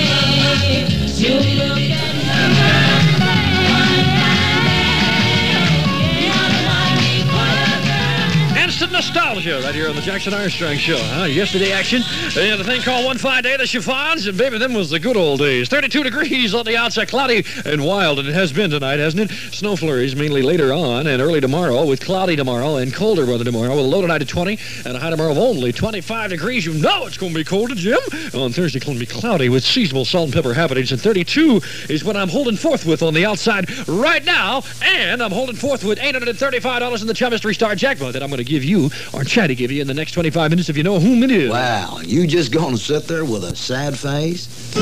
nostalgia 9.46 9.66
right 9.66 9.76
here 9.76 9.90
on 9.90 9.96
the 9.96 10.02
Jackson 10.02 10.34
Armstrong 10.34 10.76
Show. 10.78 10.98
Huh? 10.98 11.26
Yesterday 11.26 11.72
action. 11.72 12.02
And 12.38 12.60
the 12.60 12.64
thing 12.64 12.82
called 12.82 13.06
One 13.06 13.18
Fine 13.18 13.44
Day, 13.44 13.58
the 13.58 13.68
chiffons, 13.68 14.28
and 14.28 14.38
baby, 14.38 14.58
them 14.58 14.74
was 14.74 14.90
the 14.90 15.00
good 15.00 15.18
old 15.18 15.40
days. 15.40 15.70
32 15.70 16.04
degrees 16.04 16.54
on 16.54 16.66
the 16.66 16.76
outside, 16.76 17.08
cloudy 17.10 17.46
and 17.66 17.84
wild, 17.84 18.20
and 18.20 18.28
it 18.28 18.34
has 18.34 18.52
been 18.52 18.72
tonight, 18.72 19.00
hasn't 19.00 19.30
it? 19.30 19.54
Snow 19.54 19.76
flurries 19.76 20.16
mainly 20.16 20.42
later 20.42 20.74
on 20.74 21.08
and 21.08 21.22
early 21.22 21.42
tomorrow, 21.42 21.86
with 21.86 22.02
cloudy 22.02 22.36
tomorrow 22.36 22.78
and 22.78 22.94
colder 22.94 23.26
weather 23.26 23.44
tomorrow, 23.44 23.76
with 23.76 23.86
a 23.86 23.88
low 23.88 24.02
tonight 24.02 24.22
of 24.22 24.28
20 24.28 24.58
and 24.86 24.98
a 24.98 25.00
high 25.00 25.10
tomorrow 25.10 25.32
of 25.32 25.38
only 25.38 25.72
25 25.72 26.30
degrees. 26.32 26.66
You 26.66 26.74
know 26.74 27.06
it's 27.06 27.18
going 27.18 27.34
to 27.34 27.38
be 27.38 27.44
colder, 27.44 27.76
Jim. 27.76 28.00
On 28.34 28.52
Thursday, 28.52 28.78
it's 28.78 28.86
going 28.86 28.98
to 28.98 29.06
be 29.06 29.12
cloudy 29.12 29.50
with 29.50 29.64
seasonal 29.64 30.06
salt 30.06 30.26
and 30.26 30.34
pepper 30.34 30.54
happenings, 30.54 30.92
and 30.92 31.00
32 31.00 31.62
is 31.90 32.04
what 32.04 32.18
I'm 32.18 32.30
holding 32.30 32.58
forth 32.58 32.86
with 32.86 33.04
on 33.04 33.14
the 33.14 33.26
outside 33.26 33.70
right 33.88 34.24
now, 34.26 34.64
and 34.84 35.22
I'm 35.22 35.32
holding 35.32 35.56
forth 35.56 35.84
with 35.84 36.00
$835 36.00 37.02
in 37.02 37.08
the 37.08 37.14
Chum 37.14 37.32
Mystery 37.32 37.54
Star 37.54 37.76
jackpot 37.76 38.14
that 38.14 38.24
I'm 38.24 38.30
going 38.30 38.38
to 38.38 38.44
give 38.44 38.64
you, 38.64 38.90
or 39.14 39.24
try 39.36 39.48
to 39.48 39.54
give 39.54 39.70
you, 39.70 39.82
in 39.82 39.88
the 39.88 39.94
next 39.94 40.14
25 40.14 40.50
minutes 40.50 40.70
if 40.70 40.78
you 40.78 40.84
know 40.84 40.98
whom 40.98 41.22
it 41.22 41.30
is. 41.30 41.52
Wow, 41.52 42.00
you 42.06 42.26
just 42.26 42.54
gonna 42.54 42.78
sit 42.78 43.06
there 43.06 43.26
with 43.26 43.44
a 43.44 43.54
sad 43.54 44.00
face? 44.00 44.74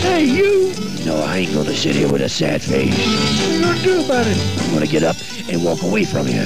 Hey, 0.00 0.24
you! 0.24 0.72
No, 1.04 1.16
I 1.16 1.38
ain't 1.38 1.52
gonna 1.52 1.74
sit 1.74 1.96
here 1.96 2.10
with 2.10 2.22
a 2.22 2.28
sad 2.28 2.62
face. 2.62 2.96
What 2.96 3.48
are 3.48 3.52
you 3.52 3.60
gonna 3.60 3.82
do 3.82 4.04
about 4.04 4.26
it? 4.28 4.38
I'm 4.62 4.72
gonna 4.72 4.86
get 4.86 5.02
up 5.02 5.16
and 5.48 5.64
walk 5.64 5.82
away 5.82 6.04
from 6.04 6.28
you. 6.28 6.44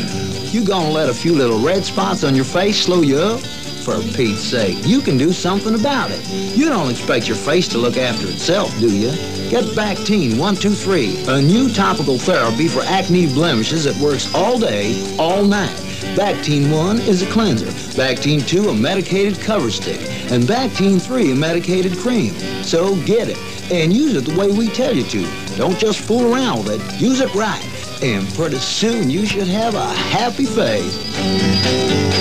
You 0.52 0.66
gonna 0.66 0.88
let 0.88 1.10
a 1.10 1.14
few 1.14 1.34
little 1.34 1.58
red 1.58 1.84
spots 1.84 2.24
on 2.24 2.34
your 2.34 2.46
face 2.46 2.84
slow 2.84 3.02
you 3.02 3.18
up? 3.18 3.42
For 3.86 4.02
Pete's 4.16 4.40
sake, 4.40 4.84
you 4.84 5.00
can 5.00 5.16
do 5.16 5.32
something 5.32 5.76
about 5.76 6.10
it. 6.10 6.28
You 6.28 6.68
don't 6.68 6.90
expect 6.90 7.28
your 7.28 7.36
face 7.36 7.68
to 7.68 7.78
look 7.78 7.96
after 7.96 8.26
itself, 8.26 8.76
do 8.80 8.90
you? 8.90 9.12
Get 9.48 9.62
Bactine 9.76 10.30
123, 10.30 11.26
a 11.28 11.40
new 11.40 11.72
topical 11.72 12.18
therapy 12.18 12.66
for 12.66 12.80
acne 12.80 13.32
blemishes 13.32 13.84
that 13.84 13.94
works 14.02 14.34
all 14.34 14.58
day, 14.58 15.16
all 15.20 15.44
night. 15.44 15.76
Bactine 16.16 16.68
1 16.72 16.98
is 17.02 17.22
a 17.22 17.30
cleanser, 17.30 17.66
Bactine 17.96 18.44
2 18.44 18.70
a 18.70 18.74
medicated 18.74 19.40
cover 19.40 19.70
stick, 19.70 20.00
and 20.32 20.42
Bactine 20.42 21.00
3 21.00 21.30
a 21.30 21.34
medicated 21.36 21.96
cream. 21.96 22.34
So 22.64 22.96
get 23.04 23.28
it, 23.28 23.38
and 23.70 23.92
use 23.92 24.16
it 24.16 24.24
the 24.24 24.36
way 24.36 24.50
we 24.50 24.66
tell 24.66 24.96
you 24.96 25.04
to. 25.04 25.56
Don't 25.56 25.78
just 25.78 26.00
fool 26.00 26.34
around 26.34 26.64
with 26.64 26.82
it, 26.82 27.00
use 27.00 27.20
it 27.20 27.32
right. 27.36 27.64
And 28.02 28.26
pretty 28.34 28.58
soon 28.58 29.10
you 29.10 29.26
should 29.26 29.46
have 29.46 29.76
a 29.76 29.86
happy 29.86 30.44
face. 30.44 32.15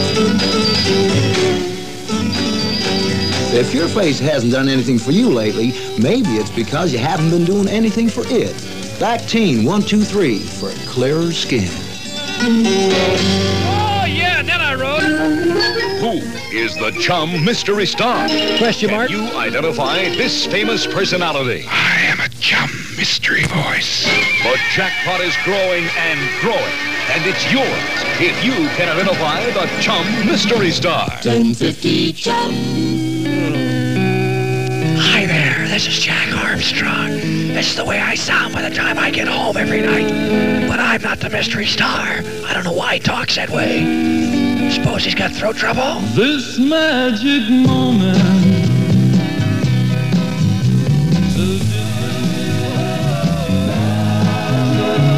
If 3.57 3.73
your 3.73 3.87
face 3.87 4.19
hasn't 4.19 4.51
done 4.51 4.67
anything 4.67 4.99
for 4.99 5.11
you 5.11 5.29
lately, 5.29 5.71
maybe 5.97 6.31
it's 6.31 6.49
because 6.49 6.91
you 6.91 6.99
haven't 6.99 7.29
been 7.29 7.45
doing 7.45 7.69
anything 7.69 8.09
for 8.09 8.23
it. 8.27 8.53
Bactine 8.99 9.63
123 9.63 10.39
for 10.39 10.71
clearer 10.89 11.31
skin. 11.31 11.69
Oh, 12.41 14.03
yeah, 14.05 14.43
then 14.43 14.59
I 14.59 14.75
wrote. 14.75 14.99
Who 16.01 16.19
is 16.53 16.75
the 16.75 16.91
Chum 16.99 17.45
Mystery 17.45 17.85
Star? 17.85 18.27
Question 18.57 18.91
mark. 18.91 19.09
Can 19.09 19.25
you 19.25 19.37
identify 19.37 20.03
this 20.03 20.45
famous 20.45 20.85
personality? 20.85 21.65
I 21.69 22.01
am 22.07 22.19
a 22.19 22.27
chum 22.41 22.69
mystery 22.97 23.45
voice. 23.45 24.03
The 24.43 24.59
jackpot 24.75 25.21
is 25.21 25.33
growing 25.45 25.85
and 25.97 26.19
growing, 26.41 26.75
and 27.09 27.23
it's 27.25 27.49
yours 27.49 27.65
if 28.19 28.43
you 28.43 28.51
can 28.75 28.89
identify 28.89 29.45
the 29.51 29.65
Chum 29.81 30.05
Mystery 30.25 30.71
Star. 30.71 31.07
1050 31.23 32.11
Chum. 32.11 32.94
This 35.75 35.87
is 35.87 35.99
Jack 35.99 36.33
Armstrong. 36.33 37.09
This 37.09 37.71
is 37.71 37.75
the 37.75 37.83
way 37.83 37.99
I 37.99 38.15
sound 38.15 38.53
by 38.53 38.61
the 38.61 38.73
time 38.73 38.97
I 38.97 39.11
get 39.11 39.27
home 39.27 39.57
every 39.57 39.81
night. 39.81 40.07
But 40.69 40.79
I'm 40.79 41.01
not 41.01 41.19
the 41.19 41.29
mystery 41.29 41.65
star. 41.65 42.21
I 42.45 42.53
don't 42.53 42.63
know 42.63 42.71
why 42.71 42.93
he 42.93 42.99
talks 43.01 43.35
that 43.35 43.49
way. 43.49 44.71
Suppose 44.71 45.03
he's 45.03 45.15
got 45.15 45.33
throat 45.33 45.57
trouble? 45.57 45.99
This 46.15 46.57
magic 46.57 47.49
moment. 47.49 48.17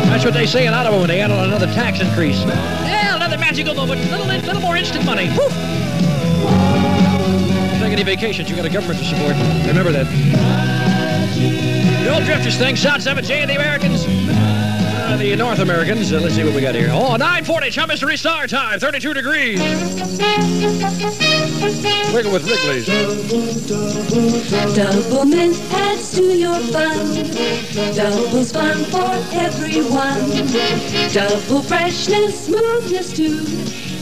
That's 0.10 0.26
what 0.26 0.34
they 0.34 0.48
say 0.48 0.66
in 0.66 0.74
Ottawa 0.74 0.98
when 0.98 1.08
they 1.08 1.22
add 1.22 1.30
on 1.30 1.46
another 1.46 1.68
tax 1.68 2.02
increase. 2.02 2.40
Yeah, 2.42 3.16
another 3.16 3.38
magical 3.38 3.76
moment. 3.76 4.02
A 4.02 4.10
Little, 4.10 4.26
little 4.26 4.62
more 4.64 4.76
instant 4.76 5.06
money. 5.06 5.30
Woo! 5.38 7.07
Any 7.98 8.04
vacations, 8.04 8.48
you 8.48 8.56
got 8.56 8.64
a 8.64 8.70
government 8.70 9.00
to 9.00 9.06
support. 9.06 9.32
Remember 9.66 9.92
that. 9.92 10.06
The 12.04 12.14
old 12.14 12.26
drifters 12.26 12.56
thing, 12.56 12.76
Shot 12.76 13.00
7J 13.00 13.32
and 13.42 13.50
the 13.50 13.56
Americans. 13.56 14.06
Uh, 14.06 15.18
the 15.18 15.36
North 15.36 15.58
Americans. 15.58 16.14
Uh, 16.14 16.20
let's 16.20 16.36
see 16.36 16.44
what 16.44 16.54
we 16.54 16.62
got 16.62 16.76
here. 16.76 16.90
Oh, 16.92 17.16
940, 17.16 17.72
Chum 17.72 17.88
Mystery 17.88 18.16
Star 18.16 18.46
time, 18.46 18.80
32 18.80 19.16
degrees. 19.16 19.60
Wiggle 22.14 22.34
with 22.34 22.48
Wrigley's. 22.48 22.88
Doublemint 24.78 25.58
adds 25.72 26.14
to 26.18 26.38
your 26.38 26.60
fun. 26.70 27.96
Double's 27.96 28.52
fun 28.52 28.86
for 28.92 29.10
everyone. 29.36 30.30
Double 31.12 31.64
freshness, 31.64 32.46
smoothness 32.46 33.12
too. 33.14 33.42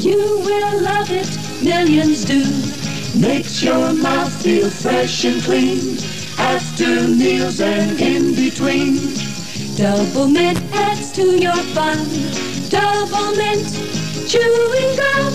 You 0.06 0.18
will 0.43 0.82
love 0.82 1.08
it, 1.12 1.64
millions 1.64 2.26
do. 2.26 2.85
Makes 3.20 3.63
your 3.63 3.93
mouth 3.93 4.43
feel 4.43 4.70
fresh 4.70 5.24
and 5.24 5.41
clean. 5.41 5.97
After 6.38 7.07
meals 7.07 7.61
and 7.61 7.99
in 7.99 8.36
between. 8.36 8.97
Doublemint 9.78 10.61
adds 10.74 11.11
to 11.13 11.39
your 11.39 11.55
fun. 11.74 11.97
Doublemint 12.70 13.68
chewing 14.28 14.95
gum. 14.97 15.34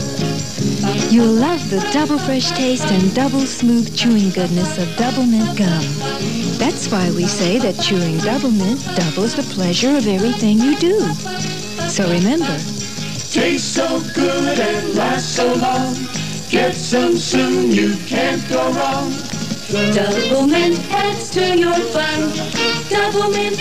You'll 1.10 1.32
love 1.32 1.70
the 1.70 1.80
double 1.92 2.18
fresh 2.18 2.50
taste 2.50 2.90
and 2.92 3.14
double 3.14 3.46
smooth 3.46 3.96
chewing 3.96 4.30
goodness 4.30 4.76
of 4.78 4.88
Doublemint 4.96 5.56
gum. 5.56 5.84
That's 6.58 6.90
why 6.92 7.10
we 7.10 7.24
say 7.24 7.58
that 7.58 7.80
chewing 7.80 8.18
Doublemint 8.18 8.84
doubles 8.94 9.36
the 9.36 9.54
pleasure 9.54 9.96
of 9.96 10.06
everything 10.06 10.58
you 10.58 10.76
do. 10.76 11.00
So 11.88 12.08
remember, 12.10 12.58
Tastes 13.30 13.76
so 13.76 14.00
good 14.12 14.58
and 14.58 14.94
lasts 14.96 15.36
so 15.36 15.54
long. 15.54 16.19
Get 16.50 16.74
some 16.74 17.16
soon, 17.16 17.70
you 17.70 17.94
can't 18.06 18.46
go 18.48 18.72
wrong. 18.72 19.12
Doublemint 19.70 20.90
adds 20.90 21.30
to 21.30 21.56
your 21.56 21.74
fun. 21.74 22.30
Doublemint 22.90 23.56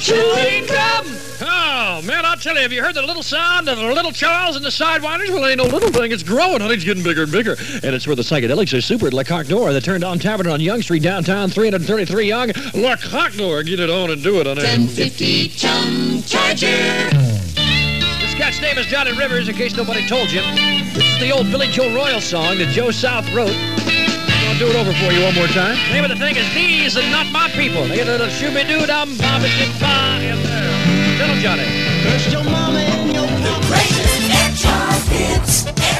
chewing 0.00 0.66
gum. 0.66 1.06
Oh, 1.40 2.02
man, 2.04 2.26
I'll 2.26 2.36
tell 2.36 2.56
you, 2.56 2.60
have 2.60 2.72
you 2.72 2.82
heard 2.82 2.94
the 2.94 3.00
little 3.00 3.22
sound 3.22 3.70
of 3.70 3.78
the 3.78 3.84
little 3.84 4.12
Charles 4.12 4.54
and 4.54 4.62
the 4.62 4.68
Sidewinders? 4.68 5.30
Well, 5.30 5.46
ain't 5.46 5.56
no 5.56 5.64
little 5.64 5.90
thing. 5.90 6.12
It's 6.12 6.22
growing, 6.22 6.60
honey. 6.60 6.74
It's 6.74 6.84
getting 6.84 7.02
bigger 7.02 7.22
and 7.22 7.32
bigger. 7.32 7.56
And 7.82 7.94
it's 7.94 8.06
where 8.06 8.16
the 8.16 8.22
psychedelics 8.22 8.76
are 8.76 8.82
super 8.82 9.06
at 9.06 9.14
Le 9.14 9.24
Coq 9.24 9.46
d'Or, 9.46 9.72
the 9.72 9.80
turned 9.80 10.04
on 10.04 10.18
tavern 10.18 10.46
on 10.46 10.60
Yonge 10.60 10.84
Street, 10.84 11.02
downtown, 11.02 11.48
333 11.48 12.28
Yonge. 12.28 12.74
Le 12.74 12.96
Coq 12.98 13.32
d'Or. 13.32 13.62
Get 13.62 13.80
it 13.80 13.88
on 13.88 14.10
and 14.10 14.22
do 14.22 14.40
it, 14.40 14.46
honey. 14.46 14.62
1050 14.62 15.48
chum 15.48 16.22
charger. 16.24 17.23
That's 18.44 18.60
name 18.60 18.76
is 18.76 18.84
Johnny 18.84 19.10
Rivers, 19.16 19.48
in 19.48 19.54
case 19.54 19.74
nobody 19.74 20.06
told 20.06 20.30
you. 20.30 20.42
This 20.92 21.14
is 21.14 21.18
the 21.18 21.30
old 21.30 21.50
Billy 21.50 21.66
Joe 21.68 21.88
Royal 21.94 22.20
song 22.20 22.58
that 22.58 22.68
Joe 22.68 22.90
South 22.90 23.24
wrote. 23.32 23.48
I'm 23.48 24.44
gonna 24.44 24.58
do 24.58 24.68
it 24.68 24.76
over 24.76 24.92
for 24.92 25.10
you 25.16 25.24
one 25.24 25.34
more 25.34 25.46
time. 25.46 25.80
The 25.88 25.94
name 25.94 26.04
of 26.04 26.10
the 26.10 26.20
thing 26.20 26.36
is 26.36 26.44
These 26.52 26.94
and 26.98 27.10
Not 27.10 27.32
My 27.32 27.48
People. 27.56 27.88
They 27.88 27.96
get 27.96 28.06
a 28.06 28.12
little 28.12 28.28
shooby 28.28 28.68
doo 28.68 28.84
dum 28.84 29.16
bobby 29.16 29.48
in 29.48 30.36
there. 30.44 31.16
Gentle 31.16 31.40
Johnny. 31.40 31.64
First 32.04 32.30
your 32.30 32.44
mama 32.44 32.80
and 32.80 33.14
your 33.16 33.24
the 33.24 33.56
greatest 33.64 34.68
hits. 35.08 35.93